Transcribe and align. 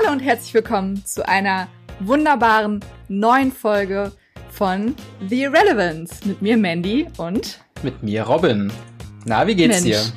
Hallo 0.00 0.12
und 0.12 0.20
herzlich 0.20 0.54
willkommen 0.54 1.04
zu 1.04 1.28
einer 1.28 1.68
wunderbaren 1.98 2.80
neuen 3.08 3.52
Folge 3.52 4.12
von 4.50 4.94
The 5.28 5.42
Irrelevance 5.42 6.26
mit 6.26 6.40
mir 6.40 6.56
Mandy 6.56 7.06
und 7.18 7.60
mit 7.82 8.02
mir 8.02 8.22
Robin. 8.22 8.72
Na, 9.26 9.46
wie 9.46 9.54
geht's 9.54 9.82
Mensch, 9.82 9.98
dir? 9.98 10.12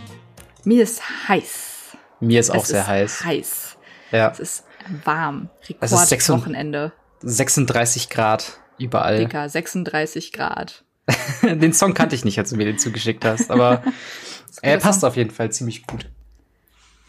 Mir 0.64 0.84
ist 0.84 1.28
heiß. 1.28 1.98
Mir 2.22 2.40
ist 2.40 2.50
es 2.50 2.56
auch 2.56 2.64
sehr 2.64 2.82
ist 2.82 2.88
heiß. 2.88 3.26
Heiß. 3.26 3.78
Ja. 4.12 4.30
Es 4.32 4.40
ist 4.40 4.66
warm. 5.04 5.50
Rekordwochenende. 5.68 6.94
36 7.22 8.10
Grad 8.10 8.60
überall. 8.78 9.20
Dicker, 9.20 9.50
36 9.50 10.32
Grad. 10.32 10.86
den 11.42 11.74
Song 11.74 11.94
kannte 11.94 12.16
ich 12.16 12.24
nicht, 12.24 12.40
als 12.40 12.52
du 12.52 12.56
mir 12.56 12.66
den 12.66 12.80
zugeschickt 12.80 13.26
hast, 13.26 13.52
aber 13.52 13.84
er 14.62 14.78
passt 14.78 15.02
Song. 15.02 15.10
auf 15.10 15.18
jeden 15.18 15.32
Fall 15.32 15.52
ziemlich 15.52 15.86
gut. 15.86 16.10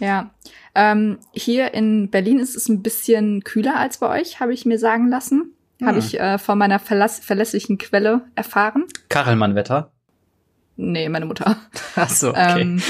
Ja. 0.01 0.31
Ähm, 0.75 1.19
hier 1.33 1.75
in 1.75 2.11
Berlin 2.11 2.39
ist 2.39 2.57
es 2.57 2.69
ein 2.69 2.83
bisschen 2.83 3.45
kühler 3.45 3.77
als 3.77 3.99
bei 3.99 4.21
euch, 4.21 4.41
habe 4.41 4.53
ich 4.53 4.67
mir 4.67 4.79
sagen 4.79 5.09
lassen. 5.09 5.55
Hm. 5.79 5.87
Habe 5.87 5.99
ich 5.99 6.19
äh, 6.19 6.39
von 6.39 6.59
meiner 6.59 6.79
verlass 6.79 7.21
verlässlichen 7.21 7.79
Quelle 7.79 8.23
erfahren. 8.35 8.85
Kachelmann-Wetter? 9.09 9.91
Nee, 10.77 11.09
meine 11.09 11.27
Mutter. 11.27 11.57
Ach 11.97 12.11
so, 12.11 12.31
okay. 12.31 12.61
Ähm, 12.61 12.83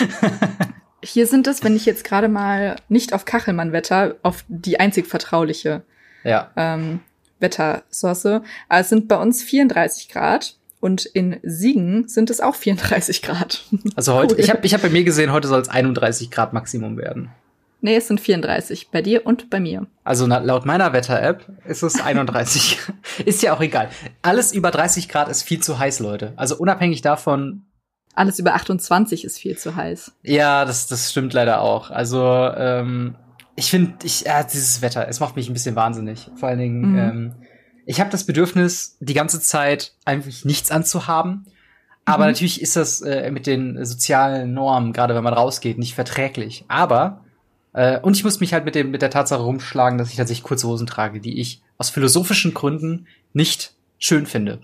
hier 1.03 1.27
sind 1.27 1.47
es, 1.47 1.63
wenn 1.63 1.77
ich 1.77 1.85
jetzt 1.85 2.05
gerade 2.05 2.29
mal 2.29 2.77
nicht 2.89 3.13
auf 3.13 3.25
Kachelmann-Wetter, 3.25 4.17
auf 4.23 4.45
die 4.49 4.81
einzig 4.81 5.07
vertrauliche 5.07 5.83
ja. 6.25 6.51
ähm, 6.57 7.01
Wettersource, 7.41 8.27
aber 8.27 8.45
es 8.71 8.89
sind 8.89 9.09
bei 9.09 9.17
uns 9.17 9.43
34 9.43 10.09
Grad. 10.09 10.57
Und 10.81 11.07
in 11.07 11.41
Siegen 11.43 12.09
sind 12.09 12.29
es 12.29 12.43
auch 12.43 12.55
34 12.55 13.23
Grad. 13.23 13.65
Also 13.97 14.13
heute, 14.13 14.35
cool. 14.35 14.41
ich 14.45 14.51
habe 14.51 14.67
ich 14.67 14.75
hab 14.75 14.83
bei 14.83 14.91
mir 14.91 15.03
gesehen, 15.03 15.33
heute 15.33 15.49
soll 15.49 15.63
es 15.63 15.71
31 15.71 16.31
Grad 16.31 16.53
Maximum 16.53 16.99
werden. 16.99 17.31
Nee, 17.85 17.97
es 17.97 18.09
sind 18.09 18.19
34. 18.19 18.89
Bei 18.91 19.03
dir 19.03 19.27
und 19.27 19.51
bei 19.51 19.61
mir. 19.61 19.87
Also 20.05 20.27
laut 20.27 20.65
meiner 20.65 20.95
Wetter-App 20.95 21.47
ist 21.67 21.83
es 21.83 22.01
31. 22.03 22.79
ist 23.27 23.43
ja 23.43 23.55
auch 23.55 23.61
egal. 23.61 23.91
Alles 24.23 24.55
über 24.55 24.71
30 24.71 25.11
Grad 25.11 25.29
ist 25.29 25.43
viel 25.43 25.61
zu 25.61 25.79
heiß, 25.79 26.01
Leute. 26.01 26.33
Also 26.37 26.57
unabhängig 26.57 27.03
davon. 27.03 27.67
Alles 28.15 28.39
über 28.39 28.55
28 28.55 29.27
ist 29.27 29.39
viel 29.39 29.59
zu 29.59 29.77
heiß. 29.77 30.13
Ja, 30.23 30.65
das, 30.65 30.87
das 30.87 31.11
stimmt 31.11 31.35
leider 31.35 31.61
auch. 31.61 31.91
Also, 31.91 32.25
ähm, 32.25 33.17
ich 33.55 33.69
finde, 33.69 33.93
ich, 34.05 34.23
ja, 34.23 34.43
dieses 34.43 34.81
Wetter, 34.81 35.07
es 35.07 35.21
macht 35.21 35.37
mich 35.37 35.51
ein 35.51 35.53
bisschen 35.53 35.77
wahnsinnig. 35.77 36.31
Vor 36.37 36.49
allen 36.49 36.61
Dingen, 36.61 36.93
mhm. 36.93 36.99
ähm, 36.99 37.35
ich 37.85 38.01
habe 38.01 38.09
das 38.09 38.25
Bedürfnis, 38.25 38.97
die 39.01 39.13
ganze 39.13 39.43
Zeit 39.43 39.93
eigentlich 40.07 40.47
nichts 40.47 40.71
anzuhaben. 40.71 41.45
Aber 42.07 42.25
mhm. 42.25 42.31
natürlich 42.31 42.63
ist 42.63 42.77
das 42.77 43.03
äh, 43.03 43.31
mit 43.31 43.47
den 43.47 43.85
sozialen 43.85 44.55
Normen, 44.55 44.95
gerade 44.95 45.15
wenn 45.15 45.25
man 45.25 45.35
rausgeht, 45.35 45.77
nicht 45.77 45.95
verträglich. 45.95 46.65
Aber, 46.69 47.24
äh, 47.75 48.01
und 48.01 48.17
ich 48.17 48.25
muss 48.25 48.41
mich 48.41 48.55
halt 48.55 48.65
mit, 48.65 48.75
dem, 48.75 48.91
mit 48.91 49.03
der 49.03 49.11
Tatsache 49.11 49.43
rumschlagen, 49.43 49.99
dass 49.99 50.11
ich 50.11 50.17
tatsächlich 50.17 50.45
kurze 50.45 50.67
Hosen 50.69 50.87
trage, 50.87 51.21
die 51.21 51.41
ich 51.41 51.61
aus 51.77 51.91
philosophischen 51.91 52.55
Gründen 52.55 53.07
nicht 53.33 53.75
schön 53.99 54.27
finde. 54.27 54.61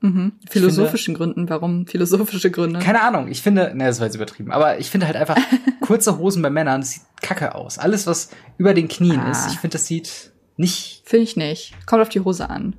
Mhm. 0.00 0.32
Philosophischen 0.50 1.14
finde, 1.14 1.32
Gründen, 1.32 1.48
warum 1.48 1.86
philosophische 1.86 2.50
Gründe? 2.50 2.80
Keine 2.80 3.02
Ahnung, 3.02 3.28
ich 3.28 3.40
finde, 3.40 3.72
ne, 3.74 3.84
das 3.84 4.00
war 4.00 4.06
jetzt 4.06 4.16
übertrieben, 4.16 4.50
aber 4.50 4.80
ich 4.80 4.90
finde 4.90 5.06
halt 5.06 5.16
einfach 5.16 5.36
kurze 5.80 6.18
Hosen 6.18 6.42
bei 6.42 6.50
Männern, 6.50 6.80
das 6.80 6.90
sieht 6.90 7.02
kacke 7.22 7.54
aus. 7.54 7.78
Alles, 7.78 8.08
was 8.08 8.30
über 8.58 8.74
den 8.74 8.88
Knien 8.88 9.20
ah. 9.20 9.30
ist, 9.30 9.52
ich 9.52 9.58
finde, 9.60 9.74
das 9.74 9.86
sieht 9.86 10.32
nicht. 10.56 11.02
Finde 11.04 11.22
ich 11.22 11.36
nicht. 11.36 11.74
Kommt 11.86 12.02
auf 12.02 12.08
die 12.08 12.20
Hose 12.20 12.50
an. 12.50 12.74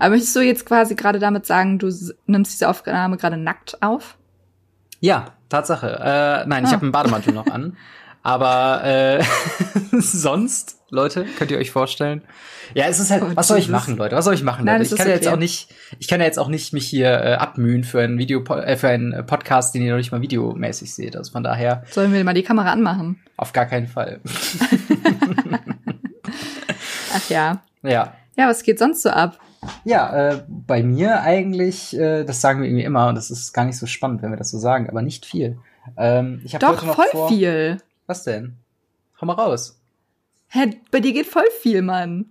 Aber 0.00 0.10
möchtest 0.10 0.34
du 0.34 0.40
jetzt 0.40 0.66
quasi 0.66 0.96
gerade 0.96 1.20
damit 1.20 1.46
sagen, 1.46 1.78
du 1.78 1.92
nimmst 2.26 2.52
diese 2.52 2.68
Aufnahme 2.68 3.16
gerade 3.16 3.36
nackt 3.36 3.80
auf? 3.80 4.18
Ja, 5.00 5.36
Tatsache. 5.48 6.00
Äh, 6.00 6.48
nein, 6.48 6.64
ich 6.64 6.70
ah. 6.70 6.72
habe 6.72 6.82
einen 6.82 6.92
Bademantel 6.92 7.32
noch 7.32 7.46
an. 7.46 7.76
Aber 8.28 8.84
äh, 8.84 9.24
sonst, 10.00 10.76
Leute, 10.90 11.24
könnt 11.38 11.50
ihr 11.50 11.56
euch 11.56 11.70
vorstellen? 11.70 12.20
Ja, 12.74 12.84
es 12.84 13.00
ist 13.00 13.10
halt, 13.10 13.22
oh, 13.22 13.30
was 13.34 13.48
soll 13.48 13.56
ich 13.56 13.70
machen, 13.70 13.96
Leute? 13.96 14.16
Was 14.16 14.26
soll 14.26 14.34
ich 14.34 14.42
machen, 14.42 14.66
Leute? 14.66 14.80
Nein, 14.80 14.82
ich 14.82 14.94
kann 14.94 15.08
ja 15.08 15.14
jetzt 15.14 15.28
auch 15.28 15.38
nicht, 15.38 15.74
ich 15.98 16.08
kann 16.08 16.20
ja 16.20 16.26
jetzt 16.26 16.38
auch 16.38 16.48
nicht 16.48 16.74
mich 16.74 16.86
hier 16.86 17.08
äh, 17.08 17.32
abmühen 17.36 17.84
für 17.84 18.02
ein 18.02 18.18
Video, 18.18 18.44
äh, 18.44 18.76
für 18.76 18.88
einen 18.88 19.24
Podcast, 19.24 19.74
den 19.74 19.80
ihr 19.80 19.92
noch 19.92 19.96
nicht 19.96 20.12
mal 20.12 20.20
videomäßig 20.20 20.94
seht. 20.94 21.16
Also 21.16 21.32
von 21.32 21.42
daher. 21.42 21.84
Sollen 21.90 22.12
wir 22.12 22.22
mal 22.22 22.34
die 22.34 22.42
Kamera 22.42 22.70
anmachen? 22.70 23.18
Auf 23.38 23.54
gar 23.54 23.64
keinen 23.64 23.86
Fall. 23.86 24.20
Ach 27.14 27.30
ja. 27.30 27.62
Ja. 27.82 28.12
Ja, 28.36 28.46
was 28.46 28.62
geht 28.62 28.78
sonst 28.78 29.00
so 29.00 29.08
ab? 29.08 29.38
Ja, 29.84 30.32
äh, 30.32 30.42
bei 30.46 30.82
mir 30.82 31.22
eigentlich, 31.22 31.98
äh, 31.98 32.24
das 32.24 32.42
sagen 32.42 32.60
wir 32.60 32.68
irgendwie 32.68 32.84
immer 32.84 33.08
und 33.08 33.14
das 33.14 33.30
ist 33.30 33.54
gar 33.54 33.64
nicht 33.64 33.78
so 33.78 33.86
spannend, 33.86 34.20
wenn 34.20 34.28
wir 34.28 34.36
das 34.36 34.50
so 34.50 34.58
sagen, 34.58 34.90
aber 34.90 35.00
nicht 35.00 35.24
viel. 35.24 35.56
Ähm, 35.96 36.42
ich 36.44 36.52
Doch, 36.52 36.84
voll 36.84 37.06
vor, 37.10 37.28
viel. 37.30 37.78
Was 38.08 38.24
denn? 38.24 38.56
Hau 39.20 39.26
mal 39.26 39.34
raus. 39.34 39.78
Hä, 40.48 40.70
bei 40.90 40.98
dir 40.98 41.12
geht 41.12 41.26
voll 41.26 41.48
viel, 41.62 41.82
Mann. 41.82 42.24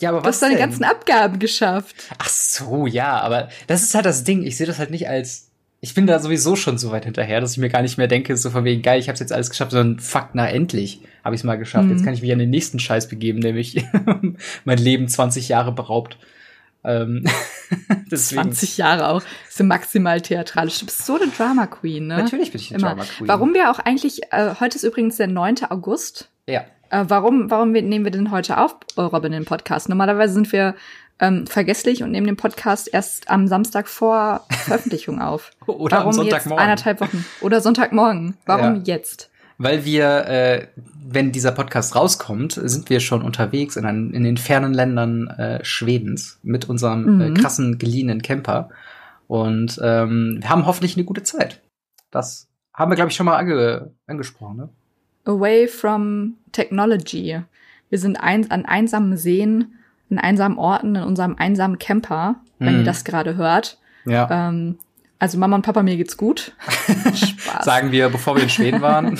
Ja, 0.00 0.10
aber 0.10 0.18
was? 0.18 0.22
Du 0.22 0.28
hast 0.28 0.42
deine 0.42 0.56
ganzen 0.56 0.84
Abgaben 0.84 1.38
geschafft. 1.38 1.96
Ach 2.16 2.28
so, 2.28 2.86
ja, 2.86 3.20
aber 3.20 3.50
das 3.66 3.82
ist 3.82 3.94
halt 3.94 4.06
das 4.06 4.24
Ding. 4.24 4.44
Ich 4.44 4.56
sehe 4.56 4.66
das 4.66 4.78
halt 4.78 4.90
nicht 4.90 5.08
als 5.08 5.50
ich 5.80 5.94
bin 5.94 6.06
da 6.06 6.18
sowieso 6.18 6.56
schon 6.56 6.78
so 6.78 6.90
weit 6.90 7.04
hinterher, 7.04 7.40
dass 7.40 7.52
ich 7.52 7.58
mir 7.58 7.68
gar 7.68 7.82
nicht 7.82 7.98
mehr 7.98 8.08
denke, 8.08 8.36
so 8.36 8.50
von 8.50 8.64
wegen, 8.64 8.82
geil, 8.82 8.98
ich 8.98 9.08
hab's 9.08 9.20
jetzt 9.20 9.32
alles 9.32 9.50
geschafft, 9.50 9.72
sondern 9.72 10.00
fuck, 10.00 10.30
na 10.32 10.48
endlich 10.48 11.00
habe 11.22 11.34
ich 11.34 11.42
es 11.42 11.44
mal 11.44 11.58
geschafft. 11.58 11.84
Mhm. 11.86 11.92
Jetzt 11.92 12.04
kann 12.04 12.14
ich 12.14 12.22
mich 12.22 12.32
an 12.32 12.38
den 12.38 12.50
nächsten 12.50 12.78
Scheiß 12.78 13.08
begeben, 13.08 13.40
nämlich 13.40 13.84
mein 14.64 14.78
Leben 14.78 15.06
20 15.06 15.48
Jahre 15.48 15.72
beraubt. 15.72 16.18
Ähm, 16.84 17.24
20 18.14 18.78
Jahre 18.78 19.08
auch. 19.08 19.22
So 19.50 19.64
maximal 19.64 20.20
theatralisch. 20.20 20.78
Du 20.78 20.86
bist 20.86 21.04
so 21.04 21.16
eine 21.16 21.28
Drama 21.28 21.66
Queen, 21.66 22.06
ne? 22.06 22.18
Natürlich 22.18 22.52
bin 22.52 22.60
ich 22.60 22.70
eine 22.70 22.78
Immer. 22.80 22.90
Drama 22.90 23.04
Queen. 23.04 23.28
Warum 23.28 23.54
wir 23.54 23.70
auch 23.70 23.78
eigentlich, 23.80 24.20
äh, 24.32 24.54
heute 24.60 24.76
ist 24.76 24.84
übrigens 24.84 25.16
der 25.16 25.26
9. 25.26 25.64
August. 25.70 26.30
Ja. 26.46 26.64
Äh, 26.90 27.04
warum, 27.08 27.50
warum 27.50 27.72
nehmen 27.72 28.04
wir 28.04 28.12
denn 28.12 28.30
heute 28.30 28.58
auf, 28.58 28.76
Robin, 28.96 29.32
den 29.32 29.44
Podcast? 29.44 29.88
Normalerweise 29.88 30.34
sind 30.34 30.52
wir 30.52 30.74
ähm, 31.18 31.46
vergesslich 31.46 32.02
und 32.02 32.10
nehmen 32.10 32.26
den 32.26 32.36
Podcast 32.36 32.92
erst 32.92 33.30
am 33.30 33.48
Samstag 33.48 33.88
vor 33.88 34.44
Veröffentlichung 34.50 35.20
auf. 35.20 35.50
Oder 35.66 35.98
Warum 35.98 36.08
am 36.08 36.12
Sonntagmorgen. 36.12 36.68
Jetzt 36.68 36.86
eineinhalb 36.86 37.00
Wochen. 37.00 37.24
Oder 37.40 37.60
Sonntagmorgen. 37.60 38.36
Warum 38.44 38.76
ja. 38.76 38.82
jetzt? 38.84 39.30
Weil 39.58 39.84
wir, 39.84 40.26
äh, 40.26 40.66
wenn 41.08 41.32
dieser 41.32 41.52
Podcast 41.52 41.96
rauskommt, 41.96 42.60
sind 42.62 42.90
wir 42.90 43.00
schon 43.00 43.22
unterwegs 43.22 43.76
in, 43.76 43.86
ein, 43.86 44.10
in 44.10 44.22
den 44.22 44.36
fernen 44.36 44.74
Ländern 44.74 45.28
äh, 45.28 45.64
Schwedens 45.64 46.38
mit 46.42 46.68
unserem 46.68 47.20
äh, 47.20 47.28
mhm. 47.28 47.36
äh, 47.36 47.40
krassen 47.40 47.78
geliehenen 47.78 48.22
Camper. 48.22 48.68
Und 49.28 49.80
ähm, 49.82 50.38
wir 50.40 50.50
haben 50.50 50.66
hoffentlich 50.66 50.96
eine 50.96 51.04
gute 51.04 51.22
Zeit. 51.22 51.62
Das 52.10 52.48
haben 52.74 52.90
wir, 52.90 52.96
glaube 52.96 53.10
ich, 53.10 53.16
schon 53.16 53.26
mal 53.26 53.36
ange 53.36 53.92
angesprochen. 54.06 54.56
Ne? 54.56 54.68
Away 55.24 55.66
from 55.66 56.34
technology. 56.52 57.40
Wir 57.88 57.98
sind 57.98 58.16
ein 58.16 58.50
an 58.50 58.66
einsamen 58.66 59.16
Seen 59.16 59.74
in 60.08 60.18
einsamen 60.18 60.58
Orten, 60.58 60.94
in 60.94 61.02
unserem 61.02 61.36
einsamen 61.36 61.78
Camper, 61.78 62.36
wenn 62.58 62.74
mhm. 62.74 62.78
ihr 62.80 62.84
das 62.84 63.04
gerade 63.04 63.36
hört. 63.36 63.78
Ja. 64.04 64.48
Ähm, 64.48 64.78
also 65.18 65.38
Mama 65.38 65.56
und 65.56 65.62
Papa, 65.62 65.82
mir 65.82 65.96
geht's 65.96 66.16
gut. 66.16 66.52
Sagen 67.66 67.90
wir, 67.90 68.10
bevor 68.10 68.36
wir 68.36 68.44
in 68.44 68.48
Schweden 68.48 68.80
waren. 68.80 69.18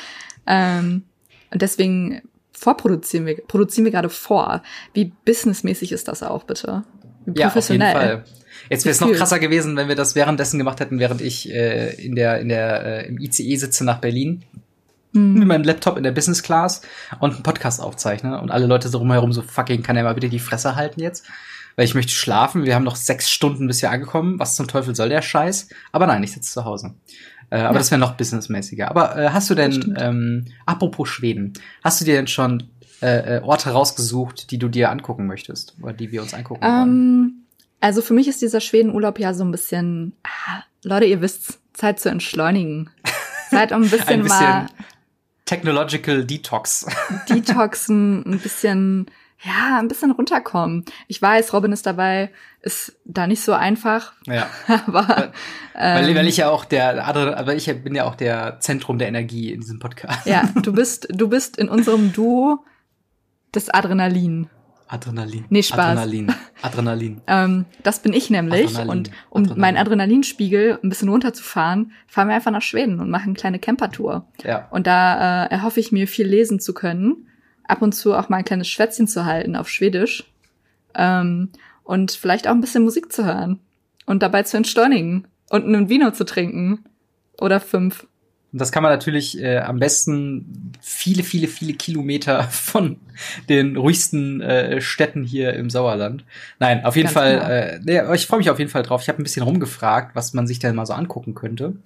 ähm, 0.46 1.02
und 1.50 1.62
deswegen 1.62 2.22
vorproduzieren 2.52 3.26
wir, 3.26 3.38
produzieren 3.48 3.86
wir 3.86 3.90
gerade 3.90 4.08
vor. 4.08 4.62
Wie 4.94 5.06
businessmäßig 5.24 5.90
ist 5.90 6.06
das 6.06 6.22
auch, 6.22 6.44
bitte? 6.44 6.84
Ja, 7.34 7.48
auf 7.48 7.68
jeden 7.68 7.82
Fall. 7.82 8.22
Jetzt 8.70 8.84
wäre 8.84 8.92
es 8.92 9.00
noch 9.00 9.10
krasser 9.10 9.40
gewesen, 9.40 9.76
wenn 9.76 9.88
wir 9.88 9.96
das 9.96 10.14
währenddessen 10.14 10.58
gemacht 10.58 10.78
hätten, 10.78 11.00
während 11.00 11.20
ich 11.20 11.52
äh, 11.52 11.92
in 11.94 12.14
der, 12.14 12.38
in 12.38 12.48
der, 12.48 12.86
äh, 12.86 13.08
im 13.08 13.18
ICE 13.18 13.56
sitze 13.56 13.84
nach 13.84 13.98
Berlin 13.98 14.44
mhm. 15.10 15.34
mit 15.34 15.48
meinem 15.48 15.64
Laptop 15.64 15.96
in 15.96 16.04
der 16.04 16.12
Business 16.12 16.44
Class 16.44 16.82
und 17.18 17.34
einen 17.34 17.42
Podcast 17.42 17.80
aufzeichne 17.80 18.40
und 18.40 18.52
alle 18.52 18.66
Leute 18.66 18.88
so 18.90 18.98
rumherum 18.98 19.32
so 19.32 19.42
fucking 19.42 19.82
kann 19.82 19.96
er 19.96 20.04
mal 20.04 20.14
bitte 20.14 20.28
die 20.28 20.38
Fresse 20.38 20.76
halten 20.76 21.00
jetzt, 21.00 21.26
weil 21.74 21.84
ich 21.84 21.96
möchte 21.96 22.12
schlafen. 22.12 22.64
Wir 22.64 22.76
haben 22.76 22.84
noch 22.84 22.94
sechs 22.94 23.28
Stunden 23.28 23.66
bis 23.66 23.80
hier 23.80 23.90
angekommen. 23.90 24.38
Was 24.38 24.54
zum 24.54 24.68
Teufel 24.68 24.94
soll 24.94 25.08
der 25.08 25.22
Scheiß? 25.22 25.70
Aber 25.90 26.06
nein, 26.06 26.22
ich 26.22 26.32
sitze 26.32 26.52
zu 26.52 26.64
Hause. 26.64 26.94
Äh, 27.50 27.60
aber 27.60 27.74
ja. 27.74 27.78
das 27.78 27.90
wäre 27.90 28.00
noch 28.00 28.14
businessmäßiger. 28.14 28.88
Aber 28.90 29.16
äh, 29.16 29.30
hast 29.30 29.48
du 29.50 29.54
denn, 29.54 29.96
ähm, 29.98 30.46
apropos 30.66 31.08
Schweden, 31.08 31.54
hast 31.82 32.00
du 32.00 32.04
dir 32.04 32.14
denn 32.14 32.26
schon 32.26 32.64
äh, 33.00 33.36
äh, 33.36 33.42
Orte 33.42 33.70
rausgesucht, 33.70 34.50
die 34.50 34.58
du 34.58 34.68
dir 34.68 34.90
angucken 34.90 35.26
möchtest 35.26 35.74
oder 35.82 35.92
die 35.92 36.10
wir 36.12 36.22
uns 36.22 36.34
angucken 36.34 36.62
wollen? 36.62 36.82
Um, 36.82 37.46
also 37.80 38.02
für 38.02 38.14
mich 38.14 38.28
ist 38.28 38.42
dieser 38.42 38.60
Schwedenurlaub 38.60 39.18
ja 39.18 39.34
so 39.34 39.44
ein 39.44 39.50
bisschen, 39.50 40.14
ah, 40.24 40.62
Leute, 40.82 41.06
ihr 41.06 41.20
wisst, 41.20 41.60
Zeit 41.72 42.00
zu 42.00 42.08
entschleunigen. 42.08 42.90
Zeit 43.50 43.72
um 43.72 43.82
ein 43.82 43.90
bisschen, 43.90 44.08
ein 44.08 44.22
bisschen 44.22 44.40
mal 44.40 44.66
Technological 45.48 46.24
Detox. 46.24 46.84
Detoxen, 47.30 48.22
ein 48.26 48.38
bisschen, 48.38 49.06
ja, 49.40 49.78
ein 49.78 49.88
bisschen 49.88 50.10
runterkommen. 50.10 50.84
Ich 51.06 51.22
weiß, 51.22 51.54
Robin 51.54 51.72
ist 51.72 51.86
dabei, 51.86 52.30
ist 52.60 52.96
da 53.04 53.26
nicht 53.26 53.42
so 53.42 53.52
einfach. 53.52 54.12
Ja. 54.26 54.48
Aber 54.86 55.32
weil, 55.74 56.08
ähm, 56.08 56.16
weil 56.16 56.28
ich 56.28 56.38
ja 56.38 56.50
auch 56.50 56.64
der 56.64 57.06
aber 57.06 57.54
ich 57.54 57.66
bin 57.82 57.94
ja 57.94 58.04
auch 58.04 58.16
der 58.16 58.58
Zentrum 58.60 58.98
der 58.98 59.08
Energie 59.08 59.52
in 59.52 59.60
diesem 59.60 59.78
Podcast. 59.78 60.26
Ja, 60.26 60.48
du 60.62 60.72
bist, 60.72 61.08
du 61.10 61.28
bist 61.28 61.56
in 61.56 61.68
unserem 61.68 62.12
Duo 62.12 62.64
das 63.52 63.70
Adrenalin. 63.70 64.48
Adrenalin. 64.88 65.44
Nee, 65.50 65.62
Spaß. 65.62 65.78
Adrenalin. 65.78 66.34
Adrenalin. 66.62 67.20
ähm, 67.26 67.66
das 67.82 68.00
bin 68.00 68.12
ich 68.12 68.30
nämlich. 68.30 68.68
Adrenalin. 68.68 68.90
Und 68.90 69.10
um 69.30 69.42
Adrenalin. 69.42 69.60
meinen 69.60 69.76
Adrenalinspiegel 69.76 70.78
ein 70.82 70.88
bisschen 70.88 71.10
runterzufahren, 71.10 71.92
fahren 72.06 72.28
wir 72.28 72.34
einfach 72.34 72.50
nach 72.50 72.62
Schweden 72.62 72.98
und 72.98 73.10
machen 73.10 73.28
eine 73.28 73.34
kleine 73.34 73.58
Campertour. 73.58 74.26
Ja. 74.42 74.66
Und 74.70 74.86
da 74.86 75.44
äh, 75.44 75.50
erhoffe 75.50 75.78
ich 75.78 75.92
mir, 75.92 76.08
viel 76.08 76.26
lesen 76.26 76.58
zu 76.58 76.74
können. 76.74 77.28
ab 77.64 77.82
und 77.82 77.92
zu 77.92 78.14
auch 78.14 78.30
mal 78.30 78.38
ein 78.38 78.44
kleines 78.44 78.68
Schwätzchen 78.68 79.06
zu 79.06 79.26
halten 79.26 79.54
auf 79.54 79.68
Schwedisch 79.68 80.24
ähm, 80.94 81.50
und 81.88 82.12
vielleicht 82.12 82.46
auch 82.46 82.52
ein 82.52 82.60
bisschen 82.60 82.84
Musik 82.84 83.10
zu 83.10 83.24
hören 83.24 83.60
und 84.04 84.22
dabei 84.22 84.42
zu 84.42 84.58
entschleunigen 84.58 85.26
und 85.48 85.64
einen 85.64 85.88
Vino 85.88 86.10
zu 86.10 86.24
trinken 86.24 86.84
oder 87.40 87.60
fünf. 87.60 88.06
Und 88.52 88.60
das 88.60 88.72
kann 88.72 88.82
man 88.82 88.92
natürlich 88.92 89.40
äh, 89.40 89.60
am 89.60 89.78
besten 89.78 90.72
viele, 90.82 91.22
viele, 91.22 91.48
viele 91.48 91.72
Kilometer 91.72 92.42
von 92.50 92.98
den 93.48 93.78
ruhigsten 93.78 94.42
äh, 94.42 94.82
Städten 94.82 95.24
hier 95.24 95.54
im 95.54 95.70
Sauerland. 95.70 96.26
Nein, 96.58 96.84
auf 96.84 96.94
jeden 96.94 97.06
Ganz 97.06 97.14
Fall, 97.14 97.80
genau. 97.82 98.12
äh, 98.12 98.16
ich 98.16 98.26
freue 98.26 98.40
mich 98.40 98.50
auf 98.50 98.58
jeden 98.58 98.70
Fall 98.70 98.82
drauf. 98.82 99.00
Ich 99.00 99.08
habe 99.08 99.22
ein 99.22 99.24
bisschen 99.24 99.42
rumgefragt, 99.42 100.14
was 100.14 100.34
man 100.34 100.46
sich 100.46 100.58
denn 100.58 100.74
mal 100.74 100.84
so 100.84 100.92
angucken 100.92 101.34
könnte. 101.34 101.76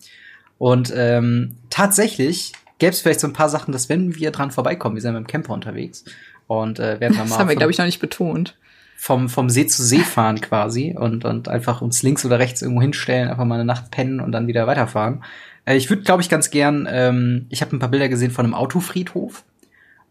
Und 0.59 0.93
ähm, 0.97 1.55
tatsächlich 1.71 2.55
gäbe 2.79 2.91
es 2.91 3.01
vielleicht 3.01 3.21
so 3.21 3.29
ein 3.29 3.33
paar 3.35 3.49
Sachen, 3.49 3.71
dass 3.71 3.89
wenn 3.89 4.17
wir 4.17 4.33
dran 4.33 4.51
vorbeikommen, 4.51 4.97
wir 4.97 5.03
sind 5.03 5.15
mit 5.15 5.23
dem 5.23 5.27
Camper 5.29 5.55
unterwegs 5.55 6.05
und 6.49 6.81
äh, 6.81 6.99
werden 6.99 7.17
dann 7.17 7.29
mal. 7.29 7.37
Das 7.37 7.39
haben 7.39 7.49
wir, 7.49 7.55
glaube 7.55 7.71
ich, 7.71 7.79
noch 7.79 7.87
nicht 7.87 8.01
betont. 8.01 8.57
Vom, 9.05 9.29
vom 9.29 9.51
See 9.51 9.67
zu 9.67 9.83
See 9.83 9.99
fahren 9.99 10.41
quasi 10.41 10.95
und, 10.97 11.25
und 11.25 11.49
einfach 11.49 11.83
uns 11.83 12.05
links 12.05 12.25
oder 12.25 12.39
rechts 12.39 12.63
irgendwo 12.63 12.83
hinstellen, 12.83 13.29
einfach 13.29 13.45
mal 13.45 13.57
eine 13.57 13.65
Nacht 13.65 13.91
pennen 13.91 14.21
und 14.21 14.31
dann 14.31 14.47
wieder 14.47 14.69
weiterfahren. 14.69 15.25
Äh, 15.65 15.77
ich 15.77 15.91
würde, 15.91 16.03
glaube 16.03 16.23
ich, 16.23 16.29
ganz 16.29 16.51
gern, 16.51 16.87
ähm, 16.89 17.47
ich 17.49 17.63
habe 17.63 17.75
ein 17.75 17.81
paar 17.81 17.89
Bilder 17.89 18.09
gesehen 18.09 18.31
von 18.31 18.45
einem 18.45 18.55
Autofriedhof, 18.55 19.43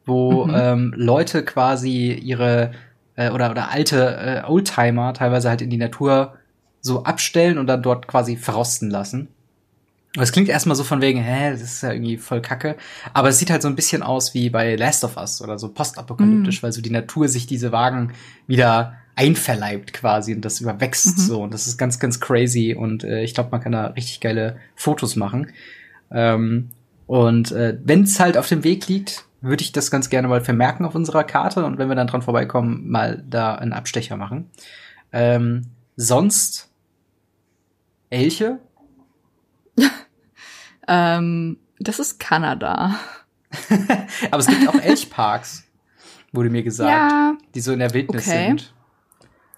wo 0.05 0.45
mhm. 0.45 0.53
ähm, 0.53 0.93
Leute 0.97 1.45
quasi 1.45 2.11
ihre 2.11 2.71
äh, 3.15 3.29
oder, 3.29 3.51
oder 3.51 3.71
alte 3.71 4.43
äh, 4.45 4.49
Oldtimer 4.49 5.13
teilweise 5.13 5.47
halt 5.47 5.61
in 5.61 5.69
die 5.69 5.77
Natur 5.77 6.33
so 6.81 7.05
abstellen 7.05 7.59
und 7.59 7.67
dann 7.67 7.83
dort 7.83 8.07
quasi 8.07 8.35
verrosten 8.35 8.89
lassen. 8.89 9.29
Es 10.19 10.33
klingt 10.33 10.49
erstmal 10.49 10.75
so 10.75 10.83
von 10.83 11.01
wegen, 11.01 11.21
hä, 11.21 11.51
das 11.51 11.61
ist 11.61 11.83
ja 11.83 11.93
irgendwie 11.93 12.17
voll 12.17 12.41
kacke. 12.41 12.75
Aber 13.13 13.29
es 13.29 13.39
sieht 13.39 13.49
halt 13.49 13.61
so 13.61 13.69
ein 13.69 13.75
bisschen 13.75 14.03
aus 14.03 14.33
wie 14.33 14.49
bei 14.49 14.75
Last 14.75 15.05
of 15.05 15.15
Us 15.15 15.41
oder 15.41 15.57
so 15.57 15.69
postapokalyptisch, 15.69 16.61
mm. 16.61 16.63
weil 16.63 16.71
so 16.73 16.81
die 16.81 16.89
Natur 16.89 17.29
sich 17.29 17.47
diese 17.47 17.71
Wagen 17.71 18.11
wieder 18.45 18.97
einverleibt 19.15 19.93
quasi 19.93 20.33
und 20.33 20.43
das 20.43 20.61
überwächst 20.61 21.17
mhm. 21.17 21.21
so. 21.21 21.43
Und 21.43 21.53
das 21.53 21.67
ist 21.67 21.77
ganz, 21.77 21.99
ganz 21.99 22.19
crazy. 22.19 22.75
Und 22.77 23.03
äh, 23.03 23.23
ich 23.23 23.33
glaube, 23.33 23.49
man 23.51 23.61
kann 23.61 23.71
da 23.71 23.87
richtig 23.87 24.19
geile 24.19 24.57
Fotos 24.75 25.15
machen. 25.15 25.51
Ähm, 26.11 26.69
und 27.07 27.51
äh, 27.51 27.77
wenn 27.83 28.03
es 28.03 28.19
halt 28.19 28.37
auf 28.37 28.47
dem 28.47 28.63
Weg 28.63 28.87
liegt, 28.87 29.25
würde 29.41 29.63
ich 29.63 29.71
das 29.71 29.91
ganz 29.91 30.09
gerne 30.09 30.27
mal 30.27 30.41
vermerken 30.41 30.85
auf 30.85 30.95
unserer 30.95 31.23
Karte 31.23 31.65
und 31.65 31.77
wenn 31.77 31.89
wir 31.89 31.95
dann 31.95 32.07
dran 32.07 32.21
vorbeikommen, 32.21 32.89
mal 32.89 33.23
da 33.27 33.55
einen 33.55 33.73
Abstecher 33.73 34.15
machen. 34.15 34.49
Ähm, 35.11 35.67
sonst 35.95 36.69
Elche 38.09 38.59
ähm, 40.87 41.57
das 41.79 41.99
ist 41.99 42.19
Kanada. 42.19 42.95
Aber 44.31 44.39
es 44.39 44.47
gibt 44.47 44.67
auch 44.67 44.79
Elchparks, 44.79 45.63
wurde 46.31 46.49
mir 46.49 46.63
gesagt, 46.63 46.89
ja, 46.89 47.33
die 47.53 47.61
so 47.61 47.73
in 47.73 47.79
der 47.79 47.93
Wildnis 47.93 48.27
okay. 48.27 48.47
sind. 48.47 48.73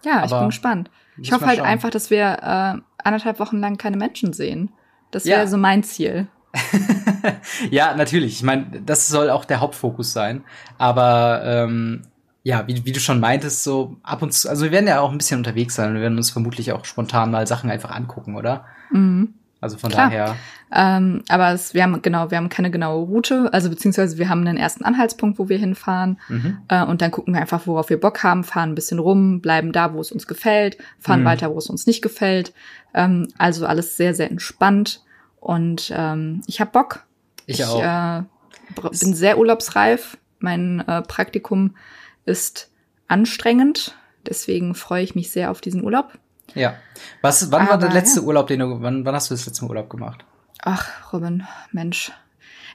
Ja, 0.03 0.17
Aber 0.17 0.25
ich 0.25 0.31
bin 0.31 0.45
gespannt. 0.47 0.89
Ich 1.17 1.31
hoffe 1.31 1.45
halt 1.45 1.59
einfach, 1.59 1.89
dass 1.89 2.09
wir 2.09 2.39
äh, 2.41 2.81
anderthalb 3.03 3.39
Wochen 3.39 3.59
lang 3.59 3.77
keine 3.77 3.97
Menschen 3.97 4.33
sehen. 4.33 4.71
Das 5.11 5.25
wäre 5.25 5.41
ja. 5.41 5.47
so 5.47 5.57
mein 5.57 5.83
Ziel. 5.83 6.27
ja, 7.69 7.95
natürlich. 7.95 8.33
Ich 8.33 8.43
meine, 8.43 8.81
das 8.81 9.07
soll 9.07 9.29
auch 9.29 9.45
der 9.45 9.59
Hauptfokus 9.59 10.13
sein. 10.13 10.43
Aber 10.77 11.41
ähm, 11.45 12.03
ja, 12.43 12.67
wie, 12.67 12.85
wie 12.85 12.91
du 12.91 12.99
schon 12.99 13.19
meintest, 13.19 13.63
so 13.63 13.97
ab 14.03 14.21
und 14.21 14.33
zu, 14.33 14.49
also 14.49 14.65
wir 14.65 14.71
werden 14.71 14.87
ja 14.87 14.99
auch 14.99 15.11
ein 15.11 15.17
bisschen 15.17 15.37
unterwegs 15.37 15.75
sein. 15.75 15.93
Wir 15.93 16.01
werden 16.01 16.17
uns 16.17 16.31
vermutlich 16.31 16.71
auch 16.71 16.85
spontan 16.85 17.31
mal 17.31 17.47
Sachen 17.47 17.69
einfach 17.69 17.91
angucken, 17.91 18.35
oder? 18.35 18.65
Mhm. 18.91 19.35
Also 19.63 19.77
von 19.77 19.91
Klar. 19.91 20.09
daher. 20.09 20.35
Ähm, 20.75 21.23
aber 21.29 21.53
es, 21.53 21.73
wir 21.73 21.83
haben 21.83 22.01
genau, 22.01 22.31
wir 22.31 22.37
haben 22.37 22.49
keine 22.49 22.69
genaue 22.69 23.05
Route, 23.05 23.49
also 23.53 23.69
beziehungsweise 23.69 24.17
wir 24.17 24.27
haben 24.27 24.45
einen 24.45 24.57
ersten 24.57 24.83
Anhaltspunkt, 24.83 25.39
wo 25.39 25.47
wir 25.47 25.57
hinfahren 25.57 26.19
mhm. 26.27 26.57
äh, 26.67 26.83
und 26.83 27.01
dann 27.01 27.11
gucken 27.11 27.33
wir 27.33 27.39
einfach, 27.39 27.65
worauf 27.65 27.89
wir 27.89 27.99
Bock 27.99 28.23
haben, 28.23 28.43
fahren 28.43 28.71
ein 28.71 28.75
bisschen 28.75 28.99
rum, 28.99 29.39
bleiben 29.39 29.71
da, 29.71 29.93
wo 29.93 30.01
es 30.01 30.11
uns 30.11 30.27
gefällt, 30.27 30.77
fahren 30.99 31.21
mhm. 31.21 31.25
weiter, 31.25 31.53
wo 31.53 31.57
es 31.57 31.69
uns 31.69 31.87
nicht 31.87 32.01
gefällt. 32.01 32.53
Ähm, 32.93 33.29
also 33.37 33.65
alles 33.65 33.95
sehr, 33.95 34.13
sehr 34.13 34.29
entspannt 34.29 35.01
und 35.39 35.93
ähm, 35.95 36.41
ich 36.47 36.59
habe 36.59 36.71
Bock. 36.71 37.05
Ich, 37.45 37.61
ich 37.61 37.65
auch. 37.65 37.81
Äh, 37.81 38.23
bin 38.81 39.13
sehr 39.13 39.37
urlaubsreif. 39.37 40.17
Mein 40.39 40.81
äh, 40.87 41.03
Praktikum 41.03 41.75
ist 42.25 42.69
anstrengend, 43.07 43.95
deswegen 44.27 44.75
freue 44.75 45.03
ich 45.03 45.15
mich 45.15 45.31
sehr 45.31 45.51
auf 45.51 45.61
diesen 45.61 45.83
Urlaub. 45.83 46.17
Ja. 46.55 46.75
Was, 47.21 47.51
wann 47.51 47.63
Aber, 47.63 47.71
war 47.71 47.77
der 47.77 47.91
letzte 47.91 48.19
ja. 48.19 48.25
Urlaub, 48.25 48.47
den 48.47 48.59
du, 48.59 48.81
wann, 48.81 49.05
wann 49.05 49.15
hast 49.15 49.29
du 49.29 49.33
das 49.33 49.45
letzte 49.45 49.63
Mal 49.65 49.69
Urlaub 49.71 49.89
gemacht? 49.89 50.25
Ach, 50.61 51.11
Robin, 51.11 51.45
Mensch. 51.71 52.11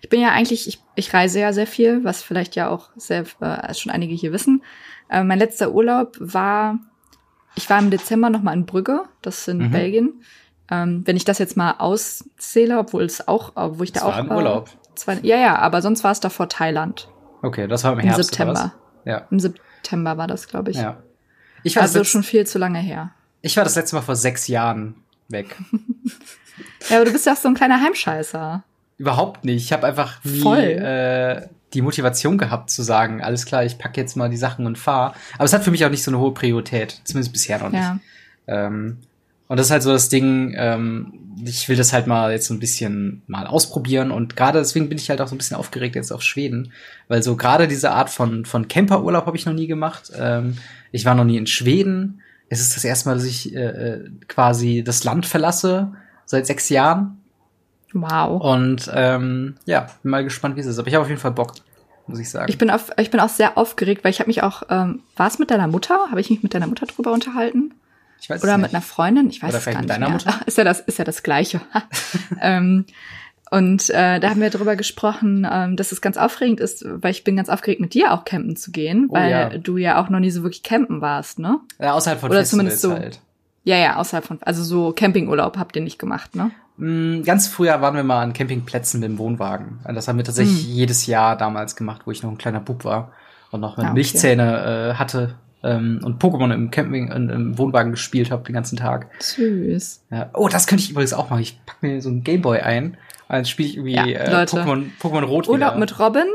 Ich 0.00 0.08
bin 0.08 0.20
ja 0.20 0.30
eigentlich, 0.30 0.68
ich, 0.68 0.80
ich 0.94 1.12
reise 1.12 1.40
ja 1.40 1.52
sehr 1.52 1.66
viel, 1.66 2.04
was 2.04 2.22
vielleicht 2.22 2.54
ja 2.54 2.68
auch 2.68 2.90
sehr, 2.96 3.24
äh, 3.40 3.74
schon 3.74 3.90
einige 3.90 4.14
hier 4.14 4.32
wissen. 4.32 4.62
Äh, 5.10 5.24
mein 5.24 5.38
letzter 5.38 5.72
Urlaub 5.72 6.16
war, 6.20 6.78
ich 7.56 7.68
war 7.68 7.78
im 7.78 7.90
Dezember 7.90 8.30
noch 8.30 8.42
mal 8.42 8.52
in 8.52 8.66
Brügge, 8.66 9.02
das 9.22 9.40
ist 9.40 9.48
in 9.48 9.58
mhm. 9.58 9.70
Belgien. 9.70 10.22
Ähm, 10.70 11.02
wenn 11.06 11.16
ich 11.16 11.24
das 11.24 11.38
jetzt 11.38 11.56
mal 11.56 11.76
auszähle, 11.78 12.78
obwohl 12.78 13.02
es 13.02 13.26
auch, 13.26 13.52
wo 13.56 13.82
ich 13.82 13.92
das 13.92 14.02
da 14.02 14.08
war 14.08 14.14
auch. 14.14 14.18
Ein 14.18 14.30
Urlaub. 14.30 14.70
Zwei, 14.94 15.18
ja, 15.22 15.36
ja, 15.36 15.58
aber 15.58 15.80
sonst 15.80 16.04
war 16.04 16.12
es 16.12 16.20
davor 16.20 16.48
Thailand. 16.48 17.08
Okay, 17.42 17.66
das 17.66 17.84
war 17.84 17.92
im 17.92 18.00
Herbst. 18.00 18.18
Im 18.18 18.24
September. 18.24 18.74
Ja. 19.04 19.26
Im 19.30 19.40
September 19.40 20.18
war 20.18 20.26
das, 20.26 20.48
glaube 20.48 20.70
ich. 20.70 20.76
Ja. 20.76 21.02
Ich 21.62 21.76
war 21.76 21.84
also 21.84 22.04
schon 22.04 22.22
viel 22.22 22.46
zu 22.46 22.58
lange 22.58 22.78
her. 22.78 23.12
Ich 23.48 23.56
war 23.56 23.64
das 23.64 23.76
letzte 23.76 23.96
Mal 23.96 24.02
vor 24.02 24.14
sechs 24.14 24.46
Jahren 24.46 24.94
weg. 25.28 25.56
ja, 26.90 26.96
aber 26.96 27.06
du 27.06 27.12
bist 27.12 27.24
ja 27.24 27.32
auch 27.32 27.38
so 27.38 27.48
ein 27.48 27.54
kleiner 27.54 27.80
Heimscheißer. 27.80 28.62
Überhaupt 28.98 29.46
nicht. 29.46 29.64
Ich 29.64 29.72
habe 29.72 29.86
einfach 29.86 30.22
nie 30.22 30.60
äh, 30.60 31.46
die 31.72 31.80
Motivation 31.80 32.36
gehabt 32.36 32.68
zu 32.68 32.82
sagen, 32.82 33.22
alles 33.22 33.46
klar, 33.46 33.64
ich 33.64 33.78
packe 33.78 33.98
jetzt 33.98 34.18
mal 34.18 34.28
die 34.28 34.36
Sachen 34.36 34.66
und 34.66 34.76
fahr. 34.76 35.14
Aber 35.36 35.44
es 35.44 35.54
hat 35.54 35.64
für 35.64 35.70
mich 35.70 35.82
auch 35.86 35.90
nicht 35.90 36.02
so 36.02 36.10
eine 36.10 36.18
hohe 36.18 36.34
Priorität, 36.34 37.00
zumindest 37.04 37.32
bisher 37.32 37.58
noch 37.58 37.70
nicht. 37.70 37.80
Ja. 37.80 37.98
Ähm, 38.46 38.98
und 39.46 39.56
das 39.56 39.68
ist 39.68 39.70
halt 39.72 39.82
so 39.82 39.92
das 39.92 40.10
Ding, 40.10 40.54
ähm, 40.54 41.14
ich 41.42 41.70
will 41.70 41.76
das 41.76 41.94
halt 41.94 42.06
mal 42.06 42.30
jetzt 42.30 42.48
so 42.48 42.54
ein 42.54 42.60
bisschen 42.60 43.22
mal 43.28 43.46
ausprobieren 43.46 44.10
und 44.10 44.36
gerade 44.36 44.58
deswegen 44.58 44.90
bin 44.90 44.98
ich 44.98 45.08
halt 45.08 45.22
auch 45.22 45.28
so 45.28 45.34
ein 45.34 45.38
bisschen 45.38 45.56
aufgeregt 45.56 45.94
jetzt 45.94 46.12
auf 46.12 46.20
Schweden, 46.20 46.72
weil 47.06 47.22
so 47.22 47.34
gerade 47.34 47.66
diese 47.66 47.92
Art 47.92 48.10
von 48.10 48.44
von 48.44 48.68
Camperurlaub 48.68 49.24
habe 49.24 49.38
ich 49.38 49.46
noch 49.46 49.54
nie 49.54 49.68
gemacht. 49.68 50.12
Ähm, 50.14 50.58
ich 50.92 51.06
war 51.06 51.14
noch 51.14 51.24
nie 51.24 51.38
in 51.38 51.46
Schweden 51.46 52.20
es 52.48 52.60
ist 52.60 52.76
das 52.76 52.84
erste 52.84 53.08
Mal, 53.08 53.16
dass 53.16 53.24
ich 53.24 53.54
äh, 53.54 53.58
äh, 53.58 54.10
quasi 54.26 54.82
das 54.84 55.04
Land 55.04 55.26
verlasse, 55.26 55.92
seit 56.24 56.46
sechs 56.46 56.68
Jahren. 56.68 57.22
Wow. 57.92 58.42
Und 58.42 58.90
ähm, 58.94 59.56
ja, 59.64 59.88
bin 60.02 60.10
mal 60.10 60.24
gespannt, 60.24 60.56
wie 60.56 60.60
es 60.60 60.66
ist. 60.66 60.78
Aber 60.78 60.88
ich 60.88 60.94
habe 60.94 61.02
auf 61.02 61.08
jeden 61.08 61.20
Fall 61.20 61.32
Bock, 61.32 61.54
muss 62.06 62.18
ich 62.18 62.30
sagen. 62.30 62.46
Ich 62.48 62.58
bin, 62.58 62.70
auf, 62.70 62.90
ich 62.98 63.10
bin 63.10 63.20
auch 63.20 63.28
sehr 63.28 63.56
aufgeregt, 63.56 64.04
weil 64.04 64.10
ich 64.10 64.20
habe 64.20 64.28
mich 64.28 64.42
auch, 64.42 64.62
ähm, 64.70 65.02
war 65.16 65.28
es 65.28 65.38
mit 65.38 65.50
deiner 65.50 65.66
Mutter? 65.66 66.08
Habe 66.10 66.20
ich 66.20 66.30
mich 66.30 66.42
mit 66.42 66.54
deiner 66.54 66.66
Mutter 66.66 66.86
drüber 66.86 67.12
unterhalten? 67.12 67.74
Ich 68.20 68.28
weiß 68.28 68.42
Oder 68.42 68.56
nicht. 68.56 68.66
mit 68.66 68.74
einer 68.74 68.82
Freundin? 68.82 69.30
Ich 69.30 69.42
weiß 69.42 69.50
Oder 69.50 69.58
es 69.58 69.64
gar 69.64 69.72
nicht 69.72 69.80
mit 69.82 69.90
deiner 69.90 70.08
mehr. 70.08 70.14
Mutter? 70.14 70.40
Ist 70.46 70.58
ja 70.58 70.64
das, 70.64 70.80
ist 70.80 70.98
ja 70.98 71.04
das 71.04 71.22
Gleiche. 71.22 71.60
ähm, 72.40 72.84
und 73.50 73.90
äh, 73.90 74.20
da 74.20 74.30
haben 74.30 74.40
wir 74.40 74.50
drüber 74.50 74.76
gesprochen, 74.76 75.46
ähm, 75.50 75.76
dass 75.76 75.92
es 75.92 76.00
ganz 76.00 76.16
aufregend 76.16 76.60
ist, 76.60 76.84
weil 76.86 77.12
ich 77.12 77.24
bin 77.24 77.36
ganz 77.36 77.48
aufgeregt, 77.48 77.80
mit 77.80 77.94
dir 77.94 78.12
auch 78.12 78.24
campen 78.24 78.56
zu 78.56 78.70
gehen, 78.70 79.06
oh, 79.08 79.14
weil 79.14 79.30
ja. 79.30 79.48
du 79.58 79.76
ja 79.76 80.00
auch 80.00 80.08
noch 80.10 80.20
nie 80.20 80.30
so 80.30 80.42
wirklich 80.42 80.62
campen 80.62 81.00
warst, 81.00 81.38
ne? 81.38 81.58
Ja, 81.78 81.94
außerhalb 81.94 82.20
von 82.20 82.30
Oder 82.30 82.44
zumindest 82.44 82.80
so. 82.80 82.92
Halt. 82.92 83.20
Ja, 83.64 83.76
ja, 83.76 83.96
außerhalb 83.96 84.24
von, 84.24 84.38
also 84.42 84.62
so 84.62 84.92
Campingurlaub 84.92 85.56
habt 85.58 85.76
ihr 85.76 85.82
nicht 85.82 85.98
gemacht, 85.98 86.36
ne? 86.36 86.50
Mm, 86.76 87.22
ganz 87.22 87.48
früher 87.48 87.80
waren 87.80 87.96
wir 87.96 88.04
mal 88.04 88.22
an 88.22 88.32
Campingplätzen 88.32 89.00
mit 89.00 89.08
dem 89.08 89.18
Wohnwagen. 89.18 89.80
Das 89.84 90.08
haben 90.08 90.16
wir 90.16 90.24
tatsächlich 90.24 90.66
mm. 90.66 90.70
jedes 90.70 91.06
Jahr 91.06 91.36
damals 91.36 91.74
gemacht, 91.74 92.02
wo 92.04 92.10
ich 92.10 92.22
noch 92.22 92.30
ein 92.30 92.38
kleiner 92.38 92.60
Bub 92.60 92.84
war 92.84 93.12
und 93.50 93.60
noch 93.60 93.76
mit 93.76 93.86
ah, 93.86 93.88
okay. 93.90 93.94
Milchzähne 93.94 94.92
äh, 94.92 94.94
hatte 94.94 95.34
ähm, 95.62 96.00
und 96.04 96.22
Pokémon 96.22 96.52
im 96.52 96.70
Camping, 96.70 97.10
in, 97.10 97.28
im 97.30 97.58
Wohnwagen 97.58 97.92
gespielt 97.92 98.30
habe 98.30 98.44
den 98.44 98.54
ganzen 98.54 98.76
Tag. 98.76 99.08
Süß. 99.18 100.04
Ja. 100.10 100.30
Oh, 100.34 100.48
das 100.48 100.66
könnte 100.66 100.84
ich 100.84 100.90
übrigens 100.90 101.12
auch 101.12 101.30
machen. 101.30 101.42
Ich 101.42 101.60
pack 101.66 101.82
mir 101.82 102.00
so 102.00 102.10
einen 102.10 102.22
Gameboy 102.22 102.60
ein 102.60 102.96
dann 103.36 103.44
spiele 103.44 103.68
ich 103.68 103.76
irgendwie 103.76 103.94
ja, 103.94 104.04
äh, 104.06 104.44
Pokémon, 104.44 104.90
Pokémon 105.00 105.24
Rot 105.24 105.48
Urlaub 105.48 105.70
wieder. 105.70 105.78
mit 105.78 105.98
Robin. 105.98 106.26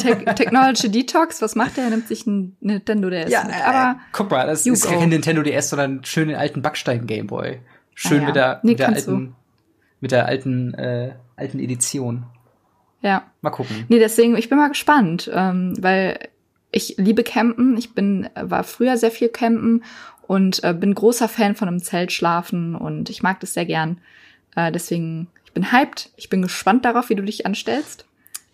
Te 0.00 0.24
Technology 0.34 0.90
Detox, 0.90 1.42
was 1.42 1.56
macht 1.56 1.76
der? 1.76 1.84
Er 1.84 1.90
nimmt 1.90 2.08
sich 2.08 2.26
ein 2.26 2.56
Nintendo 2.60 3.10
DS 3.10 3.30
ja, 3.30 3.44
mit. 3.44 3.54
Aber 3.54 3.98
äh, 3.98 4.02
guck 4.12 4.30
mal, 4.30 4.46
das 4.46 4.66
ist 4.66 4.86
kein 4.86 5.08
Nintendo 5.08 5.42
DS, 5.42 5.70
sondern 5.70 6.04
schön 6.04 6.28
den 6.28 6.36
alten 6.36 6.62
Backstein 6.62 7.06
Gameboy. 7.06 7.60
Schön 7.94 8.18
ah, 8.18 8.20
ja. 8.20 8.26
mit 8.26 8.36
der, 8.36 8.60
nee, 8.62 8.70
mit 8.70 8.78
der 8.78 8.88
alten, 8.88 9.26
du. 9.26 9.34
mit 10.00 10.12
der 10.12 10.26
alten, 10.26 10.74
äh, 10.74 11.14
alten 11.36 11.58
Edition. 11.58 12.24
Ja. 13.02 13.24
Mal 13.40 13.50
gucken. 13.50 13.86
Nee, 13.88 13.98
deswegen, 13.98 14.36
ich 14.36 14.48
bin 14.48 14.58
mal 14.58 14.68
gespannt, 14.68 15.30
ähm, 15.32 15.74
weil 15.80 16.18
ich 16.70 16.94
liebe 16.98 17.24
Campen. 17.24 17.76
Ich 17.76 17.94
bin, 17.94 18.28
war 18.34 18.64
früher 18.64 18.96
sehr 18.96 19.10
viel 19.10 19.28
Campen 19.28 19.84
und 20.26 20.62
äh, 20.62 20.72
bin 20.72 20.94
großer 20.94 21.28
Fan 21.28 21.56
von 21.56 21.68
einem 21.68 21.82
Zelt 21.82 22.12
schlafen 22.12 22.74
und 22.74 23.10
ich 23.10 23.22
mag 23.22 23.40
das 23.40 23.54
sehr 23.54 23.66
gern. 23.66 23.98
Äh, 24.54 24.70
deswegen 24.70 25.28
ich 25.50 25.54
bin 25.54 25.72
hyped. 25.72 26.10
Ich 26.16 26.30
bin 26.30 26.42
gespannt 26.42 26.84
darauf, 26.84 27.08
wie 27.08 27.16
du 27.16 27.24
dich 27.24 27.44
anstellst. 27.44 28.04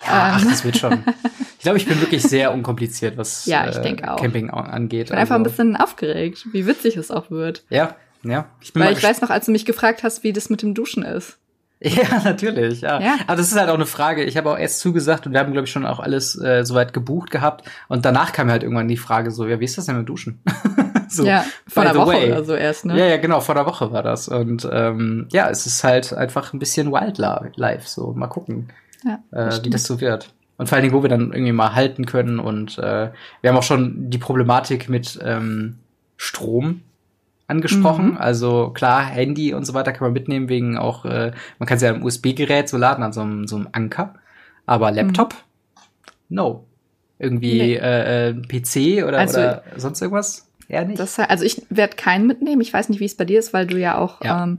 Ja, 0.02 0.34
ach, 0.34 0.42
ähm. 0.42 0.48
das 0.48 0.64
wird 0.64 0.78
schon. 0.78 1.04
Ich 1.58 1.68
glaube, 1.68 1.78
ich 1.78 1.86
bin 1.86 2.00
wirklich 2.00 2.22
sehr 2.22 2.52
unkompliziert, 2.52 3.16
was 3.16 3.46
ja, 3.46 3.68
auch. 3.68 4.20
Camping 4.20 4.50
angeht. 4.50 5.06
Ich 5.06 5.08
bin 5.08 5.18
also. 5.18 5.20
einfach 5.20 5.34
ein 5.34 5.42
also 5.42 5.50
bisschen 5.50 5.74
aufgeregt, 5.74 6.46
wie 6.52 6.64
witzig 6.64 6.96
es 6.96 7.10
auch 7.10 7.28
wird. 7.32 7.64
Ja, 7.70 7.96
ja. 8.22 8.46
Ich 8.60 8.72
bin 8.72 8.84
Weil 8.84 8.92
ich 8.92 9.02
weiß 9.02 9.20
noch, 9.20 9.30
als 9.30 9.46
du 9.46 9.52
mich 9.52 9.64
gefragt 9.64 10.04
hast, 10.04 10.22
wie 10.22 10.32
das 10.32 10.48
mit 10.48 10.62
dem 10.62 10.74
Duschen 10.74 11.02
ist. 11.02 11.38
Ja, 11.80 12.22
natürlich, 12.24 12.82
ja. 12.82 13.00
ja. 13.00 13.16
Aber 13.26 13.36
das 13.36 13.48
ist 13.48 13.58
halt 13.58 13.68
auch 13.68 13.74
eine 13.74 13.86
Frage. 13.86 14.24
Ich 14.24 14.36
habe 14.36 14.50
auch 14.50 14.58
erst 14.58 14.80
zugesagt 14.80 15.26
und 15.26 15.32
wir 15.32 15.40
haben, 15.40 15.52
glaube 15.52 15.66
ich, 15.66 15.72
schon 15.72 15.84
auch 15.84 15.98
alles 15.98 16.40
äh, 16.40 16.64
soweit 16.64 16.92
gebucht 16.92 17.30
gehabt. 17.30 17.68
Und 17.88 18.04
danach 18.04 18.32
kam 18.32 18.50
halt 18.50 18.62
irgendwann 18.62 18.88
die 18.88 18.96
Frage 18.96 19.30
so, 19.30 19.46
ja, 19.46 19.60
wie 19.60 19.64
ist 19.64 19.76
das 19.76 19.86
denn 19.86 19.98
mit 19.98 20.08
Duschen? 20.08 20.40
so, 21.10 21.24
ja, 21.24 21.44
vor 21.66 21.84
der 21.84 21.94
Woche 21.94 22.08
way. 22.08 22.32
oder 22.32 22.44
so 22.44 22.54
erst, 22.54 22.84
ne? 22.84 22.98
Ja, 22.98 23.06
ja, 23.06 23.16
genau, 23.16 23.40
vor 23.40 23.54
der 23.54 23.66
Woche 23.66 23.92
war 23.92 24.02
das. 24.02 24.28
Und 24.28 24.68
ähm, 24.70 25.28
ja, 25.32 25.48
es 25.48 25.66
ist 25.66 25.84
halt 25.84 26.12
einfach 26.12 26.52
ein 26.52 26.58
bisschen 26.58 26.92
Wildlife, 26.92 27.88
so 27.88 28.12
mal 28.12 28.28
gucken, 28.28 28.68
ja, 29.04 29.18
äh, 29.32 29.64
wie 29.64 29.70
das 29.70 29.84
so 29.84 30.00
wird. 30.00 30.32
Und 30.58 30.68
vor 30.68 30.76
allen 30.76 30.84
Dingen, 30.84 30.94
wo 30.94 31.02
wir 31.02 31.10
dann 31.10 31.32
irgendwie 31.32 31.52
mal 31.52 31.74
halten 31.74 32.06
können. 32.06 32.38
Und 32.38 32.78
äh, 32.78 33.10
wir 33.40 33.50
haben 33.50 33.56
auch 33.56 33.62
schon 33.62 34.10
die 34.10 34.18
Problematik 34.18 34.88
mit 34.88 35.18
ähm, 35.22 35.78
Strom 36.16 36.82
angesprochen. 37.46 38.12
Mhm. 38.12 38.18
Also 38.18 38.70
klar, 38.70 39.04
Handy 39.04 39.54
und 39.54 39.66
so 39.66 39.74
weiter 39.74 39.92
kann 39.92 40.06
man 40.06 40.12
mitnehmen, 40.12 40.48
wegen 40.48 40.78
auch, 40.78 41.04
äh, 41.04 41.32
man 41.58 41.66
kann 41.66 41.76
es 41.76 41.82
ja 41.82 41.90
im 41.90 42.02
USB-Gerät 42.02 42.68
so 42.68 42.76
laden, 42.76 43.04
an 43.04 43.12
so 43.12 43.20
einem, 43.20 43.46
so 43.46 43.56
einem 43.56 43.68
Anker. 43.72 44.14
Aber 44.64 44.90
Laptop? 44.90 45.34
Mhm. 45.34 45.38
No. 46.36 46.66
Irgendwie 47.18 47.58
nee. 47.58 47.74
äh, 47.76 48.28
äh, 48.28 48.34
PC 48.34 49.06
oder, 49.06 49.18
also, 49.18 49.38
oder 49.38 49.62
sonst 49.76 50.02
irgendwas? 50.02 50.45
Eher 50.68 50.84
nicht. 50.84 50.98
Das, 50.98 51.18
also 51.18 51.44
ich 51.44 51.62
werde 51.70 51.96
keinen 51.96 52.26
mitnehmen. 52.26 52.60
Ich 52.60 52.72
weiß 52.72 52.88
nicht, 52.88 53.00
wie 53.00 53.04
es 53.04 53.16
bei 53.16 53.24
dir 53.24 53.38
ist, 53.38 53.52
weil 53.52 53.66
du 53.66 53.78
ja 53.78 53.98
auch 53.98 54.22
ja. 54.24 54.44
Ähm, 54.44 54.58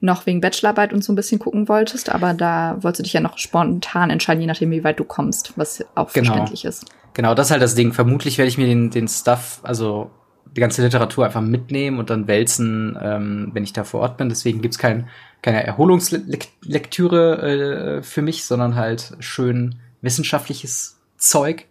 noch 0.00 0.26
wegen 0.26 0.40
Bachelorarbeit 0.40 0.92
und 0.92 1.02
so 1.02 1.12
ein 1.12 1.16
bisschen 1.16 1.38
gucken 1.38 1.68
wolltest, 1.68 2.10
aber 2.10 2.34
da 2.34 2.76
wolltest 2.80 3.00
du 3.00 3.04
dich 3.04 3.14
ja 3.14 3.20
noch 3.20 3.38
spontan 3.38 4.10
entscheiden, 4.10 4.42
je 4.42 4.46
nachdem, 4.46 4.70
wie 4.70 4.84
weit 4.84 5.00
du 5.00 5.04
kommst, 5.04 5.54
was 5.56 5.82
auch 5.94 6.12
genau. 6.12 6.26
verständlich 6.26 6.66
ist. 6.66 6.84
Genau, 7.14 7.34
das 7.34 7.46
ist 7.46 7.50
halt 7.50 7.62
das 7.62 7.74
Ding. 7.74 7.94
Vermutlich 7.94 8.36
werde 8.36 8.48
ich 8.48 8.58
mir 8.58 8.66
den, 8.66 8.90
den 8.90 9.08
Stuff, 9.08 9.60
also 9.62 10.10
die 10.54 10.60
ganze 10.60 10.82
Literatur 10.82 11.24
einfach 11.24 11.40
mitnehmen 11.40 11.98
und 11.98 12.10
dann 12.10 12.28
wälzen, 12.28 12.98
ähm, 13.00 13.50
wenn 13.52 13.64
ich 13.64 13.72
da 13.72 13.84
vor 13.84 14.00
Ort 14.00 14.18
bin. 14.18 14.28
Deswegen 14.28 14.62
gibt's 14.62 14.78
kein, 14.78 15.08
keine 15.42 15.64
Erholungslektüre 15.64 17.98
äh, 17.98 18.02
für 18.02 18.22
mich, 18.22 18.44
sondern 18.44 18.74
halt 18.74 19.14
schön 19.20 19.76
wissenschaftliches 20.02 20.98
Zeug. 21.16 21.66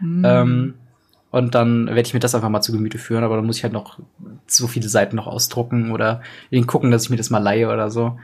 Mm. 0.00 0.24
Ähm, 0.24 0.74
und 1.30 1.54
dann 1.54 1.86
werde 1.86 2.02
ich 2.02 2.14
mir 2.14 2.20
das 2.20 2.34
einfach 2.34 2.48
mal 2.48 2.60
zu 2.60 2.72
Gemüte 2.72 2.98
führen, 2.98 3.24
aber 3.24 3.36
dann 3.36 3.46
muss 3.46 3.58
ich 3.58 3.62
halt 3.62 3.72
noch 3.72 3.98
so 4.46 4.66
viele 4.66 4.88
Seiten 4.88 5.16
noch 5.16 5.26
ausdrucken 5.26 5.92
oder 5.92 6.22
gucken, 6.66 6.90
dass 6.90 7.04
ich 7.04 7.10
mir 7.10 7.16
das 7.16 7.30
mal 7.30 7.38
leihe 7.38 7.68
oder 7.68 7.90
so. 7.90 8.18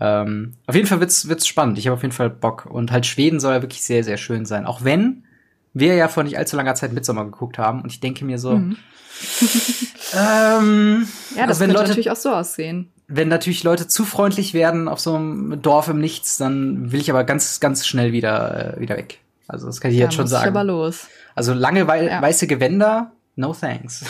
Ähm, 0.00 0.54
auf 0.66 0.74
jeden 0.74 0.86
Fall 0.86 1.00
wird's, 1.00 1.28
wird's 1.28 1.46
spannend. 1.46 1.78
Ich 1.78 1.86
habe 1.86 1.94
auf 1.94 2.02
jeden 2.02 2.14
Fall 2.14 2.30
Bock. 2.30 2.66
Und 2.66 2.92
halt 2.92 3.06
Schweden 3.06 3.40
soll 3.40 3.54
ja 3.54 3.62
wirklich 3.62 3.82
sehr, 3.82 4.04
sehr 4.04 4.16
schön 4.16 4.44
sein. 4.44 4.66
Auch 4.66 4.84
wenn 4.84 5.24
wir 5.72 5.94
ja 5.94 6.08
vor 6.08 6.22
nicht 6.22 6.38
allzu 6.38 6.56
langer 6.56 6.74
Zeit 6.74 6.92
Midsommer 6.92 7.24
geguckt 7.24 7.58
haben 7.58 7.82
und 7.82 7.90
ich 7.90 8.00
denke 8.00 8.24
mir 8.24 8.38
so, 8.38 8.56
mhm. 8.56 8.76
ähm, 10.12 11.08
ja, 11.36 11.46
das 11.46 11.60
also 11.60 11.60
könnte 11.60 11.74
Leute, 11.74 11.88
natürlich 11.88 12.10
auch 12.10 12.16
so 12.16 12.30
aussehen. 12.30 12.90
Wenn 13.06 13.28
natürlich 13.28 13.62
Leute 13.62 13.86
zu 13.86 14.04
freundlich 14.04 14.54
werden 14.54 14.88
auf 14.88 15.00
so 15.00 15.14
einem 15.14 15.60
Dorf 15.60 15.88
im 15.88 16.00
Nichts, 16.00 16.36
dann 16.36 16.92
will 16.92 17.00
ich 17.00 17.10
aber 17.10 17.24
ganz, 17.24 17.60
ganz 17.60 17.86
schnell 17.86 18.12
wieder, 18.12 18.76
äh, 18.76 18.80
wieder 18.80 18.96
weg. 18.96 19.20
Also 19.46 19.66
das 19.66 19.80
kann 19.80 19.90
ich 19.90 19.98
ja, 19.98 20.04
jetzt 20.04 20.14
schon 20.14 20.26
sagen. 20.26 20.48
aber 20.48 20.64
los. 20.64 21.08
Also 21.34 21.52
lange 21.52 21.86
wei 21.86 22.06
ja. 22.06 22.22
weiße 22.22 22.46
Gewänder, 22.46 23.12
no 23.36 23.52
thanks. 23.52 24.04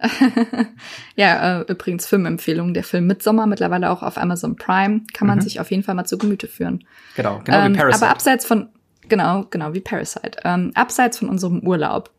ja, 1.16 1.60
äh, 1.60 1.64
übrigens 1.68 2.06
Filmempfehlung. 2.06 2.74
Der 2.74 2.84
Film 2.84 3.06
Midsommer 3.06 3.46
mittlerweile 3.46 3.90
auch 3.90 4.02
auf 4.02 4.16
Amazon 4.16 4.56
Prime. 4.56 5.02
Kann 5.12 5.28
man 5.28 5.38
mhm. 5.38 5.42
sich 5.42 5.60
auf 5.60 5.70
jeden 5.70 5.82
Fall 5.82 5.94
mal 5.94 6.04
zu 6.04 6.18
Gemüte 6.18 6.48
führen. 6.48 6.84
Genau, 7.16 7.40
genau 7.44 7.58
ähm, 7.58 7.74
wie 7.74 7.78
Parasite. 7.78 8.04
Aber 8.04 8.12
abseits 8.12 8.46
von, 8.46 8.68
genau, 9.08 9.44
genau 9.50 9.74
wie 9.74 9.80
Parasite. 9.80 10.38
Ähm, 10.44 10.72
abseits 10.74 11.18
von 11.18 11.28
unserem 11.28 11.60
Urlaub. 11.60 12.10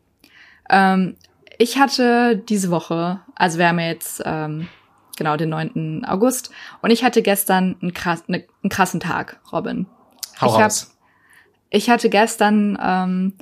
Ähm, 0.70 1.16
ich 1.58 1.78
hatte 1.78 2.36
diese 2.36 2.70
Woche, 2.70 3.20
also 3.34 3.58
wir 3.58 3.68
haben 3.68 3.78
jetzt 3.78 4.22
ähm, 4.24 4.68
genau 5.16 5.36
den 5.36 5.50
9. 5.50 6.04
August 6.06 6.50
und 6.80 6.90
ich 6.90 7.04
hatte 7.04 7.22
gestern 7.22 7.76
einen, 7.82 7.92
krass, 7.92 8.24
ne, 8.28 8.44
einen 8.62 8.70
krassen 8.70 9.00
Tag, 9.00 9.40
Robin. 9.52 9.86
Hau 10.40 10.46
ich 10.46 10.62
raus. 10.62 10.91
Ich 11.74 11.88
hatte 11.88 12.10
gestern, 12.10 12.78
ähm, 12.80 13.32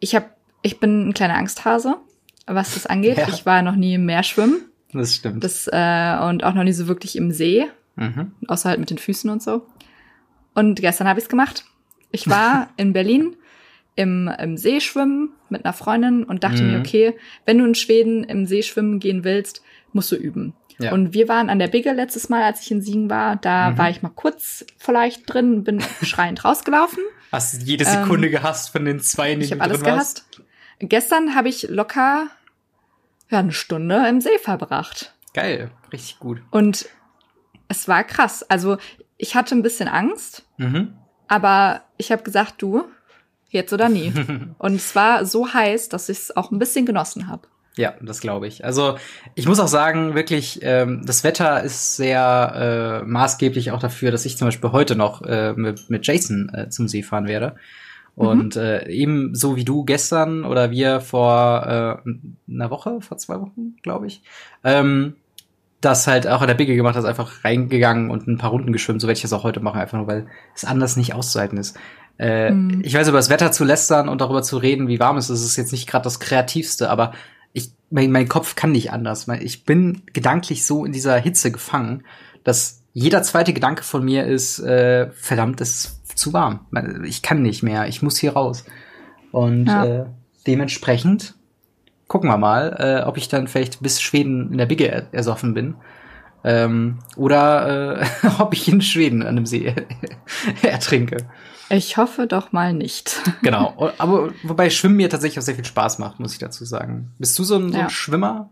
ich 0.00 0.14
habe, 0.14 0.26
ich 0.60 0.78
bin 0.78 1.08
ein 1.08 1.14
kleiner 1.14 1.36
Angsthase, 1.36 1.96
was 2.46 2.74
das 2.74 2.86
angeht. 2.86 3.16
Ja. 3.16 3.26
Ich 3.28 3.46
war 3.46 3.62
noch 3.62 3.74
nie 3.74 3.94
im 3.94 4.04
Meer 4.04 4.22
schwimmen. 4.22 4.66
Das 4.92 5.14
stimmt. 5.14 5.42
Das, 5.42 5.66
äh, 5.66 6.18
und 6.28 6.44
auch 6.44 6.52
noch 6.52 6.62
nie 6.62 6.74
so 6.74 6.88
wirklich 6.88 7.16
im 7.16 7.30
See. 7.30 7.66
Mhm. 7.96 8.32
Außer 8.46 8.68
halt 8.68 8.80
mit 8.80 8.90
den 8.90 8.98
Füßen 8.98 9.30
und 9.30 9.42
so. 9.42 9.66
Und 10.54 10.80
gestern 10.80 11.08
habe 11.08 11.18
ich 11.18 11.24
es 11.24 11.28
gemacht. 11.30 11.64
Ich 12.10 12.28
war 12.28 12.68
in 12.76 12.92
Berlin 12.92 13.34
im, 13.94 14.28
im 14.38 14.58
See 14.58 14.80
schwimmen 14.80 15.30
mit 15.48 15.64
einer 15.64 15.72
Freundin 15.72 16.24
und 16.24 16.44
dachte 16.44 16.62
mhm. 16.62 16.72
mir, 16.72 16.78
okay, 16.80 17.16
wenn 17.46 17.56
du 17.56 17.64
in 17.64 17.74
Schweden 17.74 18.24
im 18.24 18.44
See 18.44 18.62
schwimmen 18.62 19.00
gehen 19.00 19.24
willst, 19.24 19.62
musst 19.94 20.12
du 20.12 20.16
üben. 20.16 20.52
Ja. 20.78 20.92
Und 20.92 21.14
wir 21.14 21.28
waren 21.28 21.48
an 21.48 21.58
der 21.58 21.68
Bigge 21.68 21.92
letztes 21.92 22.28
Mal, 22.28 22.42
als 22.42 22.60
ich 22.60 22.70
in 22.70 22.82
Siegen 22.82 23.08
war. 23.08 23.36
Da 23.36 23.70
mhm. 23.70 23.78
war 23.78 23.88
ich 23.88 24.02
mal 24.02 24.12
kurz 24.14 24.66
vielleicht 24.76 25.32
drin, 25.32 25.64
bin 25.64 25.80
schreiend 26.02 26.44
rausgelaufen. 26.44 27.02
Hast 27.32 27.62
jede 27.62 27.84
Sekunde 27.84 28.28
ähm, 28.28 28.32
gehasst 28.32 28.70
von 28.70 28.84
den 28.84 29.00
zwei, 29.00 29.32
in 29.32 29.40
denen 29.40 29.46
Ich 29.46 29.52
habe 29.52 29.62
alles 29.62 29.82
gehasst. 29.82 30.26
Gestern 30.78 31.34
habe 31.34 31.48
ich 31.48 31.62
locker 31.68 32.28
ja, 33.30 33.38
eine 33.38 33.52
Stunde 33.52 34.06
im 34.08 34.20
See 34.20 34.38
verbracht. 34.38 35.14
Geil, 35.32 35.70
richtig 35.92 36.18
gut. 36.18 36.42
Und 36.50 36.88
es 37.68 37.88
war 37.88 38.04
krass. 38.04 38.42
Also 38.42 38.76
ich 39.16 39.34
hatte 39.34 39.54
ein 39.54 39.62
bisschen 39.62 39.88
Angst, 39.88 40.44
mhm. 40.58 40.98
aber 41.28 41.84
ich 41.96 42.12
habe 42.12 42.22
gesagt, 42.22 42.60
du, 42.60 42.84
Jetzt 43.52 43.72
oder 43.72 43.90
nie. 43.90 44.12
Und 44.58 44.74
es 44.74 44.96
war 44.96 45.26
so 45.26 45.52
heiß, 45.52 45.90
dass 45.90 46.08
ich 46.08 46.18
es 46.18 46.36
auch 46.36 46.50
ein 46.50 46.58
bisschen 46.58 46.86
genossen 46.86 47.28
habe. 47.28 47.46
Ja, 47.76 47.94
das 48.02 48.20
glaube 48.20 48.46
ich. 48.46 48.64
Also 48.64 48.96
ich 49.34 49.46
muss 49.46 49.58
auch 49.58 49.68
sagen, 49.68 50.14
wirklich, 50.14 50.60
ähm, 50.62 51.02
das 51.06 51.24
Wetter 51.24 51.62
ist 51.62 51.96
sehr 51.96 53.00
äh, 53.02 53.06
maßgeblich 53.06 53.70
auch 53.70 53.80
dafür, 53.80 54.10
dass 54.10 54.26
ich 54.26 54.36
zum 54.36 54.48
Beispiel 54.48 54.72
heute 54.72 54.94
noch 54.94 55.22
äh, 55.22 55.54
mit, 55.54 55.88
mit 55.88 56.06
Jason 56.06 56.50
äh, 56.54 56.68
zum 56.68 56.86
See 56.86 57.02
fahren 57.02 57.26
werde. 57.26 57.54
Mhm. 58.16 58.26
Und 58.26 58.56
mhm. 58.56 58.62
äh, 58.62 58.88
eben 58.90 59.34
so 59.34 59.56
wie 59.56 59.64
du 59.64 59.84
gestern 59.84 60.44
oder 60.44 60.70
wir 60.70 61.00
vor 61.00 61.62
äh, 62.04 62.52
einer 62.52 62.70
Woche, 62.70 63.00
vor 63.00 63.16
zwei 63.16 63.40
Wochen, 63.40 63.76
glaube 63.82 64.06
ich, 64.06 64.22
ähm, 64.64 65.14
das 65.80 66.06
halt 66.06 66.28
auch 66.28 66.42
in 66.42 66.48
der 66.48 66.54
Bigge 66.54 66.76
gemacht 66.76 66.94
hast, 66.94 67.06
einfach 67.06 67.42
reingegangen 67.42 68.10
und 68.10 68.28
ein 68.28 68.38
paar 68.38 68.50
Runden 68.50 68.72
geschwimmt. 68.72 69.00
So 69.00 69.08
werde 69.08 69.16
ich 69.16 69.22
das 69.22 69.32
auch 69.32 69.44
heute 69.44 69.60
machen, 69.60 69.80
einfach 69.80 69.98
nur, 69.98 70.06
weil 70.06 70.26
es 70.54 70.64
anders 70.64 70.96
nicht 70.96 71.14
auszuhalten 71.14 71.58
ist. 71.58 71.76
Äh, 72.18 72.50
hm. 72.50 72.82
Ich 72.84 72.94
weiß, 72.94 73.08
über 73.08 73.18
das 73.18 73.30
Wetter 73.30 73.50
zu 73.50 73.64
lästern 73.64 74.08
und 74.08 74.20
darüber 74.20 74.42
zu 74.42 74.58
reden, 74.58 74.88
wie 74.88 75.00
warm 75.00 75.16
es 75.16 75.30
ist, 75.30 75.42
ist 75.42 75.56
jetzt 75.56 75.72
nicht 75.72 75.88
gerade 75.88 76.04
das 76.04 76.20
Kreativste, 76.20 76.90
aber 76.90 77.12
mein, 77.92 78.10
mein 78.10 78.28
Kopf 78.28 78.56
kann 78.56 78.72
nicht 78.72 78.90
anders. 78.90 79.28
Ich 79.40 79.64
bin 79.64 80.02
gedanklich 80.12 80.64
so 80.66 80.84
in 80.84 80.92
dieser 80.92 81.16
Hitze 81.18 81.52
gefangen, 81.52 82.04
dass 82.42 82.82
jeder 82.94 83.22
zweite 83.22 83.52
Gedanke 83.52 83.82
von 83.82 84.04
mir 84.04 84.26
ist, 84.26 84.58
äh, 84.58 85.10
verdammt, 85.12 85.60
es 85.60 85.70
ist 85.70 86.18
zu 86.18 86.32
warm. 86.32 86.66
Ich 87.04 87.22
kann 87.22 87.42
nicht 87.42 87.62
mehr, 87.62 87.86
ich 87.88 88.02
muss 88.02 88.18
hier 88.18 88.32
raus. 88.32 88.64
Und 89.30 89.66
ja. 89.66 89.84
äh, 89.84 90.06
dementsprechend 90.46 91.34
gucken 92.08 92.28
wir 92.28 92.36
mal, 92.38 92.76
äh, 92.78 93.06
ob 93.06 93.16
ich 93.16 93.28
dann 93.28 93.48
vielleicht 93.48 93.82
bis 93.82 94.00
Schweden 94.00 94.52
in 94.52 94.58
der 94.58 94.66
Bigge 94.66 94.88
er 94.88 95.06
ersoffen 95.12 95.54
bin. 95.54 95.74
Ähm, 96.44 96.98
oder 97.16 98.00
äh, 98.02 98.06
ob 98.38 98.52
ich 98.52 98.68
in 98.68 98.80
Schweden 98.80 99.22
an 99.22 99.28
einem 99.28 99.46
See 99.46 99.74
ertrinke. 100.62 101.18
Ich 101.72 101.96
hoffe 101.96 102.26
doch 102.26 102.52
mal 102.52 102.74
nicht. 102.74 103.20
genau. 103.42 103.92
Aber 103.98 104.32
wobei 104.42 104.68
Schwimmen 104.68 104.96
mir 104.96 105.08
tatsächlich 105.08 105.38
auch 105.38 105.44
sehr 105.44 105.54
viel 105.54 105.64
Spaß 105.64 105.98
macht, 105.98 106.20
muss 106.20 106.34
ich 106.34 106.38
dazu 106.38 106.64
sagen. 106.64 107.10
Bist 107.18 107.38
du 107.38 107.44
so 107.44 107.56
ein, 107.56 107.72
so 107.72 107.78
ein 107.78 107.80
ja. 107.84 107.90
Schwimmer? 107.90 108.50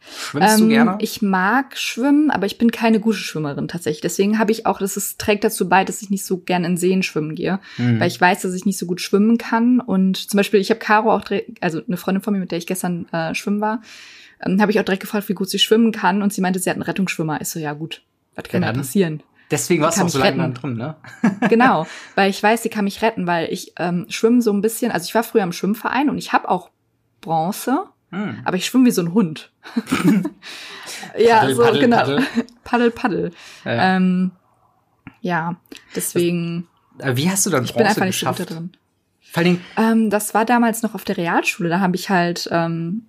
Schwimmst 0.00 0.58
ähm, 0.58 0.60
du 0.60 0.68
gerne? 0.68 0.98
Ich 1.00 1.22
mag 1.22 1.76
schwimmen, 1.76 2.30
aber 2.30 2.46
ich 2.46 2.58
bin 2.58 2.70
keine 2.70 3.00
gute 3.00 3.18
Schwimmerin 3.18 3.68
tatsächlich. 3.68 4.00
Deswegen 4.00 4.38
habe 4.38 4.52
ich 4.52 4.66
auch, 4.66 4.78
das 4.78 4.96
ist, 4.96 5.18
trägt 5.18 5.44
dazu 5.44 5.68
bei, 5.68 5.84
dass 5.84 6.02
ich 6.02 6.10
nicht 6.10 6.24
so 6.24 6.38
gern 6.38 6.64
in 6.64 6.76
Seen 6.76 7.02
schwimmen 7.02 7.34
gehe, 7.34 7.58
mhm. 7.78 8.00
weil 8.00 8.08
ich 8.08 8.20
weiß, 8.20 8.42
dass 8.42 8.54
ich 8.54 8.66
nicht 8.66 8.78
so 8.78 8.86
gut 8.86 9.00
schwimmen 9.00 9.38
kann. 9.38 9.80
Und 9.80 10.30
zum 10.30 10.36
Beispiel, 10.36 10.60
ich 10.60 10.70
habe 10.70 10.80
Caro 10.80 11.12
auch, 11.12 11.24
also 11.60 11.80
eine 11.86 11.96
Freundin 11.96 12.22
von 12.22 12.34
mir, 12.34 12.40
mit 12.40 12.50
der 12.50 12.58
ich 12.58 12.66
gestern 12.66 13.08
äh, 13.12 13.34
schwimmen 13.34 13.60
war, 13.60 13.82
ähm, 14.44 14.60
habe 14.60 14.70
ich 14.70 14.78
auch 14.78 14.84
direkt 14.84 15.02
gefragt, 15.02 15.28
wie 15.28 15.34
gut 15.34 15.50
sie 15.50 15.58
schwimmen 15.58 15.92
kann. 15.92 16.22
Und 16.22 16.32
sie 16.32 16.40
meinte, 16.42 16.58
sie 16.58 16.68
hat 16.68 16.76
einen 16.76 16.82
Rettungsschwimmer. 16.82 17.40
Ich 17.40 17.48
so, 17.48 17.58
ja 17.58 17.72
gut, 17.72 18.02
was 18.34 18.44
kann 18.44 18.62
da 18.62 18.72
passieren? 18.72 19.22
Deswegen 19.50 19.82
warst 19.82 19.98
du 19.98 20.04
auch 20.04 20.08
so 20.08 20.18
lange 20.18 20.36
dann 20.36 20.54
drin, 20.54 20.76
ne? 20.76 20.96
genau, 21.48 21.86
weil 22.14 22.30
ich 22.30 22.42
weiß, 22.42 22.62
sie 22.62 22.68
kann 22.68 22.84
mich 22.84 23.02
retten, 23.02 23.26
weil 23.26 23.52
ich 23.52 23.72
ähm, 23.78 24.06
schwimme 24.08 24.42
so 24.42 24.52
ein 24.52 24.60
bisschen, 24.60 24.90
also 24.92 25.04
ich 25.06 25.14
war 25.14 25.22
früher 25.22 25.42
im 25.42 25.52
Schwimmverein 25.52 26.10
und 26.10 26.18
ich 26.18 26.32
habe 26.32 26.48
auch 26.48 26.70
Bronze, 27.20 27.84
hm. 28.10 28.42
aber 28.44 28.56
ich 28.56 28.66
schwimme 28.66 28.86
wie 28.86 28.90
so 28.90 29.02
ein 29.02 29.14
Hund. 29.14 29.50
ja, 31.18 31.40
paddel, 31.40 31.54
so 31.54 31.62
paddel, 31.62 31.80
genau. 31.80 31.96
Paddel, 31.96 32.26
paddel. 32.64 32.90
paddel. 32.90 33.32
Ja. 33.64 33.96
Ähm, 33.96 34.30
ja, 35.20 35.56
deswegen. 35.94 36.68
Wie 36.98 37.30
hast 37.30 37.46
du 37.46 37.50
dann 37.50 37.60
Bronze 37.60 37.70
ich 37.70 37.76
bin 37.76 37.86
einfach 37.86 38.04
nicht 38.04 38.20
geschafft? 38.20 38.38
so 38.38 38.44
gut 38.44 38.50
da 38.50 38.54
drin. 38.56 38.72
Vor 39.30 39.42
allem, 39.42 39.60
ähm, 39.76 40.10
das 40.10 40.32
war 40.32 40.44
damals 40.44 40.82
noch 40.82 40.94
auf 40.94 41.04
der 41.04 41.16
Realschule. 41.16 41.68
Da 41.68 41.80
habe 41.80 41.96
ich 41.96 42.08
halt 42.08 42.48
ähm, 42.50 43.06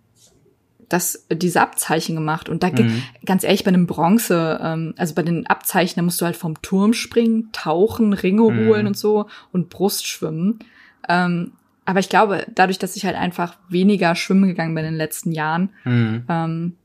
das, 0.89 1.25
diese 1.31 1.61
Abzeichen 1.61 2.15
gemacht. 2.15 2.49
Und 2.49 2.63
da, 2.63 2.69
mhm. 2.69 3.03
ganz 3.25 3.43
ehrlich, 3.43 3.63
bei 3.63 3.69
einem 3.69 3.87
Bronze, 3.87 4.59
ähm, 4.61 4.93
also 4.97 5.13
bei 5.13 5.21
den 5.21 5.47
Abzeichen, 5.47 5.95
da 5.97 6.01
musst 6.01 6.19
du 6.19 6.25
halt 6.25 6.35
vom 6.35 6.61
Turm 6.61 6.93
springen, 6.93 7.49
tauchen, 7.51 8.13
Ringe 8.13 8.41
mhm. 8.41 8.67
holen 8.67 8.87
und 8.87 8.97
so 8.97 9.27
und 9.51 9.69
Brust 9.69 10.07
schwimmen. 10.07 10.59
Ähm, 11.07 11.53
aber 11.85 11.99
ich 11.99 12.09
glaube, 12.09 12.45
dadurch, 12.53 12.77
dass 12.77 12.95
ich 12.95 13.05
halt 13.05 13.15
einfach 13.15 13.55
weniger 13.67 14.15
schwimmen 14.15 14.47
gegangen 14.47 14.75
bin 14.75 14.85
in 14.85 14.91
den 14.91 14.97
letzten 14.97 15.31
Jahren, 15.31 15.69
mhm. 15.85 16.23
ähm, 16.27 16.75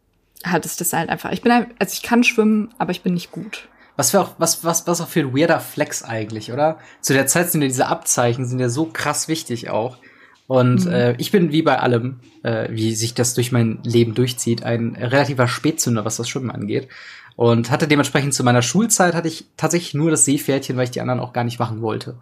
hat 0.44 0.64
es 0.66 0.76
das 0.76 0.92
halt 0.92 1.08
einfach. 1.10 1.32
Ich 1.32 1.42
bin, 1.42 1.52
also 1.52 1.92
ich 1.92 2.02
kann 2.02 2.24
schwimmen, 2.24 2.70
aber 2.78 2.90
ich 2.90 3.02
bin 3.02 3.14
nicht 3.14 3.30
gut. 3.30 3.68
Was 3.96 4.10
für 4.10 4.20
auch, 4.20 4.34
was, 4.38 4.64
was, 4.64 4.86
was 4.86 5.00
auch 5.00 5.08
für 5.08 5.20
ein 5.20 5.36
weirder 5.36 5.60
Flex 5.60 6.02
eigentlich, 6.02 6.52
oder? 6.52 6.78
Zu 7.00 7.12
der 7.12 7.26
Zeit 7.26 7.50
sind 7.50 7.62
ja 7.62 7.68
diese 7.68 7.86
Abzeichen, 7.86 8.44
sind 8.44 8.58
ja 8.58 8.68
so 8.68 8.86
krass 8.86 9.28
wichtig 9.28 9.70
auch. 9.70 9.98
Und 10.46 10.84
mhm. 10.84 10.92
äh, 10.92 11.12
ich 11.16 11.30
bin 11.30 11.52
wie 11.52 11.62
bei 11.62 11.78
allem, 11.78 12.20
äh, 12.42 12.68
wie 12.70 12.94
sich 12.94 13.14
das 13.14 13.34
durch 13.34 13.52
mein 13.52 13.78
Leben 13.82 14.14
durchzieht, 14.14 14.62
ein 14.62 14.96
relativer 14.96 15.48
Spätzünder, 15.48 16.04
was 16.04 16.16
das 16.16 16.28
Schwimmen 16.28 16.50
angeht. 16.50 16.88
Und 17.36 17.70
hatte 17.70 17.88
dementsprechend 17.88 18.34
zu 18.34 18.44
meiner 18.44 18.62
Schulzeit 18.62 19.14
hatte 19.14 19.28
ich 19.28 19.46
tatsächlich 19.56 19.94
nur 19.94 20.10
das 20.10 20.24
Seepferdchen, 20.24 20.76
weil 20.76 20.84
ich 20.84 20.90
die 20.90 21.00
anderen 21.00 21.20
auch 21.20 21.32
gar 21.32 21.44
nicht 21.44 21.58
machen 21.58 21.82
wollte. 21.82 22.16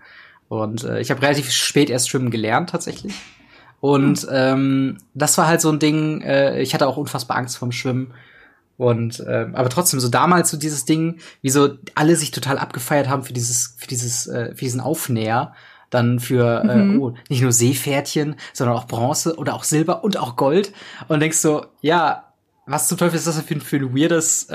Und 0.49 0.85
äh, 0.85 1.00
ich 1.00 1.11
habe 1.11 1.23
relativ 1.23 1.50
spät 1.50 1.91
erst 1.91 2.09
schwimmen 2.09 2.31
gelernt 2.31 2.71
tatsächlich. 2.71 3.14
Und 3.81 4.23
mhm. 4.23 4.29
ähm, 4.33 4.99
das 5.12 5.37
war 5.37 5.49
halt 5.49 5.61
so 5.61 5.71
ein 5.71 5.81
Ding, 5.81 6.23
äh, 6.23 6.62
ich 6.62 6.73
hatte 6.73 6.87
auch 6.87 6.97
unfassbar 6.97 7.37
Angst 7.37 7.59
vorm 7.59 7.73
Schwimmen. 7.73 8.14
Und 8.79 9.21
äh, 9.21 9.49
aber 9.52 9.69
trotzdem 9.69 10.00
so 10.00 10.09
damals 10.09 10.50
so 10.50 10.57
dieses 10.57 10.85
Ding, 10.85 11.19
wie 11.43 11.50
so 11.50 11.76
alle 11.95 12.17
sich 12.17 12.31
total 12.31 12.59
abgefeiert 12.59 13.09
haben 13.09 13.23
für 13.23 13.33
dieses 13.33 13.76
für 13.79 13.87
dieses 13.87 14.26
äh, 14.29 14.55
für 14.55 14.64
diesen 14.64 14.81
Aufnäher 14.81 15.52
dann 15.92 16.18
für 16.18 16.64
äh, 16.64 16.75
mhm. 16.75 16.96
äh, 16.96 16.99
oh, 16.99 17.14
nicht 17.28 17.42
nur 17.42 17.52
Seepferdchen, 17.52 18.37
sondern 18.52 18.76
auch 18.76 18.87
Bronze 18.87 19.37
oder 19.37 19.54
auch 19.54 19.64
Silber 19.64 20.02
und 20.02 20.16
auch 20.16 20.37
Gold. 20.37 20.72
Und 21.08 21.20
denkst 21.20 21.38
so, 21.38 21.66
ja, 21.80 22.32
was 22.66 22.88
zum 22.88 22.99
Teufel 22.99 23.16
ist 23.16 23.26
das 23.26 23.40
für, 23.40 23.61
für 23.61 23.76
ein 23.76 23.94
weirdes 23.94 24.49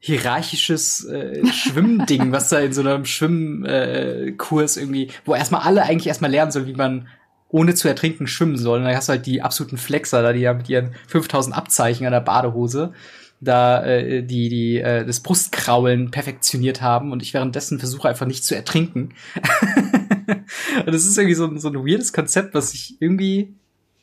hierarchisches 0.00 1.04
äh, 1.04 1.46
Schwimmding, 1.52 2.32
was 2.32 2.48
da 2.48 2.58
in 2.58 2.72
so 2.72 2.80
einem 2.80 3.04
Schwimmkurs 3.04 4.76
äh, 4.76 4.80
irgendwie, 4.80 5.10
wo 5.24 5.34
erstmal 5.34 5.62
alle 5.62 5.82
eigentlich 5.82 6.06
erstmal 6.06 6.30
lernen 6.30 6.50
sollen, 6.50 6.66
wie 6.66 6.74
man 6.74 7.08
ohne 7.48 7.74
zu 7.74 7.88
ertrinken 7.88 8.26
schwimmen 8.26 8.56
soll. 8.56 8.78
Und 8.78 8.84
dann 8.84 8.96
hast 8.96 9.08
du 9.08 9.12
halt 9.12 9.26
die 9.26 9.42
absoluten 9.42 9.76
Flexer 9.76 10.22
da, 10.22 10.32
die 10.32 10.40
ja 10.40 10.54
mit 10.54 10.68
ihren 10.68 10.94
5000 11.08 11.54
Abzeichen 11.54 12.06
an 12.06 12.12
der 12.12 12.20
Badehose 12.20 12.92
da 13.40 13.84
äh, 13.84 14.22
die 14.22 14.48
die 14.48 14.78
äh, 14.78 15.04
das 15.04 15.20
Brustkraulen 15.20 16.10
perfektioniert 16.10 16.82
haben 16.82 17.12
und 17.12 17.22
ich 17.22 17.34
währenddessen 17.34 17.78
versuche 17.78 18.08
einfach 18.08 18.26
nicht 18.26 18.44
zu 18.44 18.54
ertrinken. 18.54 19.14
und 20.26 20.94
das 20.94 21.06
ist 21.06 21.16
irgendwie 21.16 21.34
so, 21.34 21.56
so 21.56 21.68
ein 21.68 21.74
weirdes 21.74 22.12
Konzept, 22.12 22.54
was 22.54 22.74
ich 22.74 22.96
irgendwie 23.00 23.54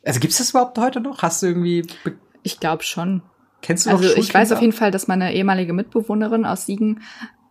also 0.08 0.22
gibt's 0.22 0.38
das 0.38 0.52
überhaupt 0.52 0.78
heute 0.78 1.02
noch? 1.02 1.22
Hast 1.22 1.44
du 1.44 1.48
irgendwie 1.48 1.86
Ich 2.44 2.60
glaube 2.60 2.84
schon. 2.84 3.22
Kennst 3.62 3.86
du 3.86 3.90
Also 3.90 4.16
ich 4.16 4.34
weiß 4.34 4.54
auf 4.54 4.62
jeden 4.62 4.74
Fall, 4.74 4.92
dass 4.92 5.08
meine 5.08 5.34
ehemalige 5.34 5.74
Mitbewohnerin 5.74 6.46
aus 6.46 6.66
Siegen, 6.66 7.02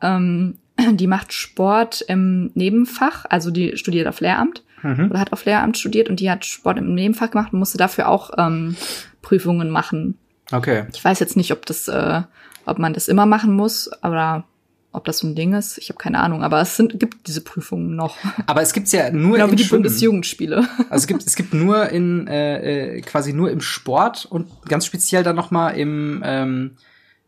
ähm, 0.00 0.58
die 0.92 1.06
macht 1.06 1.32
Sport 1.32 2.02
im 2.08 2.50
Nebenfach, 2.54 3.26
also 3.28 3.50
die 3.50 3.76
studiert 3.76 4.08
auf 4.08 4.20
Lehramt 4.20 4.62
mhm. 4.82 5.10
oder 5.10 5.20
hat 5.20 5.32
auf 5.32 5.44
Lehramt 5.44 5.76
studiert 5.76 6.08
und 6.08 6.20
die 6.20 6.30
hat 6.30 6.46
Sport 6.46 6.78
im 6.78 6.94
Nebenfach 6.94 7.30
gemacht 7.30 7.52
und 7.52 7.58
musste 7.58 7.78
dafür 7.78 8.08
auch 8.08 8.30
ähm, 8.38 8.76
Prüfungen 9.20 9.68
machen. 9.68 10.16
Okay. 10.52 10.84
Ich 10.92 11.04
weiß 11.04 11.18
jetzt 11.20 11.36
nicht, 11.36 11.52
ob 11.52 11.66
das, 11.66 11.88
äh, 11.88 12.22
ob 12.64 12.78
man 12.78 12.94
das 12.94 13.08
immer 13.08 13.26
machen 13.26 13.54
muss, 13.54 13.90
aber 14.02 14.44
ob 14.92 15.04
das 15.04 15.18
so 15.18 15.26
ein 15.26 15.34
Ding 15.34 15.52
ist, 15.52 15.76
ich 15.76 15.90
habe 15.90 15.98
keine 15.98 16.20
Ahnung, 16.20 16.42
aber 16.42 16.60
es 16.62 16.76
sind, 16.76 16.98
gibt 16.98 17.26
diese 17.26 17.42
Prüfungen 17.42 17.96
noch. 17.96 18.16
Aber 18.46 18.62
es 18.62 18.72
gibt's 18.72 18.92
ja 18.92 19.10
nur 19.10 19.36
genau 19.36 19.50
wie 19.50 19.56
die 19.56 19.64
Schwimmen. 19.64 19.82
Bundesjugendspiele. 19.82 20.66
Also 20.88 21.02
es 21.02 21.06
gibt 21.06 21.26
es 21.26 21.36
gibt 21.36 21.52
nur 21.52 21.90
in 21.90 22.26
äh, 22.28 22.96
äh, 22.96 23.00
quasi 23.02 23.34
nur 23.34 23.50
im 23.50 23.60
Sport 23.60 24.24
und 24.24 24.46
ganz 24.66 24.86
speziell 24.86 25.22
dann 25.22 25.36
noch 25.36 25.50
mal 25.50 25.70
im 25.70 26.22
ähm, 26.24 26.70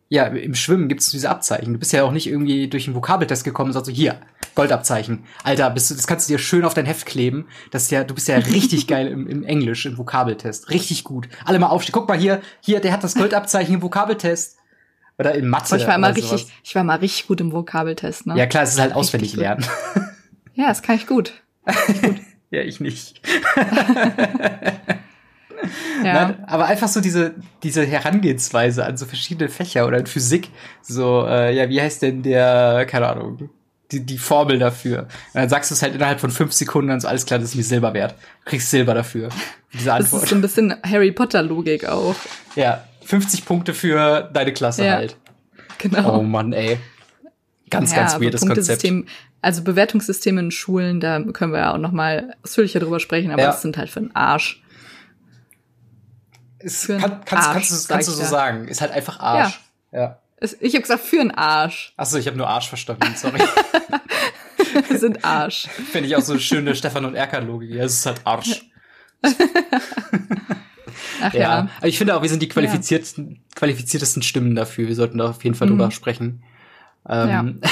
ja 0.08 0.24
im 0.24 0.54
Schwimmen 0.54 0.88
gibt 0.88 1.00
es 1.00 1.10
diese 1.10 1.30
Abzeichen. 1.30 1.74
Du 1.74 1.78
bist 1.78 1.92
ja 1.92 2.04
auch 2.04 2.12
nicht 2.12 2.26
irgendwie 2.26 2.68
durch 2.68 2.86
einen 2.86 2.96
Vokabeltest 2.96 3.44
gekommen 3.44 3.70
und 3.70 3.74
sagst 3.74 3.86
so 3.86 3.92
hier 3.92 4.20
Goldabzeichen. 4.54 5.24
Alter, 5.44 5.70
bist 5.70 5.90
du, 5.90 5.94
das 5.94 6.06
kannst 6.06 6.28
du 6.28 6.34
dir 6.34 6.38
schön 6.38 6.64
auf 6.64 6.74
dein 6.74 6.86
Heft 6.86 7.06
kleben. 7.06 7.46
Das 7.70 7.84
ist 7.84 7.90
ja, 7.90 8.04
du 8.04 8.14
bist 8.14 8.28
ja 8.28 8.36
richtig 8.36 8.86
geil 8.88 9.08
im, 9.08 9.26
im 9.26 9.44
Englisch 9.44 9.86
im 9.86 9.98
Vokabeltest, 9.98 10.70
richtig 10.70 11.04
gut. 11.04 11.28
Alle 11.44 11.58
mal 11.58 11.68
aufstehen. 11.68 11.92
Guck 11.92 12.08
mal 12.08 12.18
hier, 12.18 12.40
hier, 12.60 12.80
der 12.80 12.92
hat 12.92 13.04
das 13.04 13.14
Goldabzeichen 13.14 13.74
im 13.74 13.82
Vokabeltest. 13.82 14.56
Oder 15.18 15.34
in 15.34 15.48
Mathe. 15.48 15.76
ich 15.76 15.86
war 15.86 15.96
immer 15.96 16.14
richtig, 16.14 16.46
ich 16.62 16.74
war 16.76 16.84
mal 16.84 16.96
richtig 16.96 17.26
gut 17.26 17.40
im 17.40 17.52
Vokabeltest, 17.52 18.26
ne? 18.26 18.36
Ja, 18.36 18.46
klar, 18.46 18.62
es 18.62 18.70
ist 18.70 18.80
halt 18.80 18.94
auswendig 18.94 19.34
lernen. 19.34 19.64
Ja, 20.54 20.68
das 20.68 20.82
kann 20.82 20.96
ich 20.96 21.06
gut. 21.06 21.34
gut. 22.02 22.16
ja, 22.50 22.62
ich 22.62 22.80
nicht. 22.80 23.20
ja. 26.04 26.12
Nein, 26.12 26.44
aber 26.46 26.66
einfach 26.66 26.88
so 26.88 27.00
diese, 27.00 27.34
diese 27.62 27.84
Herangehensweise 27.84 28.84
an 28.84 28.96
so 28.96 29.06
verschiedene 29.06 29.48
Fächer 29.48 29.86
oder 29.86 29.98
in 29.98 30.06
Physik. 30.06 30.50
So, 30.82 31.26
äh, 31.26 31.54
ja, 31.54 31.68
wie 31.68 31.80
heißt 31.80 32.02
denn 32.02 32.22
der, 32.22 32.86
keine 32.86 33.08
Ahnung, 33.08 33.50
die, 33.90 34.00
die 34.00 34.18
Formel 34.18 34.58
dafür. 34.58 35.02
Und 35.02 35.08
dann 35.34 35.48
sagst 35.48 35.70
du 35.70 35.74
es 35.74 35.82
halt 35.82 35.94
innerhalb 35.94 36.20
von 36.20 36.30
fünf 36.30 36.52
Sekunden, 36.52 36.88
dann 36.88 36.98
ist 36.98 37.04
alles 37.04 37.26
klar, 37.26 37.38
das 37.38 37.50
ist 37.50 37.54
mir 37.56 37.62
Silber 37.62 37.94
wert. 37.94 38.14
Du 38.44 38.50
kriegst 38.50 38.70
Silber 38.70 38.94
dafür. 38.94 39.30
Diese 39.72 39.92
Antwort. 39.92 40.22
Das 40.22 40.22
ist 40.24 40.28
so 40.30 40.34
ein 40.36 40.42
bisschen 40.42 40.74
Harry 40.82 41.12
Potter 41.12 41.42
Logik 41.42 41.86
auch. 41.86 42.14
Ja, 42.54 42.84
50 43.04 43.44
Punkte 43.44 43.74
für 43.74 44.30
deine 44.32 44.52
Klasse 44.52 44.84
ja, 44.84 44.92
halt. 44.94 45.16
Genau. 45.78 46.18
Oh 46.18 46.22
Mann, 46.22 46.52
ey. 46.52 46.78
Ganz, 47.70 47.92
ja, 47.92 47.98
ganz 47.98 48.20
weirdes 48.20 48.46
Konzept. 48.46 48.86
Also 49.40 49.62
Bewertungssysteme 49.62 50.40
in 50.40 50.50
Schulen, 50.50 51.00
da 51.00 51.22
können 51.32 51.52
wir 51.52 51.60
ja 51.60 51.74
auch 51.74 51.78
noch 51.78 51.92
mal 51.92 52.34
ausführlicher 52.42 52.80
drüber 52.80 52.98
sprechen, 52.98 53.30
aber 53.30 53.42
ja. 53.42 53.48
das 53.48 53.62
sind 53.62 53.76
halt 53.76 53.88
für 53.88 54.00
den 54.00 54.14
Arsch. 54.16 54.62
Ist, 56.60 56.88
kann, 56.88 57.00
kannst, 57.24 57.32
Arsch, 57.32 57.52
kannst, 57.52 57.70
du, 57.70 57.92
kannst 57.92 58.08
du 58.08 58.12
so 58.12 58.22
da. 58.22 58.28
sagen. 58.28 58.68
Ist 58.68 58.80
halt 58.80 58.92
einfach 58.92 59.20
Arsch. 59.20 59.60
Ja. 59.92 60.00
ja. 60.00 60.18
Ich 60.60 60.74
habe 60.74 60.82
gesagt, 60.82 61.02
für 61.02 61.20
einen 61.20 61.32
Arsch. 61.32 61.92
Achso, 61.96 62.16
ich 62.16 62.26
habe 62.26 62.36
nur 62.36 62.48
Arsch 62.48 62.68
verstanden, 62.68 63.14
sorry. 63.16 63.40
wir 64.88 64.98
sind 64.98 65.24
Arsch. 65.24 65.66
Finde 65.90 66.08
ich 66.08 66.16
auch 66.16 66.22
so 66.22 66.32
eine 66.32 66.40
schöne 66.40 66.74
Stefan 66.76 67.04
und 67.04 67.14
Erkan-Logik. 67.14 67.70
Ja, 67.70 67.84
es 67.84 67.94
ist 67.94 68.06
halt 68.06 68.20
Arsch. 68.24 68.64
Ach 71.20 71.34
ja. 71.34 71.40
ja. 71.40 71.68
Aber 71.78 71.88
ich 71.88 71.98
finde 71.98 72.16
auch, 72.16 72.22
wir 72.22 72.28
sind 72.28 72.40
die 72.40 72.48
qualifiziertesten, 72.48 73.30
ja. 73.30 73.36
qualifiziertesten 73.56 74.22
Stimmen 74.22 74.54
dafür. 74.54 74.86
Wir 74.86 74.94
sollten 74.94 75.18
da 75.18 75.30
auf 75.30 75.42
jeden 75.42 75.56
Fall 75.56 75.66
mhm. 75.66 75.72
drüber 75.72 75.90
sprechen. 75.90 76.44
Ähm. 77.08 77.60
Ja. 77.62 77.70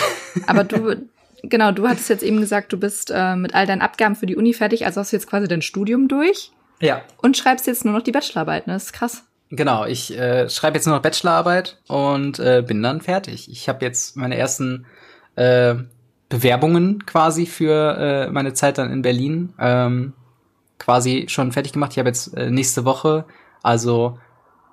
Aber 0.49 0.65
du, 0.65 1.09
genau, 1.43 1.71
du 1.73 1.87
hattest 1.89 2.09
jetzt 2.09 2.23
eben 2.23 2.41
gesagt, 2.41 2.73
du 2.73 2.79
bist 2.79 3.13
äh, 3.15 3.37
mit 3.37 3.55
all 3.55 3.67
deinen 3.67 3.83
Abgaben 3.83 4.17
für 4.17 4.27
die 4.27 4.37
Uni 4.37 4.53
fertig, 4.53 4.87
also 4.87 5.01
hast 5.01 5.13
du 5.13 5.17
jetzt 5.17 5.29
quasi 5.29 5.47
dein 5.49 5.63
Studium 5.63 6.09
durch. 6.09 6.53
Ja. 6.81 7.03
Und 7.23 7.37
schreibst 7.37 7.67
jetzt 7.67 7.85
nur 7.85 7.95
noch 7.95 8.03
die 8.03 8.13
Bachelorarbeit, 8.13 8.67
ne? 8.67 8.75
Das 8.75 8.85
ist 8.85 8.93
krass. 8.93 9.25
Genau, 9.51 9.85
ich 9.87 10.17
äh, 10.17 10.49
schreibe 10.49 10.77
jetzt 10.77 10.87
nur 10.87 10.97
noch 10.97 11.03
Bachelorarbeit 11.03 11.79
und 11.87 12.39
äh, 12.41 12.65
bin 12.67 12.83
dann 12.83 13.01
fertig. 13.01 13.51
Ich 13.51 13.69
habe 13.69 13.85
jetzt 13.85 14.17
meine 14.17 14.37
ersten 14.37 14.87
äh, 15.37 15.77
Bewerbungen 16.29 17.07
quasi 17.07 17.47
für 17.47 17.97
äh, 17.97 18.31
meine 18.31 18.55
Zeit 18.55 18.79
dann 18.79 18.91
in 18.91 19.03
Berlin 19.03 19.53
ähm, 19.61 20.15
quasi 20.79 21.27
schon 21.29 21.53
fertig 21.53 21.73
gemacht. 21.73 21.93
Ich 21.93 21.99
habe 21.99 22.09
jetzt 22.09 22.37
äh, 22.37 22.51
nächste 22.51 22.85
Woche, 22.85 23.25
also 23.63 24.19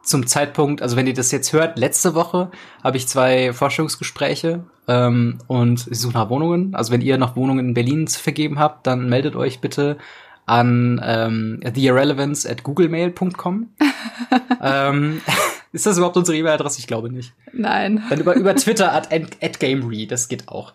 zum 0.01 0.27
Zeitpunkt, 0.27 0.81
also 0.81 0.97
wenn 0.97 1.07
ihr 1.07 1.13
das 1.13 1.31
jetzt 1.31 1.53
hört, 1.53 1.77
letzte 1.77 2.13
Woche 2.13 2.51
habe 2.83 2.97
ich 2.97 3.07
zwei 3.07 3.53
Forschungsgespräche 3.53 4.65
ähm, 4.87 5.39
und 5.47 5.87
ich 5.89 5.99
suche 5.99 6.13
nach 6.13 6.29
Wohnungen. 6.29 6.75
Also 6.75 6.91
wenn 6.91 7.01
ihr 7.01 7.17
noch 7.17 7.35
Wohnungen 7.35 7.67
in 7.67 7.73
Berlin 7.73 8.07
zu 8.07 8.19
vergeben 8.19 8.59
habt, 8.59 8.85
dann 8.87 9.07
meldet 9.07 9.35
euch 9.35 9.61
bitte 9.61 9.97
an 10.45 11.01
ähm, 11.03 11.61
theirrelevance 11.73 12.49
at 12.49 12.63
googlemail.com. 12.63 13.69
ähm, 14.61 15.21
ist 15.71 15.85
das 15.85 15.97
überhaupt 15.97 16.17
unsere 16.17 16.37
E-Mail-Adresse? 16.37 16.79
Ich 16.79 16.87
glaube 16.87 17.11
nicht. 17.11 17.33
Nein. 17.51 18.03
Dann 18.09 18.19
über, 18.19 18.35
über 18.35 18.55
Twitter 18.55 18.93
at, 18.93 19.09
at 19.13 19.59
Gamery, 19.59 20.07
das 20.07 20.27
geht 20.27 20.47
auch. 20.49 20.73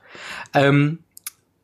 Ähm, 0.54 1.00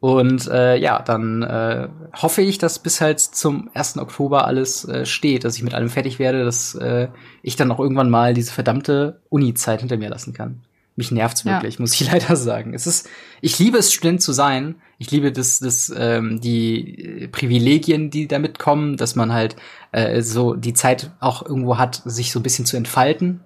und 0.05 0.49
äh, 0.49 0.77
ja, 0.77 1.01
dann 1.01 1.43
äh, 1.43 1.89
hoffe 2.15 2.43
ich, 2.43 2.59
dass 2.59 2.79
bis 2.79 3.01
halt 3.01 3.21
zum 3.21 3.71
1. 3.73 3.97
Oktober 3.97 4.47
alles 4.47 4.87
äh, 4.87 5.07
steht, 5.07 5.45
dass 5.45 5.57
ich 5.57 5.63
mit 5.63 5.73
allem 5.73 5.89
fertig 5.89 6.19
werde, 6.19 6.45
dass 6.45 6.75
äh, 6.75 7.09
ich 7.41 7.57
dann 7.57 7.73
auch 7.73 7.81
irgendwann 7.81 8.11
mal 8.11 8.35
diese 8.35 8.53
verdammte 8.53 9.23
Uni-Zeit 9.31 9.81
hinter 9.81 9.97
mir 9.97 10.11
lassen 10.11 10.35
kann. 10.35 10.61
Mich 10.97 11.11
nervt's 11.11 11.45
wirklich, 11.45 11.75
ja. 11.75 11.81
muss 11.81 12.01
ich 12.01 12.11
leider 12.13 12.37
sagen. 12.37 12.73
Es 12.73 12.87
ist, 12.87 13.09
ich 13.41 13.59
liebe 13.59 13.79
es, 13.79 13.93
Student 13.93 14.23
zu 14.23 14.33
sein. 14.33 14.77
Ich 14.99 15.11
liebe 15.11 15.33
das, 15.33 15.59
das, 15.59 15.93
ähm, 15.97 16.41
die 16.41 17.29
Privilegien, 17.33 18.11
die 18.11 18.29
damit 18.29 18.59
kommen, 18.59 18.97
dass 18.97 19.17
man 19.17 19.33
halt 19.33 19.57
äh, 19.93 20.23
so 20.23 20.55
die 20.55 20.75
Zeit 20.75 21.11
auch 21.21 21.45
irgendwo 21.45 21.79
hat, 21.79 22.03
sich 22.05 22.31
so 22.31 22.39
ein 22.39 22.45
bisschen 22.45 22.67
zu 22.67 22.77
entfalten. 22.77 23.41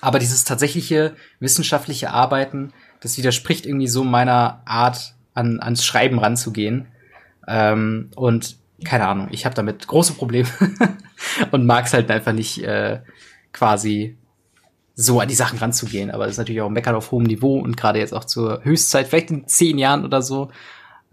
Aber 0.00 0.18
dieses 0.18 0.44
tatsächliche 0.44 1.16
wissenschaftliche 1.40 2.10
Arbeiten, 2.10 2.72
das 3.00 3.16
widerspricht 3.18 3.66
irgendwie 3.66 3.88
so 3.88 4.04
meiner 4.04 4.62
Art, 4.64 5.14
an, 5.34 5.60
ans 5.60 5.84
Schreiben 5.84 6.18
ranzugehen. 6.18 6.88
Ähm, 7.46 8.10
und 8.14 8.56
keine 8.84 9.06
Ahnung, 9.06 9.28
ich 9.30 9.44
habe 9.44 9.54
damit 9.54 9.86
große 9.86 10.14
Probleme 10.14 10.48
und 11.50 11.66
mag 11.66 11.86
es 11.86 11.92
halt 11.92 12.10
einfach 12.10 12.32
nicht 12.32 12.62
äh, 12.62 13.00
quasi 13.52 14.16
so 14.94 15.20
an 15.20 15.28
die 15.28 15.34
Sachen 15.34 15.58
ranzugehen. 15.58 16.10
Aber 16.10 16.24
das 16.24 16.34
ist 16.34 16.38
natürlich 16.38 16.60
auch 16.60 16.70
Meckern 16.70 16.94
auf 16.94 17.10
hohem 17.10 17.24
Niveau 17.24 17.58
und 17.58 17.76
gerade 17.76 17.98
jetzt 17.98 18.14
auch 18.14 18.24
zur 18.24 18.64
Höchstzeit, 18.64 19.08
vielleicht 19.08 19.30
in 19.30 19.46
zehn 19.46 19.78
Jahren 19.78 20.04
oder 20.04 20.22
so, 20.22 20.50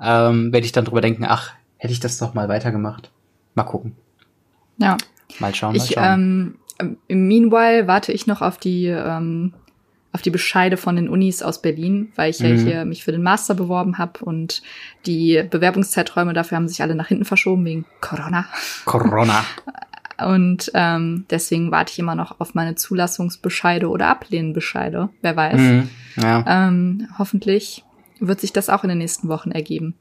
ähm, 0.01 0.53
werde 0.53 0.65
ich 0.65 0.71
dann 0.71 0.85
drüber 0.85 1.01
denken, 1.01 1.25
ach, 1.27 1.53
hätte 1.77 1.93
ich 1.93 1.99
das 1.99 2.17
doch 2.17 2.33
mal 2.33 2.47
weitergemacht. 2.49 3.11
Mal 3.55 3.63
gucken. 3.63 3.95
Ja. 4.77 4.97
Mal 5.39 5.53
schauen, 5.55 5.75
mal 5.75 5.85
schauen. 5.85 6.55
Ich, 6.79 6.87
ähm, 6.87 6.97
meanwhile 7.07 7.87
warte 7.87 8.11
ich 8.11 8.27
noch 8.27 8.41
auf 8.41 8.57
die 8.57 8.87
ähm, 8.87 9.53
auf 10.13 10.21
die 10.21 10.29
Bescheide 10.29 10.75
von 10.75 10.95
den 10.97 11.07
Unis 11.07 11.41
aus 11.41 11.61
Berlin, 11.61 12.11
weil 12.15 12.31
ich 12.31 12.39
mhm. 12.39 12.45
ja 12.47 12.55
hier 12.55 12.85
mich 12.85 13.03
für 13.03 13.11
den 13.11 13.23
Master 13.23 13.55
beworben 13.55 13.97
habe 13.97 14.23
und 14.25 14.61
die 15.05 15.41
Bewerbungszeiträume 15.49 16.33
dafür 16.33 16.57
haben 16.57 16.67
sich 16.67 16.81
alle 16.81 16.95
nach 16.95 17.07
hinten 17.07 17.25
verschoben 17.25 17.63
wegen 17.63 17.85
Corona. 18.01 18.45
Corona. 18.85 19.45
Und 20.25 20.71
ähm, 20.73 21.25
deswegen 21.29 21.71
warte 21.71 21.91
ich 21.91 21.99
immer 21.99 22.15
noch 22.15 22.39
auf 22.39 22.53
meine 22.53 22.75
Zulassungsbescheide 22.75 23.89
oder 23.89 24.07
Ablehnenbescheide. 24.07 25.09
Wer 25.21 25.35
weiß. 25.35 25.59
Mhm, 25.59 25.89
ja. 26.17 26.45
ähm, 26.47 27.07
hoffentlich 27.17 27.83
wird 28.19 28.39
sich 28.39 28.53
das 28.53 28.69
auch 28.69 28.83
in 28.83 28.89
den 28.89 28.99
nächsten 28.99 29.27
Wochen 29.27 29.51
ergeben. 29.51 29.95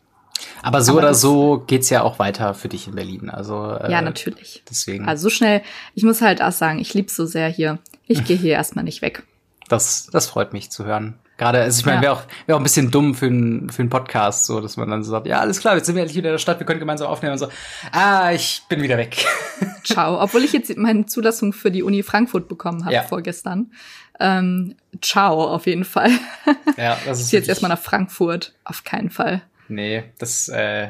Aber 0.62 0.82
so 0.82 0.92
Aber 0.92 1.00
oder 1.00 1.14
so 1.14 1.64
geht's 1.66 1.90
ja 1.90 2.02
auch 2.02 2.18
weiter 2.18 2.54
für 2.54 2.68
dich 2.68 2.86
in 2.86 2.94
Berlin. 2.94 3.30
Also 3.30 3.72
äh, 3.72 3.90
ja, 3.90 4.02
natürlich. 4.02 4.62
Deswegen. 4.68 5.06
Also 5.06 5.24
so 5.24 5.30
schnell. 5.30 5.62
Ich 5.94 6.02
muss 6.02 6.22
halt 6.22 6.42
auch 6.42 6.52
sagen, 6.52 6.78
ich 6.78 6.94
lieb's 6.94 7.16
so 7.16 7.26
sehr 7.26 7.48
hier. 7.48 7.78
Ich 8.06 8.24
gehe 8.26 8.36
hier 8.36 8.52
erstmal 8.52 8.84
nicht 8.84 9.02
weg. 9.02 9.24
Das, 9.68 10.08
das 10.12 10.26
freut 10.26 10.52
mich 10.52 10.70
zu 10.70 10.84
hören. 10.84 11.14
Gerade, 11.40 11.62
also 11.62 11.80
ich 11.80 11.86
meine, 11.86 12.02
wäre 12.02 12.12
auch, 12.12 12.22
wär 12.44 12.54
auch 12.54 12.60
ein 12.60 12.64
bisschen 12.64 12.90
dumm 12.90 13.14
für 13.14 13.24
einen 13.24 13.70
für 13.70 13.80
einen 13.80 13.88
Podcast, 13.88 14.44
so, 14.44 14.60
dass 14.60 14.76
man 14.76 14.90
dann 14.90 15.02
so 15.02 15.10
sagt, 15.10 15.26
ja, 15.26 15.40
alles 15.40 15.58
klar, 15.58 15.74
jetzt 15.74 15.86
sind 15.86 15.94
wir 15.94 16.02
endlich 16.02 16.18
wieder 16.18 16.28
in 16.28 16.34
der 16.34 16.38
Stadt, 16.38 16.60
wir 16.60 16.66
können 16.66 16.80
gemeinsam 16.80 17.08
aufnehmen 17.08 17.32
und 17.32 17.38
so. 17.38 17.48
Ah, 17.92 18.30
ich 18.30 18.60
bin 18.68 18.82
wieder 18.82 18.98
weg. 18.98 19.24
Ciao. 19.84 20.20
Obwohl 20.20 20.44
ich 20.44 20.52
jetzt 20.52 20.76
meine 20.76 21.06
Zulassung 21.06 21.54
für 21.54 21.70
die 21.70 21.82
Uni 21.82 22.02
Frankfurt 22.02 22.46
bekommen 22.46 22.84
habe 22.84 22.94
ja. 22.94 23.04
vorgestern. 23.04 23.72
Ähm, 24.20 24.74
ciao, 25.00 25.42
auf 25.46 25.64
jeden 25.64 25.86
Fall. 25.86 26.10
Ja, 26.76 26.98
das 27.06 27.20
ist. 27.20 27.28
ich 27.28 27.32
jetzt 27.32 27.48
erstmal 27.48 27.70
nach 27.70 27.80
Frankfurt. 27.80 28.52
Auf 28.64 28.84
keinen 28.84 29.08
Fall. 29.08 29.40
Nee, 29.68 30.04
das, 30.18 30.48
äh, 30.48 30.88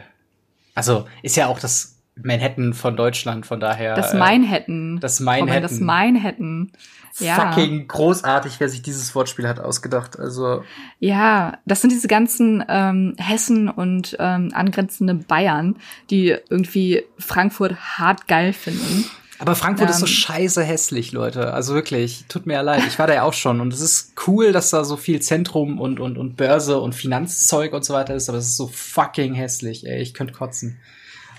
also 0.75 1.07
ist 1.23 1.37
ja 1.37 1.47
auch 1.47 1.61
das 1.61 2.01
Manhattan 2.17 2.75
von 2.75 2.97
Deutschland, 2.97 3.47
von 3.47 3.61
daher. 3.61 3.95
Das 3.95 4.15
Manhattan. 4.15 4.97
Äh, 4.97 5.01
das 5.01 5.21
Manhattan. 5.21 5.63
Das 5.63 5.79
Manhattan. 5.79 6.73
Ja. 7.19 7.35
Fucking 7.35 7.89
großartig, 7.89 8.61
wer 8.61 8.69
sich 8.69 8.83
dieses 8.83 9.15
Wortspiel 9.15 9.49
hat 9.49 9.61
ausgedacht. 9.61 10.19
Also. 10.19 10.63
Ja, 10.99 11.59
das 11.67 11.81
sind 11.81 11.91
diese 11.91 12.09
ganzen 12.09 12.65
ähm, 12.69 13.15
Hessen 13.19 13.69
und 13.69 14.17
ähm, 14.19 14.51
angrenzende 14.55 15.15
Bayern, 15.15 15.77
die 16.11 16.37
irgendwie 16.49 17.05
Frankfurt 17.19 17.77
hart 17.99 18.29
geil 18.29 18.53
finden. 18.53 19.05
Aber 19.41 19.55
Frankfurt 19.55 19.89
ähm, 19.89 19.93
ist 19.93 20.01
so 20.01 20.07
ähm. 20.07 20.13
scheiße 20.13 20.63
hässlich, 20.63 21.13
Leute. 21.13 21.55
Also 21.55 21.75
wirklich, 21.75 22.27
tut 22.29 22.47
mir 22.47 22.55
ja 22.55 22.61
leid. 22.61 22.83
Ich 22.87 22.99
war 22.99 23.07
da 23.07 23.15
ja 23.15 23.23
auch 23.23 23.33
schon 23.33 23.61
und 23.61 23.73
es 23.73 23.81
ist 23.81 24.13
cool, 24.27 24.53
dass 24.53 24.71
da 24.71 24.85
so 24.85 24.97
viel 24.97 25.21
Zentrum 25.23 25.81
und 25.81 25.99
und 25.99 26.19
und 26.19 26.37
Börse 26.37 26.79
und 26.79 26.95
Finanzzeug 26.95 27.73
und 27.73 27.85
so 27.85 27.95
weiter 27.95 28.15
ist, 28.15 28.29
aber 28.29 28.39
es 28.39 28.49
ist 28.49 28.57
so 28.59 28.69
fucking 28.69 29.33
hässlich, 29.35 29.87
ey. 29.87 30.03
Ich 30.03 30.13
könnte 30.13 30.35
kotzen. 30.35 30.79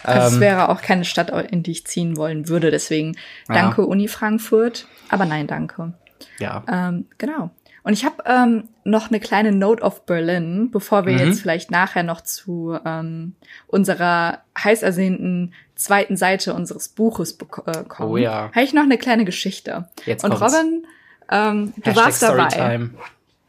Also 0.03 0.27
ähm, 0.27 0.33
es 0.33 0.39
wäre 0.39 0.69
auch 0.69 0.81
keine 0.81 1.05
Stadt, 1.05 1.29
in 1.51 1.63
die 1.63 1.71
ich 1.71 1.85
ziehen 1.85 2.17
wollen 2.17 2.47
würde. 2.47 2.71
Deswegen 2.71 3.17
danke 3.47 3.81
ja. 3.81 3.87
Uni 3.87 4.07
Frankfurt, 4.07 4.87
aber 5.09 5.25
nein, 5.25 5.47
danke. 5.47 5.93
Ja. 6.39 6.63
Ähm, 6.67 7.05
genau. 7.17 7.51
Und 7.83 7.93
ich 7.93 8.05
habe 8.05 8.23
ähm, 8.25 8.69
noch 8.83 9.09
eine 9.09 9.19
kleine 9.19 9.51
Note 9.51 9.81
of 9.81 10.05
Berlin, 10.05 10.69
bevor 10.71 11.05
wir 11.05 11.13
mhm. 11.13 11.19
jetzt 11.19 11.41
vielleicht 11.41 11.71
nachher 11.71 12.03
noch 12.03 12.21
zu 12.21 12.77
ähm, 12.85 13.35
unserer 13.67 14.39
heiß 14.57 14.83
ersehnten 14.83 15.53
zweiten 15.75 16.15
Seite 16.15 16.53
unseres 16.53 16.89
Buches 16.89 17.37
äh, 17.65 17.83
kommen. 17.87 18.11
Oh 18.11 18.17
ja. 18.17 18.51
Habe 18.53 18.63
ich 18.63 18.73
noch 18.73 18.83
eine 18.83 18.99
kleine 18.99 19.25
Geschichte. 19.25 19.89
Jetzt 20.05 20.23
Und 20.23 20.33
Robin, 20.33 20.85
ähm, 21.31 21.73
du 21.77 21.89
Hashtag 21.89 22.05
warst 22.05 22.21
dabei. 22.21 22.49
Storytime. 22.49 22.89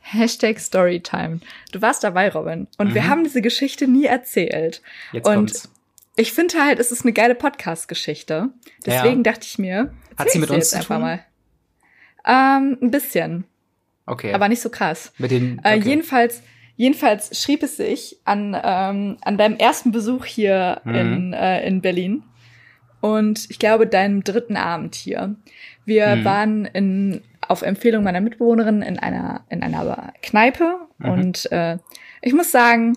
Hashtag 0.01 0.61
Storytime. 0.61 1.41
Du 1.73 1.83
warst 1.83 2.03
dabei, 2.03 2.31
Robin. 2.31 2.69
Und 2.79 2.91
mhm. 2.91 2.95
wir 2.95 3.09
haben 3.09 3.25
diese 3.25 3.43
Geschichte 3.43 3.87
nie 3.87 4.07
erzählt. 4.07 4.81
Jetzt 5.13 5.27
Und 5.27 5.35
kommt's 5.35 5.71
ich 6.17 6.33
finde 6.33 6.59
halt, 6.63 6.79
es 6.79 6.93
ist 6.93 7.03
eine 7.03 7.13
geile 7.13 7.35
Podcast-Geschichte. 7.35 8.51
Deswegen 8.85 9.25
ja. 9.25 9.33
dachte 9.33 9.47
ich 9.47 9.59
mir, 9.59 9.93
hat 10.17 10.31
sie 10.31 10.39
mit 10.39 10.51
uns 10.51 10.71
zu 10.71 10.81
tun? 10.81 11.01
Mal. 11.01 11.25
Ähm, 12.27 12.79
ein 12.81 12.91
bisschen. 12.91 13.45
Okay. 14.07 14.33
Aber 14.35 14.49
nicht 14.49 14.61
so 14.61 14.69
krass. 14.69 15.13
Mit 15.19 15.31
den, 15.31 15.59
äh, 15.59 15.77
okay. 15.77 15.79
äh, 15.79 15.89
jedenfalls, 15.89 16.43
jedenfalls 16.77 17.41
schrieb 17.41 17.63
es 17.63 17.77
sich 17.77 18.19
an, 18.25 18.57
ähm, 18.63 19.17
an 19.23 19.39
deinem 19.39 19.57
ersten 19.57 19.93
Besuch 19.93 20.25
hier 20.25 20.81
mhm. 20.85 20.95
in, 20.95 21.33
äh, 21.33 21.67
in 21.67 21.81
Berlin. 21.81 22.25
Und 23.01 23.51
ich 23.51 23.59
glaube, 23.59 23.87
deinem 23.87 24.23
dritten 24.23 24.57
Abend 24.57 24.95
hier. 24.95 25.35
Wir 25.85 26.17
mhm. 26.17 26.25
waren 26.25 26.65
in, 26.67 27.23
auf 27.41 27.63
Empfehlung 27.63 28.05
meiner 28.05 28.21
Mitbewohnerin 28.21 28.83
in 28.83 28.99
einer, 28.99 29.45
in 29.49 29.63
einer 29.63 30.13
Kneipe. 30.23 30.77
Mhm. 30.99 31.11
Und 31.11 31.53
äh, 31.53 31.79
ich 32.21 32.33
muss 32.35 32.53
sagen, 32.53 32.97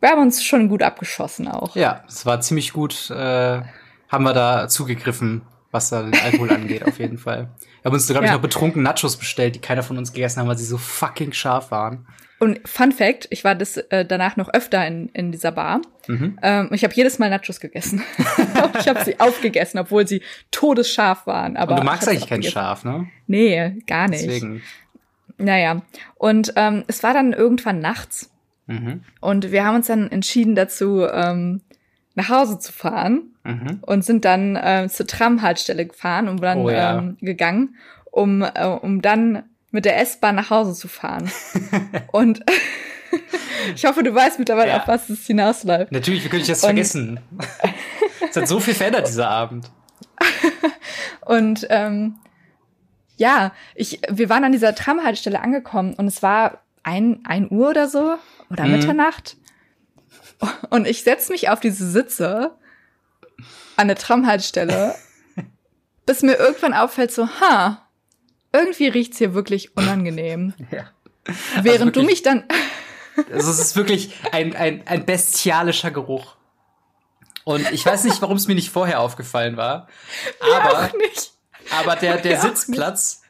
wir 0.00 0.10
haben 0.10 0.22
uns 0.22 0.44
schon 0.44 0.68
gut 0.68 0.82
abgeschossen 0.82 1.48
auch. 1.48 1.76
Ja, 1.76 2.04
es 2.06 2.26
war 2.26 2.40
ziemlich 2.40 2.72
gut, 2.72 3.10
äh, 3.10 3.62
haben 4.08 4.24
wir 4.24 4.32
da 4.32 4.68
zugegriffen, 4.68 5.42
was 5.70 5.90
da 5.90 6.02
den 6.02 6.14
Alkohol 6.14 6.50
angeht, 6.54 6.86
auf 6.86 6.98
jeden 6.98 7.18
Fall. 7.18 7.48
Wir 7.82 7.90
haben 7.90 7.94
uns, 7.94 8.06
glaube 8.06 8.24
ich, 8.24 8.30
ja. 8.30 8.34
noch 8.34 8.42
betrunken 8.42 8.82
Nachos 8.82 9.16
bestellt, 9.16 9.54
die 9.54 9.60
keiner 9.60 9.82
von 9.82 9.98
uns 9.98 10.12
gegessen 10.12 10.40
haben, 10.40 10.48
weil 10.48 10.58
sie 10.58 10.64
so 10.64 10.78
fucking 10.78 11.32
scharf 11.32 11.70
waren. 11.70 12.06
Und 12.38 12.68
Fun 12.68 12.92
Fact, 12.92 13.28
ich 13.30 13.44
war 13.44 13.54
das 13.54 13.78
äh, 13.78 14.04
danach 14.04 14.36
noch 14.36 14.52
öfter 14.52 14.86
in, 14.86 15.08
in 15.14 15.32
dieser 15.32 15.52
Bar. 15.52 15.80
Mhm. 16.06 16.38
Ähm, 16.42 16.68
ich 16.72 16.84
habe 16.84 16.92
jedes 16.94 17.18
Mal 17.18 17.30
Nachos 17.30 17.60
gegessen. 17.60 18.02
ich 18.78 18.88
habe 18.88 19.04
sie 19.04 19.18
aufgegessen, 19.20 19.78
obwohl 19.78 20.06
sie 20.06 20.20
todesscharf 20.50 21.26
waren. 21.26 21.56
Aber 21.56 21.74
Und 21.74 21.80
du 21.80 21.86
magst 21.86 22.06
eigentlich 22.08 22.26
kein 22.26 22.42
Scharf, 22.42 22.84
ne? 22.84 23.06
Nee, 23.26 23.78
gar 23.86 24.08
nicht. 24.08 24.24
Deswegen. 24.24 24.62
Naja. 25.38 25.82
Und 26.16 26.52
ähm, 26.56 26.84
es 26.88 27.02
war 27.02 27.14
dann 27.14 27.32
irgendwann 27.32 27.80
nachts. 27.80 28.30
Mhm. 28.66 29.02
Und 29.20 29.50
wir 29.52 29.64
haben 29.64 29.76
uns 29.76 29.86
dann 29.86 30.10
entschieden 30.10 30.54
dazu, 30.54 31.06
ähm, 31.06 31.62
nach 32.14 32.28
Hause 32.30 32.58
zu 32.58 32.72
fahren 32.72 33.34
mhm. 33.44 33.78
und 33.82 34.04
sind 34.04 34.24
dann 34.24 34.56
äh, 34.56 34.88
zur 34.90 35.06
Tramhaltestelle 35.06 35.86
gefahren 35.86 36.28
und 36.28 36.42
dann 36.42 36.58
oh, 36.58 36.70
ja. 36.70 36.98
ähm, 36.98 37.16
gegangen, 37.20 37.76
um, 38.10 38.42
äh, 38.42 38.64
um 38.64 39.02
dann 39.02 39.44
mit 39.70 39.84
der 39.84 40.00
S-Bahn 40.00 40.34
nach 40.34 40.50
Hause 40.50 40.72
zu 40.74 40.88
fahren. 40.88 41.30
und 42.12 42.42
ich 43.74 43.84
hoffe, 43.84 44.02
du 44.02 44.14
weißt 44.14 44.38
mittlerweile, 44.38 44.70
ja. 44.70 44.78
auf 44.78 44.88
was 44.88 45.08
es 45.10 45.26
hinausläuft. 45.26 45.92
Natürlich, 45.92 46.24
wie 46.24 46.28
könnte 46.28 46.42
ich 46.42 46.48
das 46.48 46.62
und 46.62 46.68
vergessen? 46.68 47.20
es 48.28 48.36
hat 48.36 48.48
so 48.48 48.60
viel 48.60 48.74
verändert, 48.74 49.06
dieser 49.06 49.28
Abend. 49.28 49.70
und 51.20 51.66
ähm, 51.70 52.16
ja, 53.16 53.52
ich, 53.74 54.00
wir 54.10 54.28
waren 54.28 54.44
an 54.44 54.52
dieser 54.52 54.74
Tramhaltestelle 54.74 55.40
angekommen 55.40 55.94
und 55.94 56.06
es 56.06 56.22
war 56.22 56.62
ein, 56.82 57.20
ein 57.24 57.50
Uhr 57.50 57.70
oder 57.70 57.88
so 57.88 58.16
oder 58.50 58.64
mhm. 58.64 58.72
Mitternacht. 58.72 59.36
Und 60.70 60.86
ich 60.86 61.02
setze 61.02 61.32
mich 61.32 61.48
auf 61.48 61.60
diese 61.60 61.88
Sitze 61.88 62.56
an 63.76 63.88
der 63.88 63.96
Tramhaltestelle, 63.96 64.94
bis 66.06 66.22
mir 66.22 66.34
irgendwann 66.34 66.74
auffällt, 66.74 67.12
so, 67.12 67.28
ha, 67.40 67.86
irgendwie 68.52 68.88
riecht's 68.88 69.18
hier 69.18 69.34
wirklich 69.34 69.76
unangenehm. 69.76 70.54
Ja. 70.70 70.90
Also 71.28 71.64
Während 71.64 71.66
also 71.66 71.84
wirklich, 71.86 71.92
du 71.92 72.02
mich 72.02 72.22
dann. 72.22 72.44
also 73.32 73.50
es 73.50 73.58
ist 73.58 73.74
wirklich 73.74 74.14
ein, 74.30 74.54
ein, 74.54 74.86
ein 74.86 75.04
bestialischer 75.04 75.90
Geruch. 75.90 76.36
Und 77.42 77.68
ich 77.72 77.84
weiß 77.84 78.04
nicht, 78.04 78.22
warum 78.22 78.36
es 78.36 78.46
mir 78.46 78.54
nicht 78.54 78.70
vorher 78.70 79.00
aufgefallen 79.00 79.56
war. 79.56 79.88
Aber, 80.40 80.90
aber 81.76 81.96
der, 81.96 82.18
der 82.18 82.40
Sitzplatz 82.40 83.22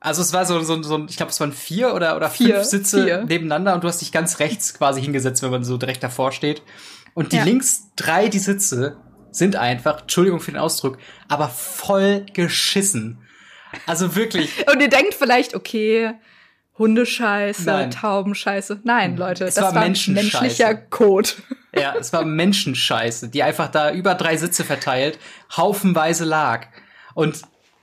also 0.00 0.22
es 0.22 0.32
war 0.32 0.46
so, 0.46 0.60
so, 0.60 0.82
so 0.82 1.06
ich 1.08 1.16
glaube, 1.16 1.30
es 1.30 1.38
waren 1.40 1.52
vier 1.52 1.94
oder, 1.94 2.16
oder 2.16 2.30
vier, 2.30 2.56
fünf 2.56 2.66
Sitze 2.66 3.04
vier. 3.04 3.24
nebeneinander 3.24 3.74
und 3.74 3.84
du 3.84 3.88
hast 3.88 4.00
dich 4.00 4.12
ganz 4.12 4.38
rechts 4.38 4.74
quasi 4.74 5.02
hingesetzt, 5.02 5.42
wenn 5.42 5.50
man 5.50 5.62
so 5.62 5.76
direkt 5.76 6.02
davor 6.02 6.32
steht. 6.32 6.62
Und 7.14 7.32
die 7.32 7.36
ja. 7.36 7.44
links 7.44 7.90
drei, 7.96 8.28
die 8.28 8.38
Sitze, 8.38 8.96
sind 9.30 9.56
einfach, 9.56 10.02
Entschuldigung 10.02 10.40
für 10.40 10.52
den 10.52 10.60
Ausdruck, 10.60 10.98
aber 11.28 11.48
voll 11.48 12.26
geschissen. 12.32 13.18
Also 13.86 14.16
wirklich. 14.16 14.66
und 14.72 14.80
ihr 14.80 14.88
denkt 14.88 15.14
vielleicht, 15.14 15.54
okay, 15.54 16.14
Hundescheiße, 16.78 17.64
Nein. 17.66 17.90
Taubenscheiße. 17.90 18.80
Nein, 18.84 19.16
Leute, 19.18 19.44
es 19.44 19.54
das 19.54 19.64
war, 19.64 19.74
war 19.74 19.82
menschlicher 19.82 20.74
Kot. 20.74 21.36
Ja, 21.72 21.94
es 21.94 22.12
war 22.12 22.24
Menschenscheiße, 22.24 23.28
die 23.28 23.44
einfach 23.44 23.68
da 23.68 23.92
über 23.92 24.16
drei 24.16 24.36
Sitze 24.36 24.64
verteilt, 24.64 25.20
haufenweise 25.56 26.24
lag. 26.24 26.66
Und 27.14 27.42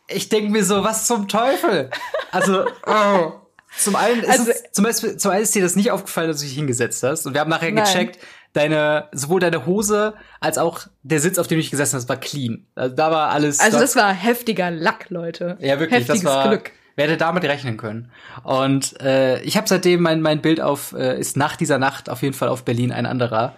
ich 0.10 0.30
denke 0.30 0.52
mir 0.52 0.64
so, 0.64 0.84
was 0.84 1.08
zum 1.08 1.28
Teufel? 1.28 1.90
Also, 2.32 2.66
oh. 2.86 3.34
Zum 3.78 3.96
einen 3.96 4.22
ist 4.24 4.30
also, 4.30 4.52
es, 4.52 4.72
zum, 4.72 4.86
Beispiel, 4.86 5.18
zum 5.18 5.32
einen 5.32 5.44
ist 5.44 5.54
dir 5.54 5.62
das 5.62 5.76
nicht 5.76 5.92
aufgefallen, 5.92 6.30
dass 6.30 6.40
du 6.40 6.46
dich 6.46 6.56
hingesetzt 6.56 7.04
hast. 7.04 7.28
Und 7.28 7.34
wir 7.34 7.42
haben 7.42 7.50
nachher 7.50 7.72
nein. 7.72 7.84
gecheckt, 7.84 8.18
deine, 8.54 9.08
sowohl 9.12 9.40
deine 9.40 9.66
Hose 9.66 10.16
als 10.40 10.58
auch 10.58 10.88
der 11.04 11.20
Sitz, 11.20 11.38
auf 11.38 11.48
dem 11.48 11.58
du 11.58 11.62
dich 11.62 11.72
gesessen 11.72 11.98
hast, 11.98 12.10
war 12.10 12.18
clean. 12.18 12.66
Also 12.76 12.96
da 12.96 13.12
war 13.12 13.30
alles. 13.30 13.60
Also 13.60 13.80
das 13.80 13.96
war 13.96 14.14
heftiger 14.14 14.72
Lack, 14.72 15.10
Leute. 15.10 15.58
Ja, 15.60 15.80
wirklich. 15.80 16.00
Heftiges 16.00 16.24
das 16.24 16.34
war, 16.34 16.48
Glück. 16.48 16.72
Wer 16.96 17.06
hätte 17.06 17.18
damit 17.18 17.44
rechnen 17.44 17.78
können? 17.78 18.12
Und 18.44 19.00
äh, 19.02 19.40
ich 19.44 19.58
habe 19.58 19.68
seitdem 19.68 20.02
mein, 20.02 20.22
mein 20.22 20.42
Bild 20.42 20.60
auf, 20.60 20.94
äh, 20.94 21.20
ist 21.20 21.38
nach 21.38 21.56
dieser 21.56 21.78
Nacht 21.78 22.10
auf 22.10 22.24
jeden 22.24 22.34
Fall 22.34 22.50
auf 22.50 22.66
Berlin 22.66 22.92
ein 22.92 23.06
anderer. 23.06 23.56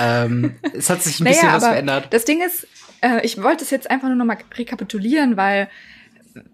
ähm, 0.00 0.56
es 0.72 0.88
hat 0.88 1.02
sich 1.02 1.20
ein 1.20 1.24
bisschen 1.26 1.48
naja, 1.48 1.56
was 1.56 1.64
verändert. 1.64 2.06
Das 2.10 2.24
Ding 2.24 2.40
ist, 2.40 2.66
äh, 3.00 3.24
ich 3.24 3.42
wollte 3.42 3.64
es 3.64 3.70
jetzt 3.70 3.90
einfach 3.90 4.08
nur 4.08 4.16
noch 4.16 4.24
mal 4.24 4.38
rekapitulieren, 4.56 5.36
weil 5.36 5.68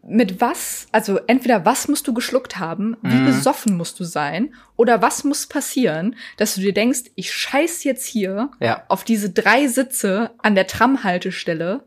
mit 0.02 0.40
was, 0.40 0.86
also 0.92 1.20
entweder 1.26 1.64
was 1.64 1.88
musst 1.88 2.06
du 2.06 2.14
geschluckt 2.14 2.58
haben, 2.58 2.96
wie 3.02 3.16
mhm. 3.16 3.26
besoffen 3.26 3.76
musst 3.76 4.00
du 4.00 4.04
sein, 4.04 4.54
oder 4.76 5.02
was 5.02 5.24
muss 5.24 5.46
passieren, 5.46 6.16
dass 6.36 6.54
du 6.54 6.60
dir 6.60 6.72
denkst, 6.72 7.10
ich 7.14 7.32
scheiß 7.32 7.84
jetzt 7.84 8.06
hier 8.06 8.50
ja. 8.60 8.82
auf 8.88 9.04
diese 9.04 9.30
drei 9.30 9.66
Sitze 9.66 10.30
an 10.38 10.54
der 10.54 10.66
Tramhaltestelle 10.66 11.84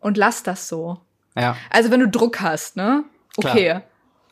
und 0.00 0.16
lass 0.16 0.42
das 0.42 0.68
so. 0.68 1.00
Ja. 1.36 1.56
Also 1.70 1.90
wenn 1.90 2.00
du 2.00 2.08
Druck 2.08 2.40
hast, 2.40 2.76
ne? 2.76 3.04
Okay. 3.36 3.64
Klar. 3.64 3.82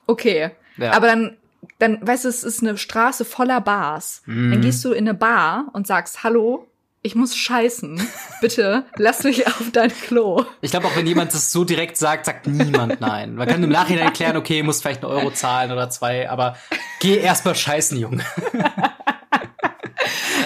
Okay. 0.07 0.51
Ja. 0.77 0.93
Aber 0.93 1.07
dann, 1.07 1.37
dann, 1.79 2.07
weißt 2.07 2.25
du, 2.25 2.29
es 2.29 2.45
ist 2.45 2.63
eine 2.63 2.77
Straße 2.77 3.25
voller 3.25 3.61
Bars. 3.61 4.23
Mhm. 4.27 4.51
Dann 4.51 4.61
gehst 4.61 4.85
du 4.85 4.93
in 4.93 5.09
eine 5.09 5.15
Bar 5.15 5.71
und 5.73 5.87
sagst, 5.87 6.25
hallo, 6.25 6.67
ich 7.03 7.15
muss 7.15 7.37
scheißen. 7.37 8.01
Bitte 8.41 8.85
lass 8.97 9.25
mich 9.25 9.47
auf 9.47 9.71
dein 9.73 9.91
Klo. 9.91 10.45
Ich 10.61 10.71
glaube, 10.71 10.87
auch 10.87 10.97
wenn 10.97 11.07
jemand 11.07 11.33
das 11.33 11.51
so 11.51 11.65
direkt 11.65 11.97
sagt, 11.97 12.27
sagt 12.27 12.47
niemand 12.47 13.01
nein. 13.01 13.35
Man 13.35 13.49
kann 13.49 13.63
im 13.63 13.71
Nachhinein 13.71 14.07
erklären, 14.07 14.37
okay, 14.37 14.63
muss 14.63 14.81
vielleicht 14.81 15.03
einen 15.03 15.13
Euro 15.13 15.31
zahlen 15.31 15.73
oder 15.73 15.89
zwei, 15.91 16.29
aber 16.29 16.57
geh 17.01 17.19
erst 17.19 17.45
mal 17.45 17.55
scheißen, 17.55 17.99
Junge. 17.99 18.25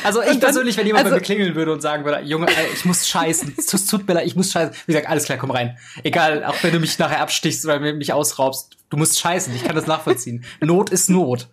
Also 0.03 0.21
ich 0.21 0.33
dann, 0.33 0.41
persönlich, 0.41 0.77
wenn 0.77 0.87
jemand 0.87 1.07
also, 1.07 1.15
bei 1.15 1.21
mir 1.21 1.25
klingeln 1.25 1.55
würde 1.55 1.73
und 1.73 1.81
sagen 1.81 2.05
würde, 2.05 2.21
Junge, 2.21 2.47
ich 2.75 2.85
muss 2.85 3.09
scheißen, 3.09 3.55
es 3.57 3.87
tut 3.87 4.07
mir 4.07 4.15
leid, 4.15 4.27
ich 4.27 4.37
muss 4.37 4.53
scheißen. 4.53 4.75
Wie 4.87 4.93
gesagt, 4.93 5.09
alles 5.09 5.25
klar, 5.25 5.39
komm 5.39 5.51
rein. 5.51 5.79
Egal, 6.03 6.45
auch 6.45 6.63
wenn 6.63 6.73
du 6.73 6.79
mich 6.79 6.99
nachher 6.99 7.21
abstichst 7.21 7.65
oder 7.65 7.81
mich 7.81 8.13
ausraubst, 8.13 8.77
du 8.91 8.99
musst 8.99 9.19
scheißen. 9.19 9.55
Ich 9.55 9.65
kann 9.65 9.75
das 9.75 9.87
nachvollziehen. 9.87 10.45
Not 10.61 10.91
ist 10.91 11.09
Not. 11.09 11.49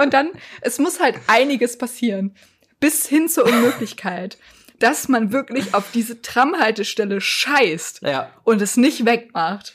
Und 0.00 0.14
dann, 0.14 0.30
es 0.60 0.78
muss 0.78 1.00
halt 1.00 1.16
einiges 1.26 1.78
passieren. 1.78 2.36
Bis 2.80 3.06
hin 3.06 3.28
zur 3.28 3.44
Unmöglichkeit, 3.44 4.38
dass 4.78 5.08
man 5.08 5.32
wirklich 5.32 5.74
auf 5.74 5.90
diese 5.92 6.22
Tramhaltestelle 6.22 7.20
scheißt 7.20 8.02
ja. 8.02 8.30
und 8.44 8.60
es 8.62 8.76
nicht 8.76 9.04
wegmacht. 9.04 9.74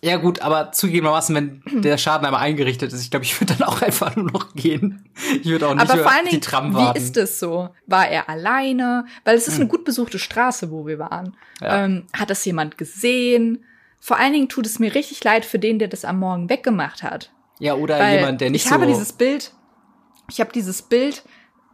Ja 0.00 0.16
gut, 0.16 0.42
aber 0.42 0.70
zugegebenermaßen, 0.70 1.34
wenn 1.34 1.82
der 1.82 1.98
Schaden 1.98 2.24
einmal 2.24 2.42
eingerichtet 2.42 2.92
ist, 2.92 3.02
ich 3.02 3.10
glaube, 3.10 3.24
ich 3.24 3.40
würde 3.40 3.56
dann 3.56 3.66
auch 3.66 3.82
einfach 3.82 4.14
nur 4.14 4.30
noch 4.30 4.54
gehen. 4.54 5.04
Ich 5.42 5.46
würde 5.46 5.66
auch 5.66 5.74
nicht 5.74 5.90
aber 5.90 6.02
vor 6.02 6.12
allen 6.12 6.26
Dingen, 6.26 6.40
die 6.40 6.40
Tram 6.40 6.72
warten. 6.72 6.98
Wie 6.98 7.02
ist 7.02 7.16
es 7.16 7.40
so? 7.40 7.70
War 7.86 8.08
er 8.08 8.28
alleine? 8.28 9.06
Weil 9.24 9.36
es 9.36 9.48
ist 9.48 9.54
eine 9.54 9.64
hm. 9.64 9.70
gut 9.70 9.84
besuchte 9.84 10.18
Straße, 10.18 10.70
wo 10.70 10.86
wir 10.86 10.98
waren. 10.98 11.36
Ja. 11.60 11.84
Ähm, 11.84 12.06
hat 12.12 12.30
das 12.30 12.44
jemand 12.44 12.78
gesehen? 12.78 13.64
Vor 14.00 14.18
allen 14.18 14.32
Dingen 14.32 14.48
tut 14.48 14.66
es 14.66 14.78
mir 14.78 14.94
richtig 14.94 15.22
leid 15.24 15.44
für 15.44 15.58
den, 15.58 15.80
der 15.80 15.88
das 15.88 16.04
am 16.04 16.20
Morgen 16.20 16.48
weggemacht 16.48 17.02
hat. 17.02 17.32
Ja, 17.58 17.74
oder 17.74 17.98
Weil 17.98 18.18
jemand, 18.18 18.40
der 18.40 18.50
nicht 18.50 18.62
ich 18.62 18.68
so. 18.68 18.76
Ich 18.76 18.80
habe 18.80 18.86
dieses 18.86 19.12
Bild, 19.12 19.52
ich 20.30 20.40
habe 20.40 20.52
dieses 20.52 20.82
Bild 20.82 21.24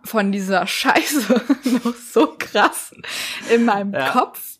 von 0.04 0.32
dieser 0.32 0.66
Scheiße 0.66 1.42
noch 1.84 1.94
so 1.94 2.34
krass 2.38 2.94
in 3.50 3.64
meinem 3.64 3.92
ja. 3.92 4.10
Kopf 4.10 4.54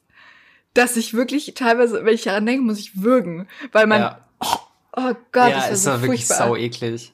dass 0.74 0.96
ich 0.96 1.14
wirklich 1.14 1.54
teilweise, 1.54 2.04
wenn 2.04 2.14
ich 2.14 2.24
daran 2.24 2.44
denke, 2.44 2.62
muss 2.62 2.78
ich 2.78 3.00
würgen, 3.00 3.48
weil 3.72 3.86
man, 3.86 4.00
ja. 4.00 4.18
oh, 4.40 4.56
oh, 4.96 5.14
Gott, 5.32 5.50
ja, 5.50 5.60
das 5.60 5.70
ist 5.70 5.84
so 5.84 5.90
ja 5.90 6.02
wirklich 6.02 6.26
sau 6.26 6.56
eklig. 6.56 7.12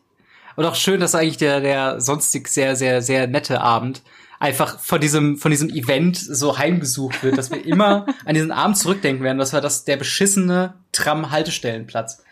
Und 0.56 0.64
auch 0.64 0.74
schön, 0.74 1.00
dass 1.00 1.14
eigentlich 1.14 1.36
der, 1.36 1.60
der 1.60 2.00
sonstig 2.00 2.48
sehr, 2.48 2.74
sehr, 2.74 3.02
sehr 3.02 3.26
nette 3.26 3.60
Abend 3.60 4.02
einfach 4.40 4.80
von 4.80 5.00
diesem, 5.00 5.36
von 5.36 5.50
diesem 5.50 5.68
Event 5.68 6.18
so 6.18 6.58
heimgesucht 6.58 7.22
wird, 7.22 7.36
dass 7.36 7.50
wir 7.50 7.64
immer 7.64 8.06
an 8.24 8.34
diesen 8.34 8.50
Abend 8.50 8.78
zurückdenken 8.78 9.22
werden. 9.22 9.38
Das 9.38 9.52
war 9.52 9.60
das, 9.60 9.84
der 9.84 9.98
beschissene 9.98 10.74
Tram-Haltestellenplatz. 10.92 12.24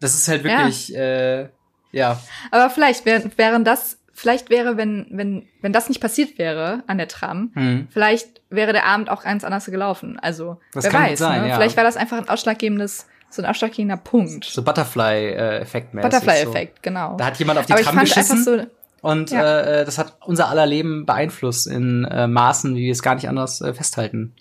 Das 0.00 0.14
ist 0.14 0.28
halt 0.28 0.44
wirklich, 0.44 0.88
ja. 0.88 1.00
Äh, 1.00 1.48
ja. 1.90 2.22
Aber 2.52 2.70
vielleicht 2.70 3.04
wären, 3.04 3.32
wären 3.36 3.64
das 3.64 3.98
vielleicht 4.18 4.50
wäre, 4.50 4.76
wenn, 4.76 5.06
wenn, 5.10 5.48
wenn 5.62 5.72
das 5.72 5.88
nicht 5.88 6.00
passiert 6.00 6.38
wäre 6.38 6.82
an 6.86 6.98
der 6.98 7.08
Tram, 7.08 7.52
mhm. 7.54 7.88
vielleicht 7.90 8.42
wäre 8.50 8.72
der 8.72 8.84
Abend 8.84 9.10
auch 9.10 9.22
ganz 9.22 9.44
anders 9.44 9.66
gelaufen. 9.66 10.18
Also, 10.18 10.60
das 10.72 10.84
wer 10.84 10.92
weiß, 10.92 11.18
sein, 11.18 11.42
ne? 11.42 11.48
ja. 11.48 11.56
Vielleicht 11.56 11.76
war 11.76 11.84
das 11.84 11.96
einfach 11.96 12.18
ein 12.18 12.28
ausschlaggebendes, 12.28 13.06
so 13.30 13.42
ein 13.42 13.46
ausschlaggebender 13.46 13.96
Punkt. 13.96 14.44
So 14.44 14.62
Butterfly-Effekt 14.62 15.94
mäßig. 15.94 16.10
Butterfly-Effekt, 16.10 16.76
so. 16.78 16.82
genau. 16.82 17.16
Da 17.16 17.26
hat 17.26 17.38
jemand 17.38 17.60
auf 17.60 17.66
die 17.66 17.74
Aber 17.74 17.82
Tram 17.82 18.00
geschissen. 18.00 18.42
So, 18.42 18.66
und 19.00 19.30
ja. 19.30 19.60
äh, 19.60 19.84
das 19.84 19.98
hat 19.98 20.16
unser 20.24 20.48
aller 20.48 20.66
Leben 20.66 21.06
beeinflusst 21.06 21.68
in 21.68 22.04
äh, 22.04 22.26
Maßen, 22.26 22.74
wie 22.74 22.86
wir 22.86 22.92
es 22.92 23.02
gar 23.02 23.14
nicht 23.14 23.28
anders 23.28 23.60
äh, 23.60 23.72
festhalten. 23.72 24.34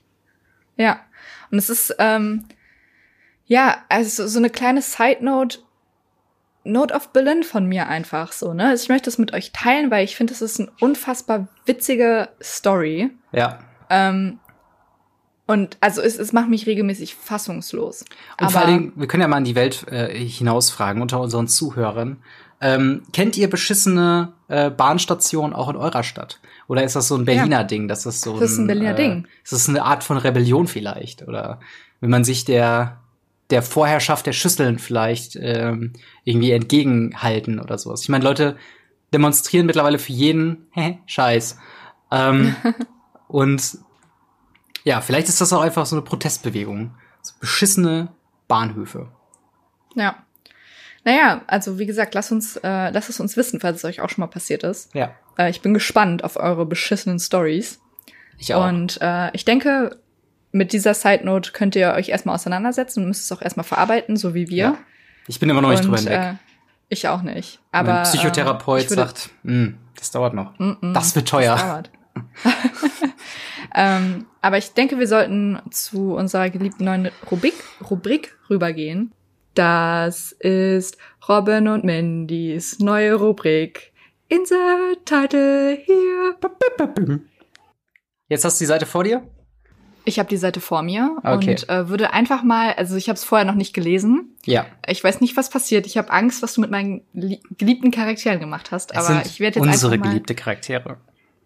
Ja. 0.76 1.02
Und 1.52 1.60
es 1.60 1.70
ist, 1.70 1.96
ähm, 2.00 2.46
ja, 3.46 3.78
also 3.90 4.28
so 4.28 4.40
eine 4.40 4.50
kleine 4.50 4.82
Side 4.82 5.24
Note 5.24 5.60
Note 6.72 6.94
of 6.94 7.10
Berlin 7.10 7.44
von 7.44 7.66
mir 7.66 7.88
einfach 7.88 8.32
so, 8.32 8.54
ne? 8.54 8.70
Also 8.70 8.84
ich 8.84 8.90
möchte 8.90 9.10
es 9.10 9.18
mit 9.18 9.34
euch 9.34 9.52
teilen, 9.52 9.90
weil 9.92 10.04
ich 10.04 10.16
finde, 10.16 10.34
es 10.34 10.42
ist 10.42 10.60
eine 10.60 10.70
unfassbar 10.80 11.48
witzige 11.66 12.30
Story. 12.42 13.12
Ja. 13.32 13.60
Ähm, 13.90 14.40
und 15.48 15.78
also 15.80 16.02
es, 16.02 16.20
es 16.20 16.34
macht 16.34 16.50
mich 16.50 16.68
regelmäßig 16.68 17.16
fassungslos. 17.16 18.02
Und 18.02 18.10
Aber 18.38 18.50
vor 18.52 18.62
allen 18.62 18.80
Dingen, 18.80 18.94
wir 18.96 19.08
können 19.08 19.22
ja 19.22 19.28
mal 19.28 19.38
in 19.38 19.46
die 19.46 19.56
Welt 19.56 19.88
äh, 19.88 20.14
hinausfragen 20.14 21.02
unter 21.02 21.22
unseren 21.22 21.48
Zuhörern. 21.48 22.18
Ähm, 22.60 23.04
kennt 23.14 23.38
ihr 23.38 23.50
beschissene 23.50 24.34
äh, 24.50 24.70
Bahnstationen 24.70 25.56
auch 25.56 25.70
in 25.70 25.78
eurer 25.78 26.04
Stadt? 26.04 26.40
Oder 26.68 26.84
ist 26.84 26.96
das 26.96 27.08
so 27.08 27.16
ein 27.16 27.24
Berliner 27.24 27.60
ja. 27.60 27.64
Ding? 27.64 27.88
Das 27.88 28.06
ist 28.06 28.22
so 28.22 28.40
das 28.40 28.52
ist 28.52 28.58
ein 28.58 28.68
Berliner 28.68 28.92
äh, 28.92 28.96
Ding. 28.96 29.28
Ist 29.44 29.54
das 29.54 29.70
eine 29.70 29.84
Art 29.84 30.04
von 30.04 30.18
Rebellion 30.18 30.68
vielleicht? 30.68 31.26
Oder 31.26 31.60
wenn 32.02 32.10
man 32.10 32.26
sich 32.26 32.44
der 32.44 32.98
der 33.50 33.62
Vorherrschaft 33.62 34.26
der 34.26 34.34
Schüsseln 34.34 34.80
vielleicht 34.80 35.38
ähm, 35.40 35.94
irgendwie 36.24 36.52
entgegenhalten 36.52 37.60
oder 37.60 37.78
sowas. 37.78 38.02
Ich 38.02 38.10
meine, 38.10 38.24
Leute 38.24 38.58
demonstrieren 39.14 39.66
mittlerweile 39.66 40.00
für 40.00 40.12
jeden 40.12 40.68
Scheiß. 41.06 41.58
Ähm, 42.12 42.56
und 43.28 43.78
ja, 44.84 45.02
vielleicht 45.02 45.30
ist 45.30 45.42
das 45.42 45.54
auch 45.54 45.62
einfach 45.62 45.86
so 45.86 45.96
eine 45.96 46.04
Protestbewegung. 46.04 46.96
So 47.22 47.34
beschissene 47.40 48.10
Bahnhöfe. 48.48 49.10
Ja. 49.96 50.24
Naja, 51.04 51.42
also 51.48 51.80
wie 51.80 51.86
gesagt, 51.86 52.14
lasst 52.16 52.32
uns, 52.32 52.58
äh, 52.58 52.90
lasst 52.90 53.10
es 53.10 53.20
uns 53.20 53.38
wissen, 53.38 53.62
falls 53.62 53.78
es 53.78 53.86
euch 53.86 54.02
auch 54.02 54.10
schon 54.10 54.22
mal 54.22 54.28
passiert 54.28 54.64
ist. 54.64 54.94
Ja. 54.94 55.16
Äh, 55.38 55.50
ich 55.50 55.62
bin 55.62 55.74
gespannt 55.74 56.24
auf 56.24 56.36
eure 56.36 56.66
beschissenen 56.66 57.20
Stories. 57.20 57.80
Ich 58.38 58.54
auch. 58.54 58.68
Und 58.68 59.00
äh, 59.02 59.32
ich 59.34 59.46
denke, 59.46 59.98
mit 60.58 60.74
dieser 60.74 60.94
Side 60.94 61.24
Note 61.24 61.52
könnt 61.52 61.76
ihr 61.76 61.94
euch 61.94 62.10
erstmal 62.10 62.36
auseinandersetzen 62.36 63.02
und 63.02 63.10
müsst 63.10 63.24
es 63.24 63.32
auch 63.32 63.42
erstmal 63.42 63.64
verarbeiten, 63.64 64.18
so 64.18 64.34
wie 64.34 64.50
wir. 64.50 64.58
Ja. 64.58 64.78
Ich 65.28 65.40
bin 65.40 65.50
immer 65.50 65.62
noch 65.62 65.70
nicht 65.70 65.84
drüber 65.84 65.98
hinweg. 65.98 66.20
Äh, 66.20 66.34
ich 66.90 67.08
auch 67.08 67.22
nicht. 67.22 67.60
Aber 67.72 67.94
mein 67.94 68.04
Psychotherapeut 68.04 68.86
äh, 68.92 68.94
sagt, 68.94 69.30
hm, 69.44 69.78
das 69.96 70.12
dauert 70.12 70.34
noch. 70.34 70.58
Mm 70.58 70.72
-mm, 70.82 70.94
das 70.94 71.16
wird 71.16 71.28
teuer. 71.28 71.54
Das 71.54 71.62
dauert. 71.62 71.92
ähm, 73.76 74.26
aber 74.42 74.58
ich 74.58 74.74
denke, 74.74 74.98
wir 74.98 75.08
sollten 75.08 75.60
zu 75.70 76.16
unserer 76.16 76.50
geliebten 76.50 76.86
neuen 76.86 77.12
Rubrik, 77.30 77.54
Rubrik 77.90 78.36
rübergehen. 78.50 79.12
Das 79.54 80.32
ist 80.32 80.98
Robin 81.28 81.68
und 81.68 81.84
Mandys 81.84 82.80
neue 82.80 83.16
Rubrik. 83.16 83.92
Insert 84.30 85.06
Title 85.06 85.78
hier. 85.84 86.36
Jetzt 88.30 88.46
hast 88.46 88.60
du 88.60 88.64
die 88.64 88.68
Seite 88.68 88.86
vor 88.86 89.04
dir? 89.04 89.24
Ich 90.08 90.20
habe 90.20 90.30
die 90.30 90.38
Seite 90.38 90.62
vor 90.62 90.84
mir 90.84 91.18
okay. 91.26 91.50
und 91.50 91.70
äh, 91.70 91.90
würde 91.90 92.14
einfach 92.14 92.42
mal, 92.42 92.72
also 92.76 92.96
ich 92.96 93.10
habe 93.10 93.18
es 93.18 93.26
vorher 93.26 93.44
noch 93.44 93.56
nicht 93.56 93.74
gelesen. 93.74 94.38
Ja. 94.46 94.66
Ich 94.88 95.04
weiß 95.04 95.20
nicht, 95.20 95.36
was 95.36 95.50
passiert. 95.50 95.86
Ich 95.86 95.98
habe 95.98 96.12
Angst, 96.12 96.42
was 96.42 96.54
du 96.54 96.62
mit 96.62 96.72
meinen 96.72 97.02
geliebten 97.14 97.92
Charakteren 97.92 98.40
gemacht 98.40 98.72
hast. 98.72 98.92
Es 98.92 99.06
aber 99.06 99.26
ich 99.26 99.42
werde 99.42 99.60
jetzt 99.60 99.68
unsere 99.68 99.92
einfach 99.92 100.06
mal, 100.06 100.10
geliebte 100.10 100.34
Charaktere. 100.34 100.98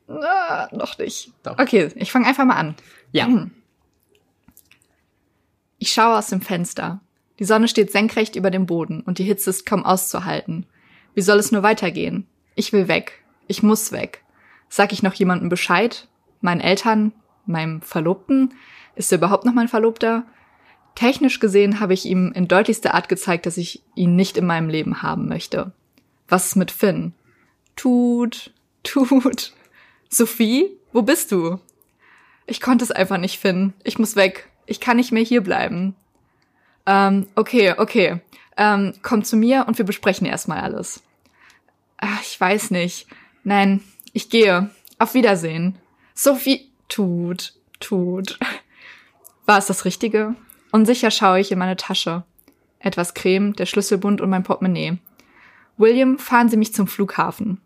Na, 0.08 0.70
noch 0.74 0.96
nicht. 1.00 1.32
Doch. 1.42 1.58
Okay, 1.58 1.90
ich 1.96 2.12
fange 2.12 2.28
einfach 2.28 2.46
mal 2.46 2.54
an. 2.54 2.76
Ja. 3.12 3.26
Hm. 3.26 3.50
Ich 5.80 5.92
schaue 5.92 6.20
aus 6.20 6.28
dem 6.28 6.42
Fenster. 6.42 7.02
Die 7.40 7.46
Sonne 7.46 7.68
steht 7.68 7.92
senkrecht 7.92 8.36
über 8.36 8.52
dem 8.52 8.68
Boden 8.68 9.02
und 9.02 9.18
die 9.18 9.24
Hitze 9.24 9.50
ist 9.50 9.66
kaum 9.66 9.84
auszuhalten. 9.84 10.68
Wie 11.16 11.22
soll 11.22 11.40
es 11.40 11.52
nur 11.52 11.64
weitergehen? 11.64 12.28
Ich 12.54 12.74
will 12.74 12.88
weg. 12.88 13.24
Ich 13.48 13.64
muss 13.64 13.92
weg. 13.92 14.24
Sag 14.70 14.94
ich 14.94 15.02
noch 15.02 15.16
jemandem 15.16 15.50
Bescheid? 15.50 16.08
Meinen 16.42 16.62
Eltern? 16.62 17.14
Meinem 17.52 17.82
Verlobten. 17.82 18.54
Ist 18.96 19.12
er 19.12 19.18
überhaupt 19.18 19.46
noch 19.46 19.54
mein 19.54 19.68
Verlobter? 19.68 20.26
Technisch 20.96 21.40
gesehen 21.40 21.80
habe 21.80 21.94
ich 21.94 22.06
ihm 22.06 22.32
in 22.34 22.48
deutlichster 22.48 22.94
Art 22.94 23.10
gezeigt, 23.10 23.46
dass 23.46 23.58
ich 23.58 23.82
ihn 23.96 24.16
nicht 24.16 24.38
in 24.38 24.46
meinem 24.46 24.70
Leben 24.70 25.02
haben 25.02 25.28
möchte. 25.28 25.72
Was 26.28 26.48
ist 26.48 26.56
mit 26.56 26.72
Finn? 26.72 27.14
Tut, 27.76 28.52
tut. 28.84 29.54
Sophie, 30.10 30.70
wo 30.92 31.02
bist 31.02 31.32
du? 31.32 31.60
Ich 32.46 32.60
konnte 32.60 32.84
es 32.84 32.92
einfach 32.92 33.18
nicht 33.18 33.40
finden. 33.40 33.74
Ich 33.84 33.98
muss 33.98 34.16
weg. 34.16 34.50
Ich 34.66 34.80
kann 34.80 34.98
nicht 34.98 35.12
mehr 35.12 35.24
hier 35.24 35.42
bleiben. 35.42 35.96
Ähm, 36.86 37.28
okay, 37.36 37.76
okay. 37.78 38.22
Ähm, 38.58 38.94
komm 39.02 39.24
zu 39.24 39.38
mir 39.38 39.66
und 39.68 39.78
wir 39.78 39.86
besprechen 39.86 40.28
erstmal 40.28 40.60
alles. 40.60 41.02
Ach, 41.98 42.22
ich 42.22 42.40
weiß 42.40 42.72
nicht. 42.72 43.08
Nein, 43.44 43.82
ich 44.14 44.30
gehe. 44.30 44.70
Auf 45.00 45.14
Wiedersehen. 45.14 45.78
Sophie, 46.14 46.71
Tut, 46.92 47.54
tut. 47.80 48.38
War 49.46 49.58
es 49.58 49.68
das 49.68 49.86
Richtige? 49.86 50.36
Unsicher 50.74 51.10
schaue 51.10 51.40
ich 51.40 51.50
in 51.50 51.58
meine 51.58 51.78
Tasche. 51.78 52.26
Etwas 52.80 53.14
Creme, 53.14 53.54
der 53.54 53.66
Schlüsselbund 53.66 54.20
und 54.20 54.30
mein 54.30 54.44
Portemonnaie. 54.44 54.98
William, 55.78 56.20
fahren 56.20 56.50
Sie 56.50 56.58
mich 56.58 56.74
zum 56.74 56.88
Flughafen. 56.88 57.62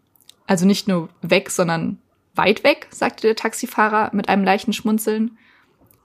Also 0.45 0.67
nicht 0.67 0.87
nur 0.87 1.09
weg, 1.23 1.49
sondern 1.49 1.97
weit 2.35 2.63
weg, 2.63 2.85
sagte 2.91 3.25
der 3.25 3.35
Taxifahrer 3.35 4.11
mit 4.13 4.29
einem 4.29 4.43
leichten 4.43 4.73
Schmunzeln. 4.73 5.39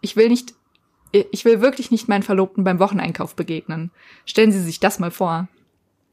Ich 0.01 0.17
will 0.17 0.31
nicht, 0.31 0.55
ich 1.13 1.45
will 1.45 1.61
wirklich 1.61 1.91
nicht 1.91 2.09
meinen 2.09 2.23
Verlobten 2.23 2.65
beim 2.65 2.79
Wocheneinkauf 2.79 3.37
begegnen. 3.37 3.91
Stellen 4.25 4.51
Sie 4.51 4.63
sich 4.63 4.81
das 4.81 4.99
mal 4.99 5.11
vor. 5.11 5.47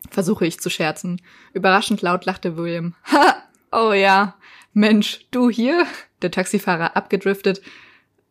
Versuche 0.10 0.46
ich 0.46 0.60
zu 0.60 0.70
scherzen. 0.70 1.22
Überraschend 1.54 2.02
laut 2.02 2.26
lachte 2.26 2.58
William. 2.58 2.96
Ha! 3.06 3.38
Oh 3.80 3.94
ja. 3.94 4.34
Mensch, 4.74 5.28
du 5.30 5.52
hier? 5.52 5.86
der 6.24 6.32
Taxifahrer 6.32 6.98
abgedriftet, 6.98 7.62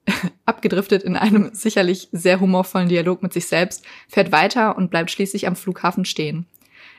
abgedriftet 0.44 1.04
in 1.04 1.14
einem 1.14 1.50
sicherlich 1.54 2.08
sehr 2.10 2.40
humorvollen 2.40 2.88
Dialog 2.88 3.22
mit 3.22 3.32
sich 3.32 3.46
selbst, 3.46 3.84
fährt 4.08 4.32
weiter 4.32 4.76
und 4.76 4.90
bleibt 4.90 5.12
schließlich 5.12 5.46
am 5.46 5.54
Flughafen 5.54 6.04
stehen. 6.04 6.46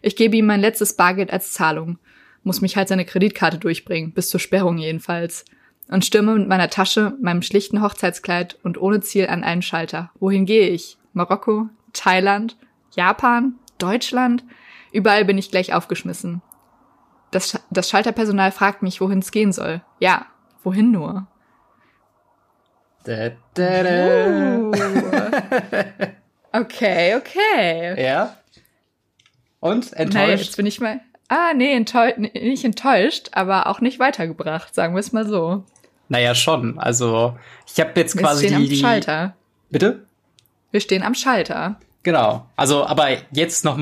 Ich 0.02 0.16
gebe 0.16 0.38
ihm 0.38 0.46
mein 0.46 0.62
letztes 0.62 0.96
Bargeld 0.96 1.34
als 1.34 1.52
Zahlung. 1.52 2.00
Muss 2.44 2.62
mich 2.62 2.78
halt 2.78 2.88
seine 2.88 3.04
Kreditkarte 3.04 3.58
durchbringen, 3.58 4.14
bis 4.14 4.30
zur 4.30 4.40
Sperrung 4.40 4.78
jedenfalls. 4.78 5.44
und 5.90 6.06
stürme 6.06 6.34
mit 6.34 6.48
meiner 6.48 6.70
Tasche, 6.70 7.18
meinem 7.22 7.42
schlichten 7.42 7.82
Hochzeitskleid 7.82 8.58
und 8.64 8.80
ohne 8.80 9.02
Ziel 9.02 9.28
an 9.28 9.44
einen 9.44 9.62
Schalter. 9.62 10.12
Wohin 10.22 10.46
gehe 10.46 10.70
ich? 10.70 10.98
Marokko? 11.12 11.68
Thailand? 11.92 12.56
Japan? 12.96 13.56
Deutschland? 13.78 14.46
Überall 14.94 15.26
bin 15.26 15.38
ich 15.38 15.52
gleich 15.52 15.74
aufgeschmissen. 15.74 16.42
Das, 17.32 17.60
das 17.70 17.90
Schalterpersonal 17.90 18.52
fragt 18.52 18.84
mich, 18.84 19.02
wohin 19.02 19.20
es 19.20 19.32
gehen 19.32 19.52
soll. 19.52 19.82
Ja, 20.00 20.28
wohin 20.64 20.92
nur? 20.92 21.28
Da, 23.04 23.30
da, 23.54 23.84
da. 23.84 24.58
Uh. 24.58 24.72
okay, 26.52 27.16
okay. 27.16 28.04
Ja. 28.04 28.38
Und 29.60 29.94
enttäuscht? 29.94 30.14
Naja, 30.14 30.36
jetzt 30.36 30.58
bin 30.58 30.66
ich 30.66 30.80
mal. 30.80 31.02
Ah, 31.30 31.54
nee, 31.54 31.74
enttäu 31.74 32.12
nicht 32.18 32.64
enttäuscht, 32.64 33.30
aber 33.34 33.68
auch 33.68 33.82
nicht 33.82 34.00
weitergebracht, 34.00 34.74
sagen 34.74 34.94
wir 34.94 35.00
es 35.00 35.12
mal 35.12 35.28
so. 35.28 35.64
Naja, 36.10 36.36
schon. 36.36 36.80
Also, 36.80 37.38
ich 37.66 37.80
habe 37.82 37.92
jetzt 37.96 38.18
quasi 38.18 38.44
wir 38.44 38.50
stehen 38.50 38.70
die, 38.70 38.76
am 38.76 38.80
Schalter. 38.80 39.36
Bitte? 39.70 40.06
Wir 40.72 40.80
stehen 40.80 41.04
am 41.04 41.16
Schalter. 41.16 41.80
Genau. 42.04 42.46
Also, 42.56 42.86
aber 42.86 43.10
jetzt 43.32 43.66
noch 43.66 43.78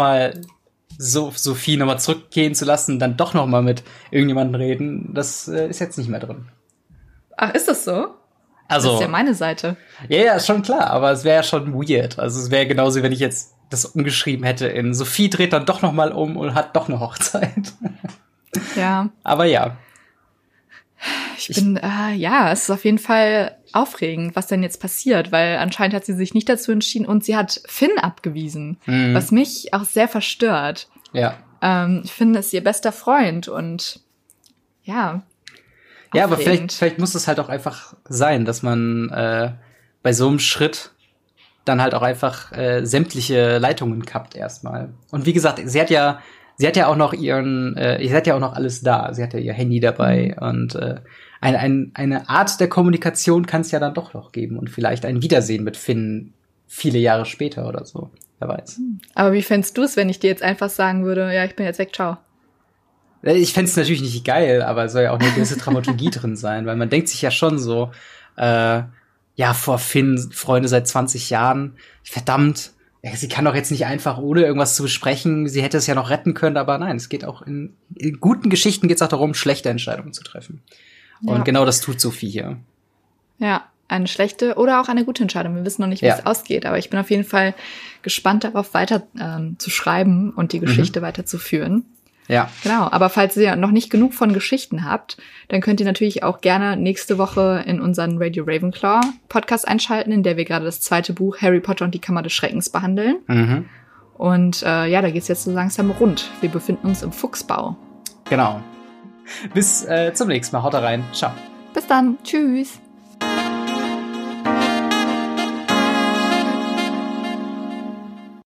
so 0.97 1.31
Sophie 1.35 1.77
noch 1.77 1.85
mal 1.85 1.97
zurückgehen 1.97 2.55
zu 2.55 2.65
lassen, 2.65 2.99
dann 2.99 3.17
doch 3.17 3.33
noch 3.33 3.47
mal 3.47 3.61
mit 3.61 3.83
irgendjemandem 4.11 4.55
reden, 4.55 5.13
das 5.13 5.47
äh, 5.47 5.67
ist 5.67 5.79
jetzt 5.79 5.97
nicht 5.97 6.09
mehr 6.09 6.19
drin. 6.19 6.47
Ach, 7.37 7.53
ist 7.53 7.67
das 7.67 7.83
so? 7.83 8.07
Also, 8.67 8.89
das 8.89 8.95
ist 8.95 9.01
ja 9.01 9.07
meine 9.07 9.35
Seite. 9.35 9.77
Ja, 10.09 10.19
ja, 10.19 10.33
ist 10.33 10.47
schon 10.47 10.61
klar, 10.61 10.89
aber 10.89 11.11
es 11.11 11.23
wäre 11.23 11.37
ja 11.37 11.43
schon 11.43 11.73
weird. 11.73 12.17
Also 12.17 12.39
es 12.39 12.49
wäre 12.49 12.65
genauso, 12.65 13.03
wenn 13.03 13.11
ich 13.11 13.19
jetzt 13.19 13.53
das 13.69 13.85
umgeschrieben 13.85 14.45
hätte 14.45 14.67
in 14.67 14.93
Sophie 14.93 15.29
dreht 15.29 15.53
dann 15.53 15.65
doch 15.65 15.81
noch 15.81 15.91
mal 15.91 16.11
um 16.11 16.37
und 16.37 16.53
hat 16.53 16.75
doch 16.75 16.87
eine 16.87 16.99
Hochzeit. 16.99 17.73
Ja. 18.75 19.09
Aber 19.23 19.45
ja. 19.45 19.77
Ich 21.37 21.49
bin, 21.49 21.77
äh, 21.77 22.13
ja, 22.13 22.51
es 22.51 22.63
ist 22.63 22.69
auf 22.69 22.85
jeden 22.85 22.97
Fall 22.97 23.57
aufregend, 23.73 24.35
was 24.35 24.47
denn 24.47 24.63
jetzt 24.63 24.79
passiert, 24.79 25.31
weil 25.31 25.57
anscheinend 25.57 25.93
hat 25.93 26.05
sie 26.05 26.13
sich 26.13 26.33
nicht 26.33 26.47
dazu 26.47 26.71
entschieden 26.71 27.05
und 27.05 27.23
sie 27.25 27.35
hat 27.35 27.61
Finn 27.67 27.97
abgewiesen, 28.01 28.77
mhm. 28.85 29.13
was 29.13 29.31
mich 29.31 29.73
auch 29.73 29.83
sehr 29.83 30.07
verstört. 30.07 30.87
Ja. 31.11 31.37
Ähm, 31.61 32.03
Finn 32.05 32.35
ist 32.35 32.53
ihr 32.53 32.63
bester 32.63 32.91
Freund 32.91 33.47
und 33.47 33.99
ja. 34.83 35.23
Ja, 36.13 36.23
aber 36.23 36.37
vielleicht, 36.37 36.71
vielleicht 36.71 36.99
muss 36.99 37.15
es 37.15 37.27
halt 37.27 37.39
auch 37.39 37.49
einfach 37.49 37.95
sein, 38.07 38.45
dass 38.45 38.63
man 38.63 39.09
äh, 39.09 39.51
bei 40.01 40.13
so 40.13 40.27
einem 40.27 40.39
Schritt 40.39 40.91
dann 41.65 41.81
halt 41.81 41.95
auch 41.95 42.03
einfach 42.03 42.51
äh, 42.51 42.85
sämtliche 42.85 43.57
Leitungen 43.57 44.05
kappt 44.05 44.35
erstmal. 44.35 44.93
Und 45.11 45.25
wie 45.25 45.33
gesagt, 45.33 45.59
sie 45.65 45.81
hat 45.81 45.89
ja, 45.89 46.21
sie 46.57 46.67
hat 46.67 46.75
ja 46.75 46.87
auch 46.87 46.95
noch 46.95 47.13
ihren, 47.13 47.75
äh, 47.77 47.99
sie 48.05 48.13
hat 48.13 48.27
ja 48.27 48.35
auch 48.35 48.39
noch 48.39 48.53
alles 48.53 48.81
da. 48.81 49.13
Sie 49.13 49.23
hat 49.23 49.33
ja 49.33 49.39
ihr 49.39 49.53
Handy 49.53 49.79
dabei 49.79 50.35
mhm. 50.39 50.47
und 50.47 50.75
äh, 50.75 50.95
ein, 51.41 51.55
ein, 51.55 51.91
eine 51.93 52.29
Art 52.29 52.59
der 52.59 52.69
Kommunikation 52.69 53.45
kann 53.45 53.61
es 53.61 53.71
ja 53.71 53.79
dann 53.79 53.93
doch 53.93 54.13
noch 54.13 54.31
geben 54.31 54.57
und 54.57 54.69
vielleicht 54.69 55.05
ein 55.05 55.21
Wiedersehen 55.21 55.63
mit 55.63 55.77
Finn 55.77 56.33
viele 56.67 56.99
Jahre 56.99 57.25
später 57.25 57.67
oder 57.67 57.85
so. 57.85 58.09
Wer 58.39 58.49
weiß. 58.49 58.79
Aber 59.13 59.33
wie 59.33 59.43
fändest 59.43 59.77
du 59.77 59.83
es, 59.83 59.95
wenn 59.95 60.09
ich 60.09 60.19
dir 60.19 60.29
jetzt 60.29 60.43
einfach 60.43 60.69
sagen 60.69 61.05
würde, 61.05 61.33
ja, 61.33 61.45
ich 61.45 61.55
bin 61.55 61.65
jetzt 61.65 61.79
weg, 61.79 61.93
ciao? 61.93 62.17
Äh, 63.23 63.37
ich 63.37 63.53
fände 63.53 63.69
es 63.69 63.77
natürlich 63.77 64.01
nicht 64.01 64.25
geil, 64.25 64.61
aber 64.61 64.85
es 64.85 64.93
soll 64.93 65.03
ja 65.03 65.11
auch 65.11 65.19
eine 65.19 65.31
gewisse 65.31 65.57
Dramaturgie 65.57 66.09
drin 66.11 66.35
sein, 66.35 66.65
weil 66.65 66.75
man 66.75 66.89
denkt 66.89 67.09
sich 67.09 67.21
ja 67.21 67.31
schon 67.31 67.59
so, 67.59 67.91
äh, 68.37 68.83
ja, 69.37 69.53
vor 69.53 69.79
Finn, 69.79 70.17
Freunde 70.31 70.69
seit 70.69 70.87
20 70.87 71.29
Jahren, 71.29 71.75
verdammt, 72.03 72.71
sie 73.13 73.27
kann 73.27 73.45
doch 73.45 73.55
jetzt 73.55 73.71
nicht 73.71 73.85
einfach 73.85 74.17
ohne 74.17 74.41
irgendwas 74.41 74.75
zu 74.75 74.83
besprechen, 74.83 75.47
sie 75.47 75.61
hätte 75.61 75.77
es 75.77 75.87
ja 75.87 75.95
noch 75.95 76.09
retten 76.09 76.33
können, 76.33 76.57
aber 76.57 76.77
nein, 76.77 76.95
es 76.95 77.09
geht 77.09 77.25
auch 77.25 77.41
in, 77.43 77.75
in 77.95 78.19
guten 78.19 78.49
Geschichten 78.49 78.87
geht 78.87 78.97
es 78.97 79.01
auch 79.01 79.07
darum, 79.07 79.33
schlechte 79.33 79.69
Entscheidungen 79.69 80.13
zu 80.13 80.23
treffen. 80.23 80.61
Und 81.23 81.45
genau 81.45 81.65
das 81.65 81.81
tut 81.81 82.01
Sophie 82.01 82.29
hier. 82.29 82.57
Ja, 83.39 83.65
eine 83.87 84.07
schlechte 84.07 84.55
oder 84.55 84.81
auch 84.81 84.87
eine 84.87 85.05
gute 85.05 85.23
Entscheidung. 85.23 85.55
Wir 85.55 85.65
wissen 85.65 85.81
noch 85.81 85.87
nicht, 85.87 86.01
wie 86.01 86.07
ja. 86.07 86.15
es 86.15 86.25
ausgeht, 86.25 86.65
aber 86.65 86.77
ich 86.77 86.89
bin 86.89 86.99
auf 86.99 87.11
jeden 87.11 87.23
Fall 87.23 87.53
gespannt 88.01 88.43
darauf, 88.43 88.73
weiter 88.73 89.03
ähm, 89.19 89.57
zu 89.59 89.69
schreiben 89.69 90.31
und 90.31 90.53
die 90.53 90.59
mhm. 90.59 90.65
Geschichte 90.65 90.99
mhm. 90.99 91.05
weiterzuführen. 91.05 91.85
Ja. 92.27 92.49
Genau. 92.63 92.89
Aber 92.91 93.09
falls 93.09 93.37
ihr 93.37 93.55
noch 93.55 93.71
nicht 93.71 93.89
genug 93.89 94.13
von 94.13 94.33
Geschichten 94.33 94.89
habt, 94.89 95.17
dann 95.47 95.61
könnt 95.61 95.79
ihr 95.79 95.85
natürlich 95.85 96.23
auch 96.23 96.41
gerne 96.41 96.75
nächste 96.77 97.17
Woche 97.17 97.63
in 97.65 97.79
unseren 97.79 98.21
Radio 98.21 98.43
Ravenclaw 98.45 99.01
Podcast 99.29 99.67
einschalten, 99.67 100.11
in 100.11 100.23
der 100.23 100.37
wir 100.37 100.45
gerade 100.45 100.65
das 100.65 100.81
zweite 100.81 101.13
Buch 101.13 101.37
Harry 101.41 101.59
Potter 101.59 101.85
und 101.85 101.93
die 101.93 101.99
Kammer 101.99 102.23
des 102.23 102.33
Schreckens 102.33 102.69
behandeln. 102.69 103.17
Mhm. 103.27 103.65
Und 104.17 104.63
äh, 104.63 104.87
ja, 104.87 105.01
da 105.01 105.11
geht's 105.11 105.27
jetzt 105.27 105.43
so 105.43 105.51
langsam 105.51 105.91
rund. 105.91 106.29
Wir 106.41 106.49
befinden 106.49 106.87
uns 106.87 107.03
im 107.03 107.11
Fuchsbau. 107.11 107.75
Genau. 108.29 108.61
Bis 109.53 109.85
äh, 109.85 110.13
zum 110.13 110.29
nächsten 110.29 110.55
Mal. 110.55 110.63
Haut 110.63 110.75
rein. 110.75 111.03
Ciao. 111.11 111.31
Bis 111.73 111.85
dann. 111.87 112.17
Tschüss. 112.23 112.79